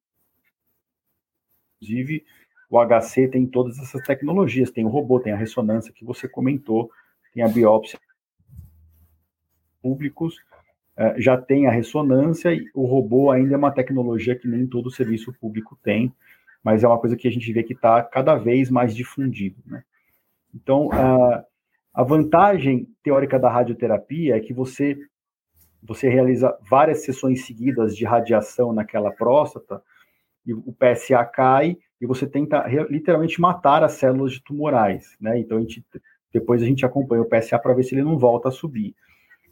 inclusive, 1.77 2.25
o 2.69 2.79
HC 2.85 3.29
tem 3.29 3.47
todas 3.47 3.79
essas 3.79 4.03
tecnologias, 4.03 4.71
tem 4.71 4.85
o 4.85 4.89
robô, 4.89 5.21
tem 5.21 5.33
a 5.33 5.37
ressonância 5.37 5.93
que 5.93 6.05
você 6.05 6.29
comentou, 6.29 6.91
tem 7.33 7.45
a 7.45 7.49
biópsia 7.49 7.99
públicos, 9.81 10.37
já 11.17 11.37
tem 11.37 11.67
a 11.67 11.71
ressonância 11.71 12.53
e 12.53 12.65
o 12.75 12.85
robô 12.85 13.31
ainda 13.31 13.55
é 13.55 13.59
uma 13.59 13.71
tecnologia 13.71 14.35
que 14.35 14.49
nem 14.49 14.67
todo 14.67 14.91
serviço 14.91 15.33
público 15.33 15.79
tem, 15.83 16.13
mas 16.63 16.83
é 16.83 16.89
uma 16.89 16.99
coisa 16.99 17.17
que 17.17 17.29
a 17.29 17.31
gente 17.31 17.53
vê 17.53 17.63
que 17.63 17.73
está 17.73 18.03
cada 18.03 18.35
vez 18.35 18.71
mais 18.71 18.95
difundido, 18.95 19.57
né? 19.65 19.85
Então, 20.55 20.91
a, 20.93 21.45
a 21.95 22.03
vantagem 22.03 22.89
teórica 23.03 23.39
da 23.39 23.51
radioterapia 23.51 24.37
é 24.37 24.41
que 24.41 24.53
você 24.53 24.99
você 25.81 26.09
realiza 26.09 26.59
várias 26.69 27.05
sessões 27.05 27.47
seguidas 27.47 27.97
de 27.97 28.05
radiação 28.05 28.73
naquela 28.73 29.13
próstata 29.13 29.81
e 30.45 30.53
o 30.53 30.73
PSA 30.73 31.25
cai 31.25 31.77
e 32.01 32.07
você 32.07 32.27
tenta 32.27 32.67
literalmente 32.91 33.41
matar 33.41 33.85
as 33.85 33.93
células 33.93 34.41
tumorais, 34.41 35.17
né? 35.21 35.39
Então 35.39 35.59
a 35.59 35.61
gente, 35.61 35.85
depois 36.33 36.63
a 36.63 36.67
gente 36.67 36.85
acompanha 36.85 37.23
o 37.23 37.29
PSA 37.29 37.59
para 37.59 37.75
ver 37.75 37.85
se 37.85 37.95
ele 37.95 38.03
não 38.03 38.19
volta 38.19 38.49
a 38.49 38.53
subir. 38.53 38.95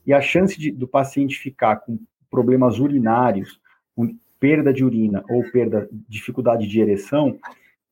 E 0.07 0.12
a 0.12 0.20
chance 0.20 0.59
de, 0.59 0.70
do 0.70 0.86
paciente 0.86 1.38
ficar 1.38 1.76
com 1.76 1.98
problemas 2.30 2.78
urinários, 2.78 3.61
com 3.94 4.16
perda 4.38 4.72
de 4.72 4.84
urina 4.84 5.24
ou 5.28 5.42
perda, 5.50 5.88
dificuldade 6.09 6.66
de 6.66 6.80
ereção, 6.80 7.38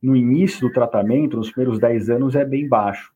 no 0.02 0.14
início 0.14 0.60
do 0.60 0.72
tratamento, 0.72 1.36
nos 1.36 1.50
primeiros 1.50 1.80
10 1.80 2.10
anos, 2.10 2.34
é 2.34 2.44
bem 2.44 2.68
baixo. 2.68 3.12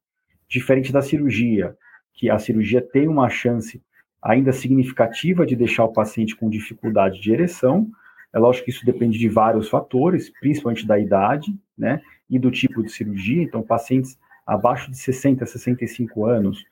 Diferente 0.48 0.90
da 0.90 1.02
cirurgia, 1.02 1.76
que 2.14 2.30
a 2.30 2.38
cirurgia 2.38 2.80
tem 2.80 3.06
uma 3.06 3.28
chance 3.28 3.82
ainda 4.22 4.52
significativa 4.52 5.46
de 5.46 5.54
deixar 5.54 5.84
o 5.84 5.92
paciente 5.92 6.34
com 6.34 6.48
dificuldade 6.48 7.20
de 7.20 7.32
ereção, 7.32 7.90
é 8.32 8.38
lógico 8.38 8.66
que 8.66 8.70
isso 8.70 8.84
depende 8.84 9.18
de 9.18 9.28
vários 9.28 9.68
fatores, 9.68 10.30
principalmente 10.40 10.86
da 10.86 10.98
idade, 10.98 11.54
né, 11.76 12.00
e 12.28 12.38
do 12.38 12.50
tipo 12.50 12.82
de 12.82 12.90
cirurgia. 12.90 13.42
Então, 13.42 13.62
pacientes 13.62 14.18
abaixo 14.46 14.90
de 14.90 14.98
60, 14.98 15.46
65 15.46 16.26
anos 16.26 16.64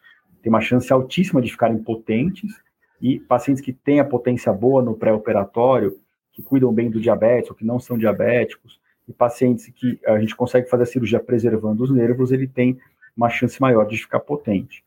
têm 0.47 0.53
uma 0.53 0.61
chance 0.61 0.93
altíssima 0.93 1.43
de 1.43 1.51
ficarem 1.51 1.77
potentes, 1.77 2.63
e 3.03 3.19
pacientes 3.19 3.61
que 3.61 3.73
têm 3.73 3.99
a 3.99 4.05
potência 4.05 4.53
boa 4.53 4.81
no 4.81 4.95
pré-operatório, 4.95 5.99
que 6.33 6.41
cuidam 6.41 6.73
bem 6.73 6.89
do 6.89 7.01
diabetes 7.01 7.51
ou 7.51 7.57
que 7.57 7.65
não 7.65 7.81
são 7.81 7.99
diabéticos, 7.99 8.81
e 9.09 9.13
pacientes 9.13 9.69
que 9.75 9.99
a 10.07 10.21
gente 10.21 10.37
consegue 10.37 10.71
fazer 10.71 10.85
a 10.85 10.87
cirurgia 10.87 11.19
preservando 11.19 11.83
os 11.83 11.91
nervos, 11.91 12.31
ele 12.31 12.47
tem 12.47 12.79
uma 13.17 13.29
chance 13.29 13.61
maior 13.61 13.87
de 13.87 13.97
ficar 13.97 14.21
potente. 14.21 14.85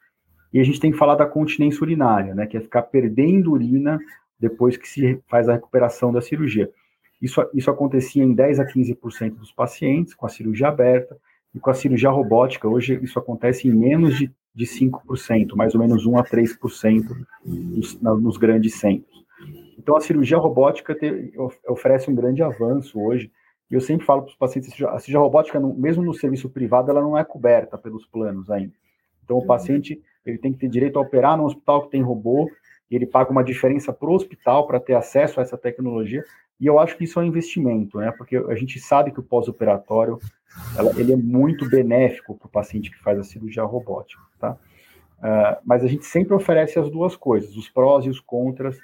E 0.54 0.62
a 0.62 0.64
gente 0.64 0.80
tem 0.80 0.92
que 0.94 0.98
falar 0.98 1.16
da 1.16 1.26
continência 1.26 1.84
urinária, 1.84 2.34
né, 2.34 2.48
que 2.48 2.56
é 2.56 2.62
ficar 2.62 2.84
perdendo 2.84 3.52
urina 3.52 4.00
depois 4.40 4.78
que 4.78 4.88
se 4.88 5.22
faz 5.28 5.50
a 5.50 5.54
recuperação 5.54 6.14
da 6.14 6.22
cirurgia. 6.22 6.72
Isso, 7.22 7.46
isso 7.54 7.70
acontecia 7.70 8.24
em 8.24 8.34
10 8.34 8.62
a 8.62 8.66
15% 8.66 9.36
dos 9.36 9.52
pacientes 9.52 10.14
com 10.14 10.26
a 10.26 10.30
cirurgia 10.30 10.70
aberta, 10.70 11.18
e 11.54 11.60
com 11.60 11.70
a 11.70 11.74
cirurgia 11.74 12.10
robótica, 12.10 12.68
hoje 12.68 12.98
isso 13.02 13.20
acontece 13.20 13.68
em 13.68 13.72
menos 13.72 14.18
de, 14.18 14.32
de 14.60 14.66
5%, 14.66 15.56
mais 15.56 15.74
ou 15.74 15.80
menos 15.80 16.06
1 16.06 16.18
a 16.18 16.24
3% 16.24 17.06
nos, 17.46 18.02
nos 18.02 18.36
grandes 18.36 18.76
centros. 18.76 19.26
Então, 19.78 19.96
a 19.96 20.02
cirurgia 20.02 20.38
robótica 20.38 20.94
te, 20.94 21.32
oferece 21.66 22.12
um 22.12 22.16
grande 22.16 22.44
avanço 22.44 23.00
hoje, 23.00 23.32
e 23.72 23.76
eu 23.76 23.80
sempre 23.80 24.06
falo 24.06 24.24
para 24.24 24.32
os 24.32 24.36
pacientes, 24.36 24.70
a 24.74 25.00
cirurgia 25.00 25.20
robótica, 25.20 25.62
mesmo 25.62 26.04
no 26.04 26.14
serviço 26.14 26.50
privado, 26.50 26.92
ela 26.92 27.00
não 27.00 27.18
é 27.18 27.24
coberta 27.24 27.78
pelos 27.78 28.06
planos 28.06 28.50
ainda. 28.50 28.74
Então, 29.24 29.38
o 29.38 29.40
uhum. 29.40 29.48
paciente 29.48 30.02
ele 30.26 30.38
tem 30.38 30.52
que 30.52 30.60
ter 30.60 30.68
direito 30.68 31.00
a 31.00 31.02
operar 31.02 31.38
num 31.38 31.46
hospital 31.46 31.86
que 31.86 31.92
tem 31.92 32.02
robô, 32.02 32.50
e 32.90 32.96
ele 32.96 33.06
paga 33.06 33.32
uma 33.32 33.44
diferença 33.44 33.94
para 33.94 34.10
o 34.10 34.14
hospital 34.14 34.66
para 34.68 34.80
ter 34.80 34.94
acesso 34.94 35.40
a 35.40 35.44
essa 35.44 35.58
tecnologia, 35.58 36.24
e 36.60 36.66
eu 36.66 36.80
acho 36.80 36.98
que 36.98 37.06
isso 37.06 37.20
é 37.20 37.24
um 37.24 37.26
investimento, 37.26 37.98
né? 38.00 38.12
Porque 38.12 38.36
a 38.36 38.56
gente 38.56 38.80
sabe 38.80 39.12
que 39.12 39.20
o 39.20 39.24
pós-operatório 39.24 40.20
ele 40.98 41.14
é 41.14 41.16
muito 41.16 41.70
benéfico 41.70 42.36
para 42.36 42.48
o 42.48 42.52
paciente 42.52 42.92
que 42.92 43.00
faz 43.00 43.18
a 43.18 43.24
cirurgia 43.24 43.64
robótica, 43.64 44.22
tá? 44.40 44.58
Uh, 45.20 45.62
mas 45.66 45.84
a 45.84 45.88
gente 45.88 46.06
sempre 46.06 46.34
oferece 46.34 46.80
as 46.80 46.90
duas 46.90 47.16
coisas, 47.16 47.56
os 47.56 47.70
prós 47.70 48.06
e 48.06 48.10
os 48.10 48.20
contras. 48.20 48.78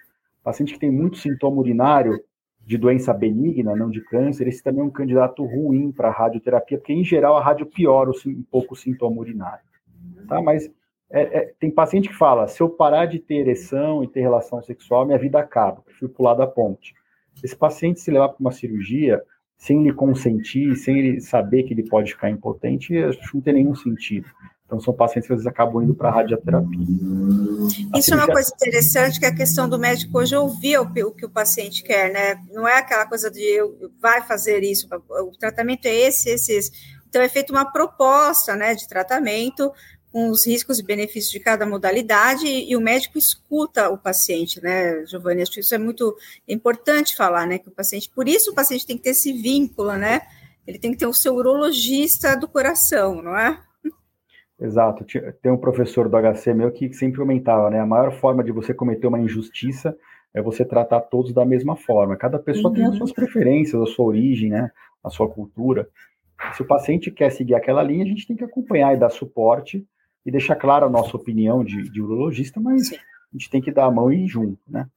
Paciente 0.43 0.73
que 0.73 0.79
tem 0.79 0.91
muito 0.91 1.17
sintoma 1.17 1.57
urinário, 1.57 2.19
de 2.65 2.77
doença 2.77 3.13
benigna, 3.13 3.75
não 3.75 3.91
de 3.91 4.01
câncer, 4.01 4.47
esse 4.47 4.63
também 4.63 4.81
é 4.81 4.83
um 4.83 4.89
candidato 4.89 5.45
ruim 5.45 5.91
para 5.91 6.09
radioterapia, 6.09 6.79
porque 6.79 6.93
em 6.93 7.03
geral 7.03 7.37
a 7.37 7.43
rádio 7.43 7.67
piora 7.67 8.09
um 8.25 8.43
pouco 8.49 8.73
o 8.73 8.77
sintoma 8.77 9.17
urinário. 9.17 9.63
Tá? 10.27 10.41
Mas 10.41 10.71
é, 11.11 11.21
é, 11.21 11.53
tem 11.59 11.71
paciente 11.71 12.09
que 12.09 12.15
fala: 12.15 12.47
se 12.47 12.61
eu 12.61 12.69
parar 12.69 13.05
de 13.05 13.19
ter 13.19 13.35
ereção 13.35 14.03
e 14.03 14.07
ter 14.07 14.21
relação 14.21 14.61
sexual, 14.61 15.05
minha 15.05 15.19
vida 15.19 15.39
acaba, 15.39 15.81
prefiro 15.81 16.11
pular 16.11 16.33
da 16.33 16.47
ponte. 16.47 16.93
Esse 17.43 17.55
paciente 17.55 17.99
se 17.99 18.11
levar 18.11 18.29
para 18.29 18.39
uma 18.39 18.51
cirurgia 18.51 19.21
sem 19.57 19.81
ele 19.81 19.93
consentir, 19.93 20.75
sem 20.75 20.97
ele 20.97 21.21
saber 21.21 21.63
que 21.63 21.73
ele 21.73 21.87
pode 21.87 22.11
ficar 22.11 22.29
impotente, 22.29 22.97
acho 22.97 23.19
que 23.19 23.35
não 23.35 23.41
tem 23.41 23.53
nenhum 23.53 23.75
sentido. 23.75 24.27
Então, 24.65 24.79
são 24.79 24.93
pacientes 24.93 25.27
que 25.27 25.33
às 25.33 25.37
vezes 25.37 25.47
acabam 25.47 25.83
indo 25.83 25.93
para 25.93 26.09
a 26.09 26.11
radioterapia. 26.11 26.85
Isso 27.95 28.13
é 28.13 28.17
uma 28.17 28.27
coisa 28.27 28.51
interessante, 28.53 29.19
que 29.19 29.25
é 29.25 29.29
a 29.29 29.35
questão 29.35 29.69
do 29.69 29.77
médico 29.77 30.17
hoje 30.17 30.35
ouvir 30.35 30.79
o, 30.79 31.11
que 31.11 31.25
o 31.25 31.29
paciente 31.29 31.83
quer, 31.83 32.11
né? 32.11 32.43
Não 32.51 32.67
é 32.67 32.79
aquela 32.79 33.05
coisa 33.05 33.29
de 33.29 33.59
vai 34.01 34.23
fazer 34.23 34.63
isso, 34.63 34.87
o 35.07 35.31
tratamento 35.37 35.85
é 35.85 35.93
esse, 35.93 36.29
esse, 36.29 36.51
esse. 36.51 36.71
Então, 37.07 37.21
é 37.21 37.29
feita 37.29 37.53
uma 37.53 37.71
proposta 37.71 38.55
né, 38.55 38.73
de 38.73 38.87
tratamento 38.87 39.71
com 40.15 40.29
os 40.29 40.47
riscos 40.47 40.79
e 40.79 40.83
benefícios 40.83 41.29
de 41.29 41.41
cada 41.41 41.65
modalidade 41.65 42.47
e, 42.47 42.71
e 42.71 42.77
o 42.77 42.79
médico 42.79 43.17
escuta 43.17 43.89
o 43.89 43.97
paciente, 43.97 44.63
né, 44.63 45.05
Giovanni? 45.05 45.41
Acho 45.41 45.51
que 45.51 45.59
isso 45.59 45.75
é 45.75 45.77
muito 45.77 46.15
importante 46.47 47.17
falar, 47.17 47.45
né? 47.45 47.57
Que 47.57 47.67
o 47.67 47.71
paciente, 47.71 48.09
por 48.15 48.25
isso 48.25 48.51
o 48.51 48.55
paciente 48.55 48.87
tem 48.87 48.95
que 48.95 49.03
ter 49.03 49.09
esse 49.09 49.33
vínculo, 49.33 49.91
né? 49.97 50.21
Ele 50.65 50.79
tem 50.79 50.93
que 50.93 50.97
ter 50.97 51.05
o 51.05 51.13
seu 51.13 51.35
urologista 51.35 52.33
do 52.37 52.47
coração, 52.47 53.21
não 53.21 53.37
é? 53.37 53.59
Exato. 54.57 55.03
Tem 55.41 55.51
um 55.51 55.57
professor 55.57 56.07
do 56.07 56.15
HC 56.15 56.53
meu 56.53 56.71
que 56.71 56.93
sempre 56.93 57.19
comentava, 57.19 57.69
né? 57.69 57.81
A 57.81 57.85
maior 57.85 58.13
forma 58.13 58.41
de 58.41 58.53
você 58.53 58.73
cometer 58.73 59.07
uma 59.07 59.19
injustiça 59.19 59.97
é 60.33 60.41
você 60.41 60.63
tratar 60.63 61.01
todos 61.01 61.33
da 61.33 61.43
mesma 61.43 61.75
forma. 61.75 62.15
Cada 62.15 62.39
pessoa 62.39 62.69
uhum. 62.69 62.73
tem 62.73 62.83
as 62.85 62.91
uhum. 62.91 62.97
suas 62.99 63.11
preferências, 63.11 63.81
a 63.81 63.85
sua 63.85 64.05
origem, 64.05 64.51
né? 64.51 64.71
A 65.03 65.09
sua 65.09 65.27
cultura. 65.27 65.89
Se 66.53 66.61
o 66.61 66.65
paciente 66.65 67.11
quer 67.11 67.33
seguir 67.33 67.55
aquela 67.55 67.83
linha, 67.83 68.05
a 68.05 68.07
gente 68.07 68.25
tem 68.25 68.37
que 68.37 68.45
acompanhar 68.45 68.93
e 68.93 68.97
dar 68.97 69.09
suporte 69.09 69.85
e 70.25 70.31
deixar 70.31 70.55
clara 70.55 70.85
a 70.85 70.89
nossa 70.89 71.15
opinião 71.15 71.63
de, 71.63 71.89
de 71.89 72.01
urologista, 72.01 72.59
mas 72.59 72.87
Sim. 72.87 72.95
a 72.95 73.37
gente 73.37 73.49
tem 73.49 73.61
que 73.61 73.71
dar 73.71 73.85
a 73.85 73.91
mão 73.91 74.11
e 74.11 74.25
ir 74.25 74.27
junto, 74.27 74.59
né? 74.67 74.87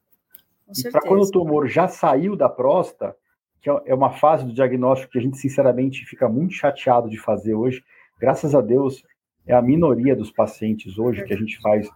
Com 0.67 0.73
e 0.77 0.91
para 0.91 1.01
quando 1.01 1.23
o 1.23 1.31
tumor 1.31 1.67
já 1.67 1.89
saiu 1.89 2.35
da 2.35 2.49
próstata, 2.49 3.15
que 3.61 3.69
é, 3.69 3.83
é 3.87 3.95
uma 3.95 4.11
fase 4.11 4.45
do 4.45 4.53
diagnóstico 4.53 5.13
que 5.13 5.19
a 5.19 5.23
gente 5.23 5.37
sinceramente 5.37 6.05
fica 6.05 6.29
muito 6.29 6.55
chateado 6.55 7.09
de 7.09 7.19
fazer 7.19 7.55
hoje, 7.55 7.83
graças 8.19 8.55
a 8.55 8.61
Deus, 8.61 9.03
é 9.47 9.55
a 9.55 9.63
minoria 9.63 10.15
dos 10.15 10.31
pacientes 10.31 10.99
hoje 10.99 11.25
que 11.25 11.33
a 11.33 11.37
gente 11.37 11.59
faz 11.61 11.89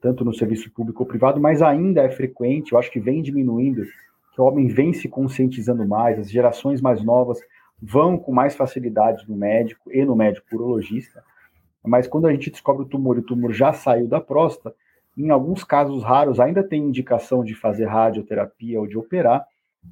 tanto 0.00 0.24
no 0.24 0.32
serviço 0.32 0.70
público 0.70 1.02
ou 1.02 1.08
privado, 1.08 1.40
mas 1.40 1.60
ainda 1.62 2.02
é 2.02 2.10
frequente, 2.10 2.72
eu 2.72 2.78
acho 2.78 2.90
que 2.90 3.00
vem 3.00 3.20
diminuindo, 3.22 3.84
que 4.32 4.40
o 4.40 4.44
homem 4.44 4.68
vem 4.68 4.92
se 4.92 5.08
conscientizando 5.08 5.86
mais, 5.86 6.18
as 6.18 6.30
gerações 6.30 6.80
mais 6.80 7.02
novas 7.02 7.40
vão 7.80 8.18
com 8.18 8.32
mais 8.32 8.54
facilidade 8.54 9.28
no 9.28 9.36
médico 9.36 9.90
e 9.92 10.04
no 10.04 10.14
médico 10.14 10.46
urologista, 10.54 11.24
mas 11.88 12.06
quando 12.06 12.26
a 12.26 12.32
gente 12.32 12.50
descobre 12.50 12.82
o 12.82 12.88
tumor 12.88 13.16
e 13.16 13.20
o 13.20 13.24
tumor 13.24 13.52
já 13.52 13.72
saiu 13.72 14.06
da 14.06 14.20
próstata, 14.20 14.74
em 15.16 15.30
alguns 15.30 15.64
casos 15.64 16.04
raros 16.04 16.38
ainda 16.38 16.62
tem 16.62 16.82
indicação 16.82 17.42
de 17.42 17.54
fazer 17.54 17.86
radioterapia 17.86 18.78
ou 18.78 18.86
de 18.86 18.96
operar, 18.96 19.44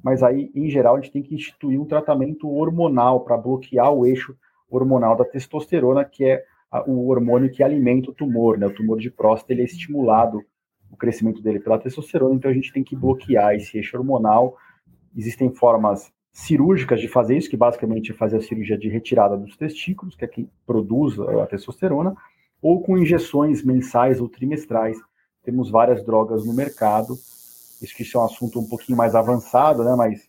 mas 0.03 0.23
aí, 0.23 0.51
em 0.53 0.69
geral, 0.69 0.95
a 0.95 1.01
gente 1.01 1.11
tem 1.11 1.23
que 1.23 1.35
instituir 1.35 1.79
um 1.79 1.85
tratamento 1.85 2.49
hormonal 2.49 3.21
para 3.21 3.37
bloquear 3.37 3.91
o 3.91 4.05
eixo 4.05 4.35
hormonal 4.69 5.15
da 5.15 5.25
testosterona, 5.25 6.05
que 6.05 6.25
é 6.25 6.43
o 6.85 7.09
hormônio 7.09 7.51
que 7.51 7.63
alimenta 7.63 8.11
o 8.11 8.13
tumor, 8.13 8.57
né? 8.57 8.67
O 8.67 8.73
tumor 8.73 8.99
de 8.99 9.09
próstata 9.09 9.53
ele 9.53 9.61
é 9.61 9.65
estimulado 9.65 10.43
o 10.91 10.97
crescimento 10.97 11.41
dele 11.41 11.59
pela 11.59 11.79
testosterona, 11.79 12.35
então 12.35 12.51
a 12.51 12.53
gente 12.53 12.71
tem 12.71 12.83
que 12.83 12.95
bloquear 12.95 13.55
esse 13.55 13.77
eixo 13.77 13.97
hormonal. 13.97 14.55
Existem 15.15 15.49
formas 15.49 16.11
cirúrgicas 16.37 17.01
de 17.01 17.07
fazer 17.07 17.35
isso, 17.35 17.49
que 17.49 17.57
basicamente 17.57 18.11
é 18.11 18.13
fazer 18.13 18.37
a 18.37 18.41
cirurgia 18.41 18.77
de 18.77 18.87
retirada 18.87 19.35
dos 19.35 19.57
testículos, 19.57 20.15
que 20.15 20.23
é 20.23 20.27
que 20.27 20.47
produz 20.67 21.19
a 21.19 21.47
testosterona, 21.47 22.15
ou 22.61 22.83
com 22.83 22.95
injeções 22.95 23.63
mensais 23.63 24.21
ou 24.21 24.29
trimestrais. 24.29 24.99
Temos 25.43 25.71
várias 25.71 26.05
drogas 26.05 26.45
no 26.45 26.53
mercado. 26.53 27.15
Isso 27.81 27.95
que 27.95 28.05
é 28.15 28.19
um 28.19 28.23
assunto 28.23 28.59
um 28.59 28.69
pouquinho 28.69 28.95
mais 28.95 29.15
avançado, 29.15 29.83
né? 29.83 29.95
Mas 29.95 30.27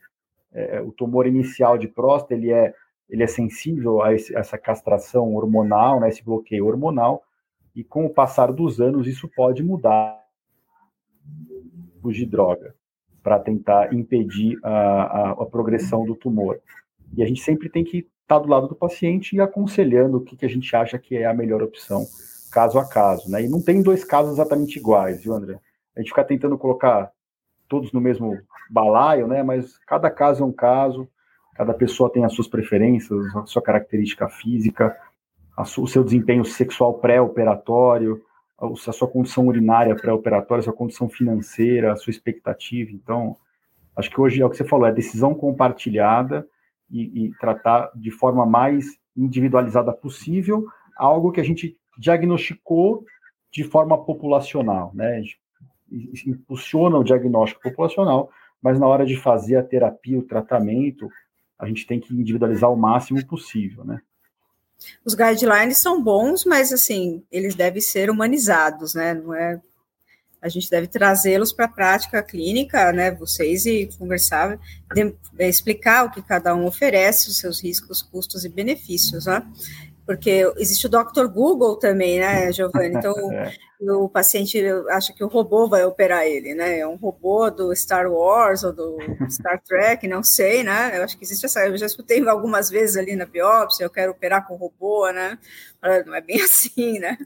é, 0.50 0.80
o 0.80 0.92
tumor 0.92 1.26
inicial 1.26 1.76
de 1.76 1.86
próstata 1.86 2.32
ele 2.32 2.50
é 2.50 2.74
ele 3.08 3.22
é 3.22 3.26
sensível 3.26 4.02
a, 4.02 4.14
esse, 4.14 4.34
a 4.34 4.40
essa 4.40 4.58
castração 4.58 5.34
hormonal, 5.34 5.98
né, 5.98 6.10
esse 6.10 6.22
bloqueio 6.22 6.66
hormonal, 6.66 7.22
e 7.74 7.82
com 7.82 8.04
o 8.04 8.10
passar 8.10 8.52
dos 8.52 8.82
anos 8.82 9.06
isso 9.06 9.26
pode 9.34 9.62
mudar 9.62 10.18
de 12.04 12.26
droga 12.26 12.74
para 13.22 13.38
tentar 13.38 13.92
impedir 13.92 14.58
a, 14.62 14.70
a, 14.70 15.30
a, 15.32 15.46
progressão 15.46 16.04
do 16.04 16.14
tumor. 16.14 16.58
E 17.16 17.22
a 17.22 17.26
gente 17.26 17.40
sempre 17.40 17.68
tem 17.68 17.84
que 17.84 17.98
estar 17.98 18.10
tá 18.26 18.38
do 18.38 18.48
lado 18.48 18.68
do 18.68 18.74
paciente 18.74 19.36
e 19.36 19.40
aconselhando 19.40 20.18
o 20.18 20.20
que, 20.20 20.36
que 20.36 20.46
a 20.46 20.48
gente 20.48 20.74
acha 20.74 20.98
que 20.98 21.16
é 21.16 21.26
a 21.26 21.34
melhor 21.34 21.62
opção, 21.62 22.04
caso 22.52 22.78
a 22.78 22.88
caso. 22.88 23.30
Né? 23.30 23.44
E 23.44 23.48
não 23.48 23.62
tem 23.62 23.82
dois 23.82 24.04
casos 24.04 24.32
exatamente 24.32 24.78
iguais, 24.78 25.22
viu, 25.22 25.34
André? 25.34 25.58
A 25.96 26.00
gente 26.00 26.10
fica 26.10 26.24
tentando 26.24 26.56
colocar 26.56 27.10
todos 27.68 27.92
no 27.92 28.00
mesmo 28.00 28.38
balaio, 28.70 29.26
né? 29.26 29.42
mas 29.42 29.78
cada 29.78 30.10
caso 30.10 30.42
é 30.42 30.46
um 30.46 30.52
caso, 30.52 31.08
Cada 31.58 31.74
pessoa 31.74 32.08
tem 32.08 32.24
as 32.24 32.32
suas 32.32 32.46
preferências, 32.46 33.34
a 33.34 33.44
sua 33.44 33.60
característica 33.60 34.28
física, 34.28 34.96
sua, 35.66 35.84
o 35.84 35.88
seu 35.88 36.04
desempenho 36.04 36.44
sexual 36.44 36.94
pré-operatório, 37.00 38.22
a, 38.58 38.92
sua 38.92 39.08
condição 39.08 39.46
urinária 39.46 39.94
pré-operatória, 39.94 40.60
a 40.60 40.64
sua 40.64 40.72
condição 40.72 41.08
financeira, 41.08 41.92
a 41.92 41.96
sua 41.96 42.10
expectativa. 42.10 42.90
Então, 42.90 43.36
acho 43.96 44.10
que 44.10 44.20
hoje 44.20 44.42
é 44.42 44.46
o 44.46 44.50
que 44.50 44.56
você 44.56 44.64
falou, 44.64 44.86
é 44.86 44.92
decisão 44.92 45.34
compartilhada 45.34 46.46
e, 46.90 47.26
e 47.26 47.30
tratar 47.38 47.90
de 47.94 48.10
forma 48.10 48.44
mais 48.44 48.86
individualizada 49.16 49.92
possível 49.92 50.66
algo 50.96 51.30
que 51.30 51.40
a 51.40 51.44
gente 51.44 51.76
diagnosticou 51.96 53.04
de 53.52 53.64
forma 53.64 53.96
populacional, 54.04 54.92
né? 54.94 55.22
Impulsiona 56.26 56.98
o 56.98 57.04
diagnóstico 57.04 57.62
populacional, 57.62 58.30
mas 58.60 58.78
na 58.78 58.86
hora 58.86 59.06
de 59.06 59.16
fazer 59.16 59.56
a 59.56 59.62
terapia, 59.62 60.18
o 60.18 60.22
tratamento, 60.22 61.08
a 61.58 61.66
gente 61.66 61.86
tem 61.86 61.98
que 61.98 62.14
individualizar 62.14 62.70
o 62.70 62.76
máximo 62.76 63.24
possível, 63.26 63.84
né? 63.84 64.00
Os 65.04 65.14
guidelines 65.14 65.78
são 65.78 66.02
bons, 66.02 66.44
mas 66.44 66.72
assim, 66.72 67.22
eles 67.30 67.54
devem 67.54 67.80
ser 67.80 68.10
humanizados, 68.10 68.94
né? 68.94 69.14
Não 69.14 69.34
é 69.34 69.60
a 70.40 70.48
gente 70.48 70.70
deve 70.70 70.86
trazê-los 70.86 71.52
para 71.52 71.64
a 71.64 71.68
prática 71.68 72.22
clínica, 72.22 72.92
né? 72.92 73.10
Vocês 73.10 73.66
e 73.66 73.90
conversar, 73.98 74.58
de, 74.94 75.12
explicar 75.40 76.04
o 76.04 76.10
que 76.10 76.22
cada 76.22 76.54
um 76.54 76.64
oferece, 76.64 77.28
os 77.28 77.38
seus 77.38 77.62
riscos, 77.62 78.02
custos 78.02 78.44
e 78.44 78.48
benefícios, 78.48 79.26
né? 79.26 79.44
Porque 80.08 80.50
existe 80.56 80.86
o 80.86 80.88
Dr. 80.88 81.26
Google 81.26 81.76
também, 81.76 82.18
né, 82.18 82.50
Giovanni? 82.50 82.96
Então, 82.96 83.12
é. 83.30 83.52
o 83.92 84.08
paciente 84.08 84.58
acha 84.88 85.12
que 85.12 85.22
o 85.22 85.28
robô 85.28 85.68
vai 85.68 85.84
operar 85.84 86.24
ele, 86.24 86.54
né? 86.54 86.78
É 86.78 86.86
um 86.86 86.96
robô 86.96 87.50
do 87.50 87.76
Star 87.76 88.10
Wars 88.10 88.64
ou 88.64 88.72
do 88.72 88.96
Star 89.30 89.62
Trek, 89.62 90.08
não 90.08 90.22
sei, 90.22 90.64
né? 90.64 90.96
Eu 90.96 91.04
acho 91.04 91.18
que 91.18 91.24
existe 91.24 91.44
essa. 91.44 91.60
Eu 91.66 91.76
já 91.76 91.84
escutei 91.84 92.26
algumas 92.26 92.70
vezes 92.70 92.96
ali 92.96 93.14
na 93.14 93.26
biópsia, 93.26 93.84
eu 93.84 93.90
quero 93.90 94.12
operar 94.12 94.46
com 94.46 94.56
robô, 94.56 95.10
né? 95.12 95.38
Não 96.06 96.14
é 96.14 96.22
bem 96.22 96.40
assim, 96.40 96.98
né? 96.98 97.18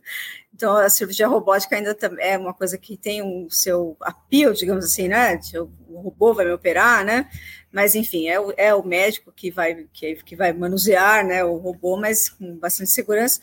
Então, 0.63 0.77
a 0.77 0.89
cirurgia 0.89 1.27
robótica 1.27 1.75
ainda 1.75 1.97
é 2.21 2.39
uma 2.39 2.55
coisa 2.55 2.79
que 2.79 2.97
tem 2.97 3.21
o 3.21 3.51
seu 3.51 3.97
apelo, 4.01 4.55
digamos 4.55 4.85
assim, 4.85 5.09
né? 5.09 5.41
O 5.89 6.03
robô 6.03 6.33
vai 6.33 6.45
me 6.45 6.53
operar, 6.53 7.05
né? 7.05 7.29
Mas, 7.73 7.97
enfim, 7.97 8.29
é 8.29 8.39
o, 8.39 8.55
é 8.57 8.73
o 8.73 8.87
médico 8.87 9.33
que 9.35 9.51
vai, 9.51 9.89
que, 9.93 10.15
que 10.23 10.37
vai 10.37 10.53
manusear 10.53 11.27
né, 11.27 11.43
o 11.43 11.57
robô, 11.57 11.97
mas 11.97 12.29
com 12.29 12.57
bastante 12.59 12.93
segurança. 12.93 13.41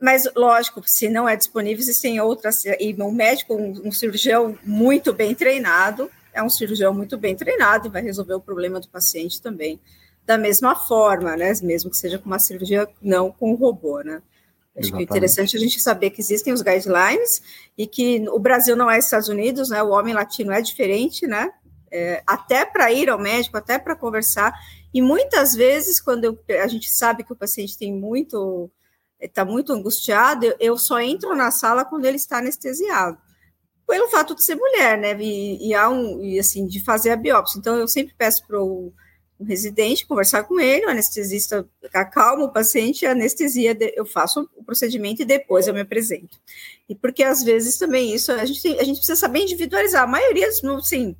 Mas, 0.00 0.26
lógico, 0.34 0.82
se 0.86 1.10
não 1.10 1.28
é 1.28 1.36
disponível, 1.36 1.82
existem 1.82 2.18
outras. 2.22 2.64
E 2.64 2.96
um 2.98 3.12
médico, 3.12 3.54
um, 3.54 3.88
um 3.88 3.92
cirurgião 3.92 4.58
muito 4.64 5.12
bem 5.12 5.34
treinado, 5.34 6.10
é 6.32 6.42
um 6.42 6.48
cirurgião 6.48 6.94
muito 6.94 7.18
bem 7.18 7.36
treinado 7.36 7.90
vai 7.90 8.00
resolver 8.00 8.32
o 8.32 8.40
problema 8.40 8.80
do 8.80 8.88
paciente 8.88 9.42
também 9.42 9.78
da 10.24 10.38
mesma 10.38 10.74
forma, 10.74 11.36
né? 11.36 11.52
Mesmo 11.62 11.90
que 11.90 11.98
seja 11.98 12.18
com 12.18 12.30
uma 12.30 12.38
cirurgia 12.38 12.88
não 13.02 13.30
com 13.30 13.52
o 13.52 13.56
robô, 13.56 14.00
né? 14.00 14.22
Acho 14.74 14.86
Exatamente. 14.86 14.92
que 14.92 14.96
é 14.96 15.16
interessante 15.16 15.56
a 15.56 15.60
gente 15.60 15.80
saber 15.80 16.10
que 16.10 16.20
existem 16.20 16.52
os 16.52 16.62
guidelines 16.62 17.42
e 17.76 17.86
que 17.86 18.26
o 18.30 18.38
Brasil 18.38 18.74
não 18.74 18.90
é 18.90 18.98
Estados 18.98 19.28
Unidos, 19.28 19.68
né? 19.68 19.82
O 19.82 19.90
homem 19.90 20.14
latino 20.14 20.52
é 20.52 20.62
diferente, 20.62 21.26
né? 21.26 21.50
é, 21.92 22.22
até 22.26 22.64
para 22.64 22.90
ir 22.90 23.10
ao 23.10 23.18
médico, 23.18 23.58
até 23.58 23.78
para 23.78 23.94
conversar. 23.94 24.58
E 24.92 25.02
muitas 25.02 25.54
vezes, 25.54 26.00
quando 26.00 26.24
eu, 26.24 26.38
a 26.62 26.66
gente 26.66 26.92
sabe 26.92 27.22
que 27.22 27.32
o 27.32 27.36
paciente 27.36 27.76
tem 27.76 27.92
muito, 27.92 28.70
está 29.20 29.44
muito 29.44 29.72
angustiado, 29.72 30.46
eu, 30.46 30.56
eu, 30.58 30.78
só 30.78 30.98
entro 31.00 31.36
na 31.36 31.50
sala 31.50 31.84
quando 31.84 32.06
ele 32.06 32.16
está 32.16 32.38
anestesiado. 32.38 33.18
Pelo 33.86 34.08
fato 34.08 34.34
de 34.34 34.42
ser 34.42 34.54
mulher, 34.54 34.96
né? 34.96 35.14
E, 35.20 35.68
e, 35.68 35.74
há 35.74 35.88
um, 35.88 36.22
e 36.22 36.38
assim, 36.38 36.66
de 36.66 36.82
fazer 36.82 37.10
a 37.10 37.16
biópsia. 37.16 37.58
Então, 37.58 37.76
eu 37.76 37.86
sempre 37.86 38.14
peço 38.16 38.46
para 38.46 38.60
o 38.60 38.92
residente 39.44 40.06
conversar 40.06 40.44
com 40.44 40.60
ele, 40.60 40.86
o 40.86 40.90
anestesista 40.90 41.68
acalma 41.92 42.44
o 42.44 42.52
paciente, 42.52 43.06
a 43.06 43.12
anestesia, 43.12 43.76
eu 43.94 44.04
faço 44.04 44.48
o 44.56 44.64
procedimento 44.64 45.22
e 45.22 45.24
depois 45.24 45.66
eu 45.66 45.74
me 45.74 45.80
apresento. 45.80 46.38
E 46.88 46.94
porque 46.94 47.22
às 47.22 47.42
vezes 47.42 47.76
também 47.76 48.14
isso, 48.14 48.32
a 48.32 48.44
gente, 48.44 48.62
tem, 48.62 48.78
a 48.78 48.84
gente 48.84 48.96
precisa 48.96 49.18
saber 49.18 49.40
individualizar. 49.40 50.02
A 50.02 50.06
maioria, 50.06 50.48
sim, 50.82 51.16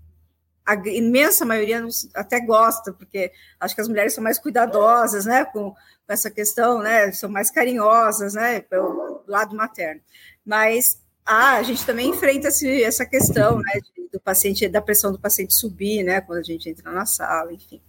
a 0.64 0.74
imensa 0.74 1.44
maioria 1.44 1.86
até 2.14 2.40
gosta, 2.40 2.92
porque 2.92 3.32
acho 3.58 3.74
que 3.74 3.80
as 3.80 3.88
mulheres 3.88 4.14
são 4.14 4.22
mais 4.22 4.38
cuidadosas, 4.38 5.26
né, 5.26 5.44
com, 5.44 5.72
com 5.72 6.12
essa 6.12 6.30
questão, 6.30 6.80
né, 6.80 7.10
são 7.12 7.28
mais 7.28 7.50
carinhosas, 7.50 8.34
né, 8.34 8.60
pelo 8.60 9.24
lado 9.26 9.56
materno. 9.56 10.00
Mas 10.44 11.00
ah, 11.24 11.56
a 11.56 11.62
gente 11.62 11.84
também 11.84 12.10
enfrenta 12.10 12.48
essa 12.48 13.06
questão, 13.06 13.58
né, 13.58 13.80
do 14.12 14.20
paciente, 14.20 14.68
da 14.68 14.82
pressão 14.82 15.12
do 15.12 15.18
paciente 15.18 15.54
subir, 15.54 16.02
né, 16.02 16.20
quando 16.20 16.38
a 16.38 16.42
gente 16.42 16.68
entra 16.68 16.90
na 16.92 17.06
sala, 17.06 17.52
enfim. 17.52 17.80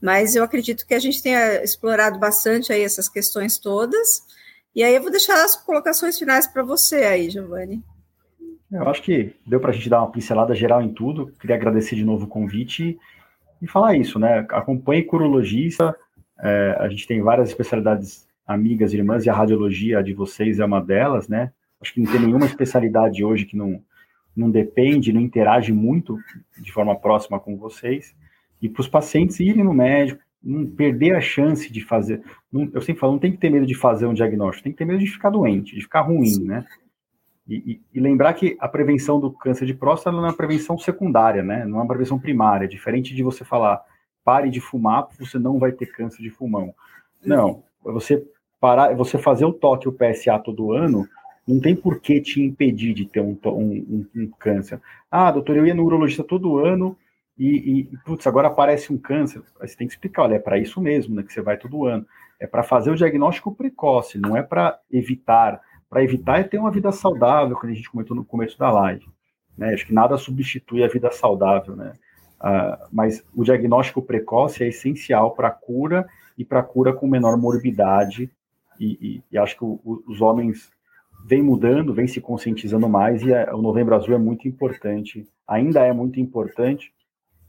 Mas 0.00 0.34
eu 0.34 0.42
acredito 0.42 0.86
que 0.86 0.94
a 0.94 0.98
gente 0.98 1.22
tenha 1.22 1.62
explorado 1.62 2.18
bastante 2.18 2.72
aí 2.72 2.82
essas 2.82 3.08
questões 3.08 3.58
todas. 3.58 4.22
E 4.74 4.82
aí 4.82 4.94
eu 4.94 5.02
vou 5.02 5.10
deixar 5.10 5.44
as 5.44 5.56
colocações 5.56 6.18
finais 6.18 6.46
para 6.46 6.62
você 6.62 6.96
aí, 6.96 7.28
Giovanni. 7.28 7.82
Eu 8.70 8.88
acho 8.88 9.02
que 9.02 9.34
deu 9.44 9.58
para 9.58 9.70
a 9.70 9.72
gente 9.74 9.90
dar 9.90 10.00
uma 10.00 10.12
pincelada 10.12 10.54
geral 10.54 10.80
em 10.80 10.94
tudo. 10.94 11.32
Queria 11.40 11.56
agradecer 11.56 11.96
de 11.96 12.04
novo 12.04 12.24
o 12.24 12.28
convite 12.28 12.98
e 13.60 13.66
falar 13.66 13.96
isso, 13.96 14.18
né? 14.18 14.46
Acompanhe 14.50 15.02
curologista. 15.02 15.94
É, 16.38 16.76
a 16.78 16.88
gente 16.88 17.06
tem 17.06 17.20
várias 17.20 17.48
especialidades 17.48 18.26
amigas, 18.46 18.94
irmãs, 18.94 19.26
e 19.26 19.30
a 19.30 19.34
radiologia 19.34 20.02
de 20.02 20.14
vocês 20.14 20.60
é 20.60 20.64
uma 20.64 20.80
delas, 20.80 21.28
né? 21.28 21.52
Acho 21.80 21.94
que 21.94 22.00
não 22.00 22.10
tem 22.10 22.20
nenhuma 22.20 22.46
especialidade 22.46 23.24
hoje 23.24 23.44
que 23.44 23.56
não, 23.56 23.82
não 24.36 24.50
depende, 24.50 25.12
não 25.12 25.20
interage 25.20 25.72
muito 25.72 26.18
de 26.60 26.72
forma 26.72 26.98
próxima 26.98 27.40
com 27.40 27.56
vocês. 27.56 28.14
E 28.60 28.68
para 28.68 28.80
os 28.80 28.88
pacientes 28.88 29.40
irem 29.40 29.64
no 29.64 29.72
médico, 29.72 30.22
não 30.42 30.66
perder 30.66 31.14
a 31.14 31.20
chance 31.20 31.70
de 31.70 31.84
fazer. 31.84 32.22
Não, 32.50 32.68
eu 32.72 32.80
sempre 32.80 33.00
falo, 33.00 33.12
não 33.12 33.18
tem 33.18 33.32
que 33.32 33.38
ter 33.38 33.50
medo 33.50 33.66
de 33.66 33.74
fazer 33.74 34.06
um 34.06 34.14
diagnóstico, 34.14 34.64
tem 34.64 34.72
que 34.72 34.78
ter 34.78 34.84
medo 34.84 34.98
de 34.98 35.06
ficar 35.06 35.30
doente, 35.30 35.74
de 35.74 35.82
ficar 35.82 36.02
ruim, 36.02 36.44
né? 36.44 36.64
E, 37.46 37.56
e, 37.56 37.80
e 37.94 38.00
lembrar 38.00 38.32
que 38.34 38.56
a 38.60 38.68
prevenção 38.68 39.18
do 39.18 39.30
câncer 39.30 39.66
de 39.66 39.74
próstata 39.74 40.16
não 40.16 40.24
é 40.24 40.28
uma 40.28 40.36
prevenção 40.36 40.78
secundária, 40.78 41.42
né? 41.42 41.64
Não 41.64 41.78
é 41.78 41.82
uma 41.82 41.88
prevenção 41.88 42.18
primária, 42.18 42.68
diferente 42.68 43.14
de 43.14 43.22
você 43.22 43.44
falar 43.44 43.82
pare 44.24 44.50
de 44.50 44.60
fumar, 44.60 45.08
você 45.18 45.38
não 45.38 45.58
vai 45.58 45.72
ter 45.72 45.86
câncer 45.86 46.22
de 46.22 46.30
pulmão. 46.30 46.74
Não, 47.24 47.62
você 47.82 48.24
parar, 48.60 48.94
você 48.94 49.18
fazer 49.18 49.44
o 49.44 49.52
toque 49.52 49.88
o 49.88 49.92
PSA 49.92 50.38
todo 50.38 50.72
ano, 50.72 51.08
não 51.46 51.58
tem 51.60 51.74
por 51.74 52.00
que 52.00 52.20
te 52.20 52.40
impedir 52.40 52.94
de 52.94 53.06
ter 53.06 53.20
um, 53.20 53.36
um, 53.44 54.06
um, 54.14 54.30
câncer. 54.38 54.80
Ah, 55.10 55.30
doutor, 55.30 55.56
eu 55.56 55.66
ia 55.66 55.74
no 55.74 55.84
urologista 55.84 56.22
todo 56.22 56.58
ano 56.58 56.96
e, 57.48 57.80
e 57.80 57.96
putz, 58.04 58.26
agora 58.26 58.48
aparece 58.48 58.92
um 58.92 58.98
câncer. 58.98 59.42
Você 59.60 59.76
tem 59.76 59.86
que 59.86 59.94
explicar, 59.94 60.24
olha, 60.24 60.34
é 60.34 60.38
para 60.38 60.58
isso 60.58 60.80
mesmo, 60.80 61.14
né, 61.14 61.22
que 61.22 61.32
você 61.32 61.40
vai 61.40 61.56
todo 61.56 61.86
ano. 61.86 62.06
É 62.38 62.46
para 62.46 62.62
fazer 62.62 62.90
o 62.90 62.96
diagnóstico 62.96 63.54
precoce, 63.54 64.18
não 64.18 64.36
é 64.36 64.42
para 64.42 64.78
evitar. 64.90 65.60
Para 65.88 66.04
evitar 66.04 66.40
é 66.40 66.44
ter 66.44 66.58
uma 66.58 66.70
vida 66.70 66.92
saudável, 66.92 67.56
como 67.56 67.72
a 67.72 67.74
gente 67.74 67.90
comentou 67.90 68.14
no 68.14 68.24
começo 68.24 68.58
da 68.58 68.70
live. 68.70 69.06
Né? 69.56 69.72
Acho 69.72 69.86
que 69.86 69.94
nada 69.94 70.16
substitui 70.18 70.84
a 70.84 70.88
vida 70.88 71.10
saudável, 71.10 71.74
né? 71.74 71.94
Uh, 72.40 72.88
mas 72.90 73.22
o 73.34 73.44
diagnóstico 73.44 74.00
precoce 74.00 74.64
é 74.64 74.68
essencial 74.68 75.32
para 75.32 75.48
a 75.48 75.50
cura 75.50 76.08
e 76.38 76.44
para 76.44 76.60
a 76.60 76.62
cura 76.62 76.92
com 76.92 77.06
menor 77.06 77.36
morbidade. 77.36 78.30
E, 78.78 78.98
e, 79.00 79.22
e 79.32 79.38
acho 79.38 79.56
que 79.56 79.64
o, 79.64 79.80
o, 79.84 80.02
os 80.06 80.22
homens 80.22 80.70
vem 81.26 81.42
mudando, 81.42 81.92
vem 81.92 82.06
se 82.06 82.20
conscientizando 82.20 82.88
mais 82.88 83.22
e 83.22 83.32
é, 83.32 83.52
o 83.52 83.60
Novembro 83.60 83.94
Azul 83.94 84.14
é 84.14 84.18
muito 84.18 84.48
importante, 84.48 85.26
ainda 85.46 85.84
é 85.84 85.92
muito 85.92 86.18
importante. 86.18 86.92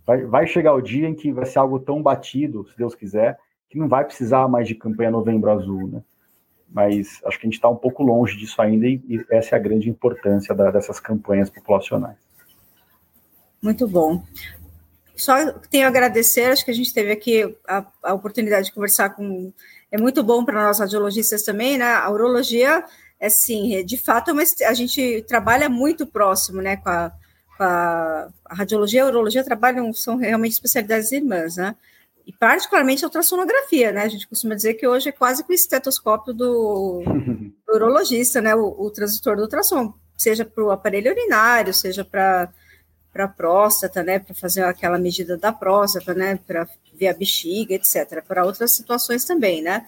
Vai, 0.06 0.24
vai, 0.26 0.48
chegar 0.48 0.74
o 0.74 0.82
dia 0.82 1.08
em 1.08 1.14
que 1.14 1.32
vai 1.32 1.46
ser 1.46 1.60
algo 1.60 1.80
tão 1.80 2.02
batido, 2.02 2.68
se 2.68 2.78
Deus 2.78 2.96
quiser, 2.96 3.38
que 3.70 3.78
não 3.78 3.88
vai 3.88 4.04
precisar 4.04 4.48
mais 4.48 4.68
de 4.68 4.76
campanha 4.76 5.12
Novembro 5.12 5.52
Azul, 5.52 5.88
né? 5.88 6.02
Mas 6.70 7.22
acho 7.26 7.38
que 7.38 7.46
a 7.46 7.50
gente 7.50 7.56
está 7.56 7.70
um 7.70 7.76
pouco 7.76 8.02
longe 8.02 8.38
disso 8.38 8.62
ainda 8.62 8.88
e, 8.88 9.02
e, 9.08 9.26
essa 9.30 9.56
é 9.56 9.60
a 9.60 9.62
grande 9.62 9.90
importância 9.90 10.56
da, 10.56 10.72
dessas 10.72 11.00
campanhas 11.00 11.50
populacionais. 11.50 12.18
Muito 13.62 13.88
bom. 13.88 14.24
Só 15.16 15.36
tenho 15.70 15.86
a 15.86 15.90
agradecer, 15.90 16.46
acho 16.46 16.66
que 16.66 16.72
a 16.72 16.74
gente 16.74 16.94
teve 16.94 17.12
aqui 17.12 17.56
a, 17.68 17.86
a 18.04 18.14
oportunidade 18.14 18.68
de 18.68 18.74
conversar 18.74 19.10
com. 19.12 19.54
É 19.92 19.98
muito 19.98 20.24
bom 20.24 20.44
para 20.44 20.64
nós 20.64 20.80
radiologistas 20.80 21.44
também, 21.44 21.78
né? 21.78 21.86
A 21.86 22.10
urologia 22.10 22.84
sim, 23.30 23.76
é, 23.76 23.84
de 23.84 23.98
fato, 23.98 24.32
é 24.32 24.66
a 24.66 24.74
gente 24.74 25.24
trabalha 25.28 25.70
muito 25.70 26.08
próximo, 26.08 26.62
né, 26.62 26.78
com 26.78 26.90
a, 26.90 27.12
a, 27.64 28.30
a 28.46 28.56
radiologia 28.56 29.02
e 29.02 29.04
a 29.04 29.08
urologia 29.08 29.44
trabalham, 29.44 29.92
são 29.94 30.18
realmente 30.18 30.54
especialidades 30.54 31.12
irmãs, 31.12 31.56
né, 31.56 31.76
e 32.26 32.32
particularmente 32.32 33.04
a 33.04 33.08
ultrassonografia, 33.08 33.92
né, 33.92 34.04
a 34.04 34.08
gente 34.08 34.28
costuma 34.28 34.56
dizer 34.56 34.76
que 34.76 34.88
hoje 34.88 35.10
é 35.10 35.12
quase 35.12 35.44
que 35.44 35.52
o 35.52 35.56
estetoscópio 35.56 36.34
do, 36.34 37.04
do 37.68 37.74
urologista, 37.74 38.42
né, 38.42 38.56
o, 38.56 38.76
o 38.80 38.90
transitor 38.92 39.36
do 39.36 39.44
ultrassom, 39.44 39.94
seja 40.18 40.46
para 40.46 40.64
o 40.64 40.72
aparelho 40.72 41.12
urinário, 41.12 41.74
seja 41.74 42.06
para 42.06 42.50
para 43.12 43.26
a 43.26 43.28
próstata, 43.28 44.02
né, 44.02 44.20
para 44.20 44.34
fazer 44.34 44.64
aquela 44.64 44.98
medida 44.98 45.38
da 45.38 45.52
próstata, 45.52 46.14
né, 46.14 46.40
para 46.48 46.66
ver 46.94 47.10
a 47.10 47.14
bexiga, 47.14 47.76
etc. 47.76 48.24
Para 48.26 48.46
outras 48.46 48.72
situações 48.72 49.26
também, 49.26 49.62
né. 49.62 49.86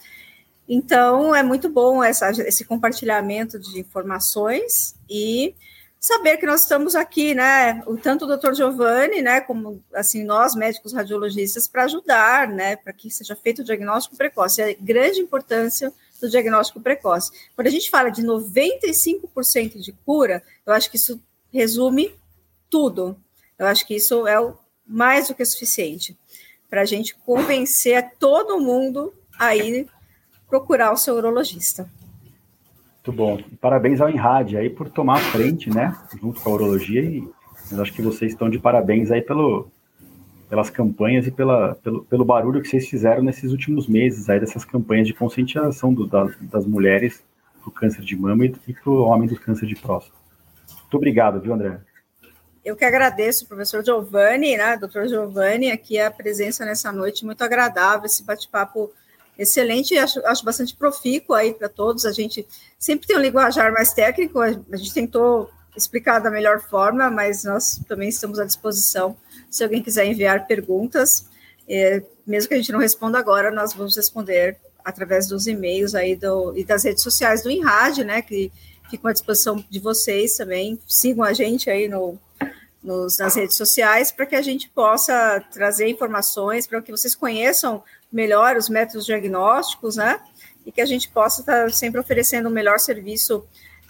Então, 0.68 1.36
é 1.36 1.44
muito 1.44 1.70
bom 1.70 2.04
essa, 2.04 2.30
esse 2.32 2.64
compartilhamento 2.66 3.60
de 3.60 3.80
informações 3.80 4.96
e 5.10 5.56
saber 6.04 6.36
que 6.36 6.46
nós 6.46 6.64
estamos 6.64 6.96
aqui, 6.96 7.34
né, 7.34 7.82
o, 7.88 7.96
tanto 7.96 8.26
o 8.26 8.28
doutor 8.28 8.54
Giovanni, 8.54 9.22
né, 9.22 9.40
como, 9.40 9.82
assim, 9.94 10.26
nós, 10.26 10.54
médicos 10.54 10.92
radiologistas, 10.92 11.66
para 11.66 11.86
ajudar, 11.86 12.46
né, 12.50 12.76
para 12.76 12.92
que 12.92 13.10
seja 13.10 13.38
feito 13.38 13.62
o 13.62 13.64
diagnóstico 13.64 14.18
precoce. 14.18 14.62
A 14.62 14.76
grande 14.78 15.22
importância 15.22 15.94
do 16.20 16.30
diagnóstico 16.30 16.82
precoce. 16.82 17.32
Quando 17.56 17.68
a 17.68 17.72
gente 17.72 17.90
fala 17.90 18.10
de 18.10 18.22
95% 18.22 19.80
de 19.80 19.94
cura, 20.06 20.44
eu 20.66 20.74
acho 20.74 20.92
que 20.92 20.98
isso 20.98 21.22
resume 21.54 22.14
tudo. 22.70 23.16
Eu 23.58 23.66
acho 23.66 23.88
que 23.88 23.96
isso 23.96 24.28
é 24.28 24.38
o 24.38 24.58
mais 24.86 25.30
do 25.30 25.36
que 25.36 25.46
suficiente 25.46 26.18
para 26.70 26.82
a 26.82 26.86
gente 26.86 27.16
convencer 27.16 28.12
todo 28.20 28.60
mundo 28.60 29.14
a 29.40 29.56
ir 29.56 29.88
procurar 30.50 30.92
o 30.92 30.98
seu 30.98 31.16
urologista. 31.16 31.90
Muito 33.06 33.18
bom. 33.18 33.38
parabéns 33.60 34.00
ao 34.00 34.10
Enrad 34.10 34.56
aí 34.56 34.70
por 34.70 34.90
tomar 34.90 35.16
a 35.18 35.20
frente, 35.20 35.70
né, 35.70 35.94
junto 36.22 36.40
com 36.40 36.50
a 36.50 36.54
urologia 36.54 37.02
e 37.02 37.28
eu 37.70 37.82
acho 37.82 37.92
que 37.92 38.02
vocês 38.02 38.32
estão 38.32 38.50
de 38.50 38.58
parabéns 38.58 39.12
aí 39.12 39.22
pelo, 39.22 39.68
pelas 40.50 40.70
campanhas 40.70 41.28
e 41.28 41.32
pela, 41.32 41.76
pelo, 41.76 42.06
pelo 42.06 42.24
barulho 42.24 42.62
que 42.62 42.68
vocês 42.68 42.88
fizeram 42.88 43.22
nesses 43.22 43.52
últimos 43.52 43.88
meses 43.88 44.30
aí 44.30 44.40
dessas 44.40 44.64
campanhas 44.64 45.06
de 45.06 45.14
conscientização 45.14 45.94
do, 45.94 46.08
da, 46.08 46.30
das 46.42 46.66
mulheres 46.66 47.22
do 47.66 47.72
câncer 47.72 48.04
de 48.04 48.16
mama 48.16 48.46
e, 48.46 48.56
e 48.68 48.74
para 48.74 48.90
o 48.90 49.04
homem 49.04 49.28
do 49.28 49.38
câncer 49.38 49.66
de 49.66 49.76
próstata. 49.76 50.18
Muito 50.70 50.96
obrigado, 50.96 51.42
viu, 51.42 51.54
André? 51.54 51.80
Eu 52.64 52.78
que 52.78 52.86
agradeço, 52.86 53.48
professor 53.48 53.84
Giovanni, 53.84 54.56
né, 54.56 54.78
doutor 54.78 55.10
Giovanni, 55.10 55.72
aqui 55.72 56.00
a 56.00 56.10
presença 56.10 56.64
nessa 56.64 56.90
noite, 56.92 57.26
muito 57.26 57.44
agradável, 57.44 58.06
esse 58.06 58.24
bate-papo 58.24 58.90
excelente, 59.38 59.98
acho, 59.98 60.26
acho 60.26 60.46
bastante 60.46 60.76
profícuo 60.76 61.36
aí 61.36 61.54
para 61.54 61.70
todos. 61.70 62.06
A 62.06 62.12
gente 62.12 62.46
sempre 62.78 63.08
tem 63.08 63.18
um 63.18 63.22
linguajar 63.22 63.72
mais 63.72 63.94
técnico, 63.94 64.40
a, 64.40 64.48
a 64.48 64.78
gente 64.78 64.94
tentou 64.94 65.50
explicar 65.76 66.20
da 66.20 66.30
melhor 66.30 66.62
forma, 66.62 67.10
mas 67.10 67.44
nós 67.44 67.82
também 67.88 68.10
estamos 68.10 68.40
à 68.40 68.46
disposição. 68.46 69.18
Se 69.50 69.64
alguém 69.64 69.82
quiser 69.82 70.06
enviar 70.06 70.46
perguntas, 70.46 71.28
é, 71.68 72.04
mesmo 72.26 72.50
que 72.50 72.56
a 72.56 72.58
gente 72.58 72.72
não 72.72 72.80
responda 72.80 73.18
agora, 73.18 73.52
nós 73.52 73.74
vamos 73.74 73.96
responder 73.96 74.58
através 74.84 75.28
dos 75.28 75.48
e-mails 75.48 75.96
aí 75.96 76.16
do, 76.16 76.56
e 76.58 76.64
das 76.64 76.84
redes 76.84 77.02
sociais 77.02 77.42
do 77.42 77.50
INRAD, 77.50 78.04
né, 78.04 78.22
que 78.22 78.52
ficam 78.90 79.10
à 79.10 79.14
disposição 79.14 79.64
de 79.70 79.80
vocês 79.80 80.36
também. 80.36 80.80
Sigam 80.88 81.24
a 81.24 81.34
gente 81.34 81.70
aí 81.70 81.88
no, 81.88 82.20
nos, 82.84 83.18
nas 83.18 83.36
redes 83.36 83.56
sociais 83.56 84.12
para 84.12 84.26
que 84.26 84.36
a 84.36 84.42
gente 84.42 84.70
possa 84.70 85.44
trazer 85.52 85.88
informações 85.88 86.68
para 86.68 86.82
que 86.82 86.92
vocês 86.92 87.16
conheçam 87.16 87.84
melhor 88.14 88.56
os 88.56 88.70
métodos 88.70 89.06
diagnósticos, 89.06 89.98
né? 89.98 90.22
E 90.66 90.72
que 90.72 90.80
a 90.80 90.86
gente 90.86 91.10
possa 91.10 91.42
estar 91.42 91.72
sempre 91.72 92.00
oferecendo 92.00 92.46
o 92.46 92.50
um 92.50 92.54
melhor 92.54 92.80
serviço. 92.80 93.44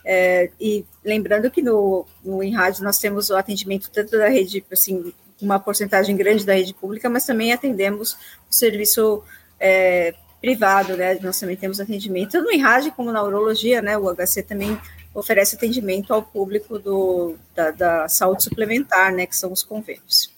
É, 0.06 0.50
e 0.60 0.86
lembrando 1.04 1.52
que 1.52 1.62
no, 1.62 2.06
no 2.24 2.42
InRádio 2.42 2.84
nós 2.84 2.98
temos 2.98 3.30
o 3.30 3.36
atendimento 3.36 3.90
tanto 3.92 4.18
da 4.18 4.28
rede, 4.28 4.66
assim, 4.72 5.14
uma 5.42 5.60
porcentagem 5.60 6.16
grande 6.16 6.46
da 6.46 6.54
rede 6.54 6.74
pública, 6.74 7.10
mas 7.10 7.26
também 7.26 7.54
atendemos 7.54 8.14
o 8.50 8.54
serviço 8.54 9.24
é, 9.60 10.14
privado, 10.42 10.98
né? 10.98 11.18
Nós 11.22 11.40
também 11.40 11.56
temos 11.56 11.80
atendimento 11.80 12.32
tanto 12.32 12.46
no 12.46 12.52
InRádio 12.52 12.92
como 12.94 13.12
na 13.12 13.24
urologia, 13.24 13.82
né? 13.82 13.98
O 13.98 14.14
HC 14.14 14.44
também 14.44 14.78
oferece 15.14 15.56
atendimento 15.56 16.14
ao 16.14 16.24
público 16.24 16.80
do, 16.80 17.36
da, 17.56 17.72
da 17.72 18.10
saúde 18.10 18.44
suplementar, 18.44 19.14
né? 19.14 19.26
Que 19.26 19.36
são 19.36 19.52
os 19.52 19.64
convênios. 19.64 20.33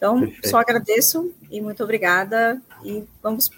Então, 0.00 0.18
Perfeito. 0.18 0.48
só 0.48 0.58
agradeço 0.58 1.30
e 1.50 1.60
muito 1.60 1.84
obrigada. 1.84 2.58
E 2.82 3.04
vamos, 3.22 3.50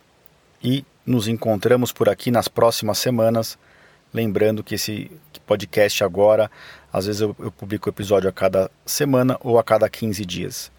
e 0.63 0.85
nos 1.05 1.27
encontramos 1.27 1.91
por 1.91 2.09
aqui 2.09 2.31
nas 2.31 2.47
próximas 2.47 2.99
semanas. 2.99 3.59
Lembrando 4.15 4.63
que 4.63 4.77
esse 4.77 5.11
podcast 5.45 6.05
agora, 6.05 6.49
às 6.93 7.07
vezes 7.07 7.21
eu, 7.21 7.35
eu 7.41 7.51
publico 7.51 7.89
episódio 7.89 8.31
a 8.31 8.33
cada 8.33 8.71
semana 8.87 9.37
ou 9.41 9.59
a 9.59 9.65
cada 9.65 9.89
15 9.89 10.25
dias. 10.25 10.71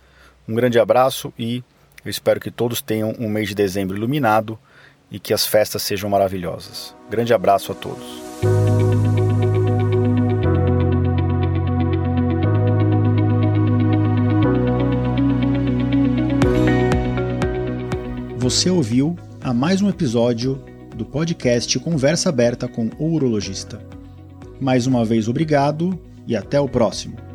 Um 0.48 0.56
grande 0.56 0.80
abraço 0.80 1.34
e 1.38 1.64
eu 2.04 2.10
espero 2.10 2.40
que 2.40 2.50
todos 2.50 2.82
tenham 2.82 3.14
um 3.20 3.30
mês 3.30 3.50
de 3.50 3.56
dezembro 3.56 3.96
iluminado 3.96 4.58
e 5.12 5.20
que 5.20 5.34
as 5.34 5.46
festas 5.46 5.82
sejam 5.84 6.10
maravilhosas. 6.10 6.96
Grande 7.10 7.34
abraço 7.34 7.72
a 7.72 7.76
todos. 7.76 8.22
Você 18.38 18.70
ouviu 18.70 19.16
a 19.42 19.54
mais 19.54 19.82
um 19.82 19.90
episódio 19.90 20.64
do 20.96 21.06
podcast 21.06 21.78
Conversa 21.80 22.30
Aberta 22.30 22.68
com 22.68 22.90
o 22.98 23.14
Urologista. 23.14 23.82
Mais 24.60 24.88
uma 24.88 25.06
vez, 25.06 25.28
obrigado 25.28 26.00
e 26.28 26.36
até 26.36 26.60
o 26.60 26.68
próximo. 26.68 27.31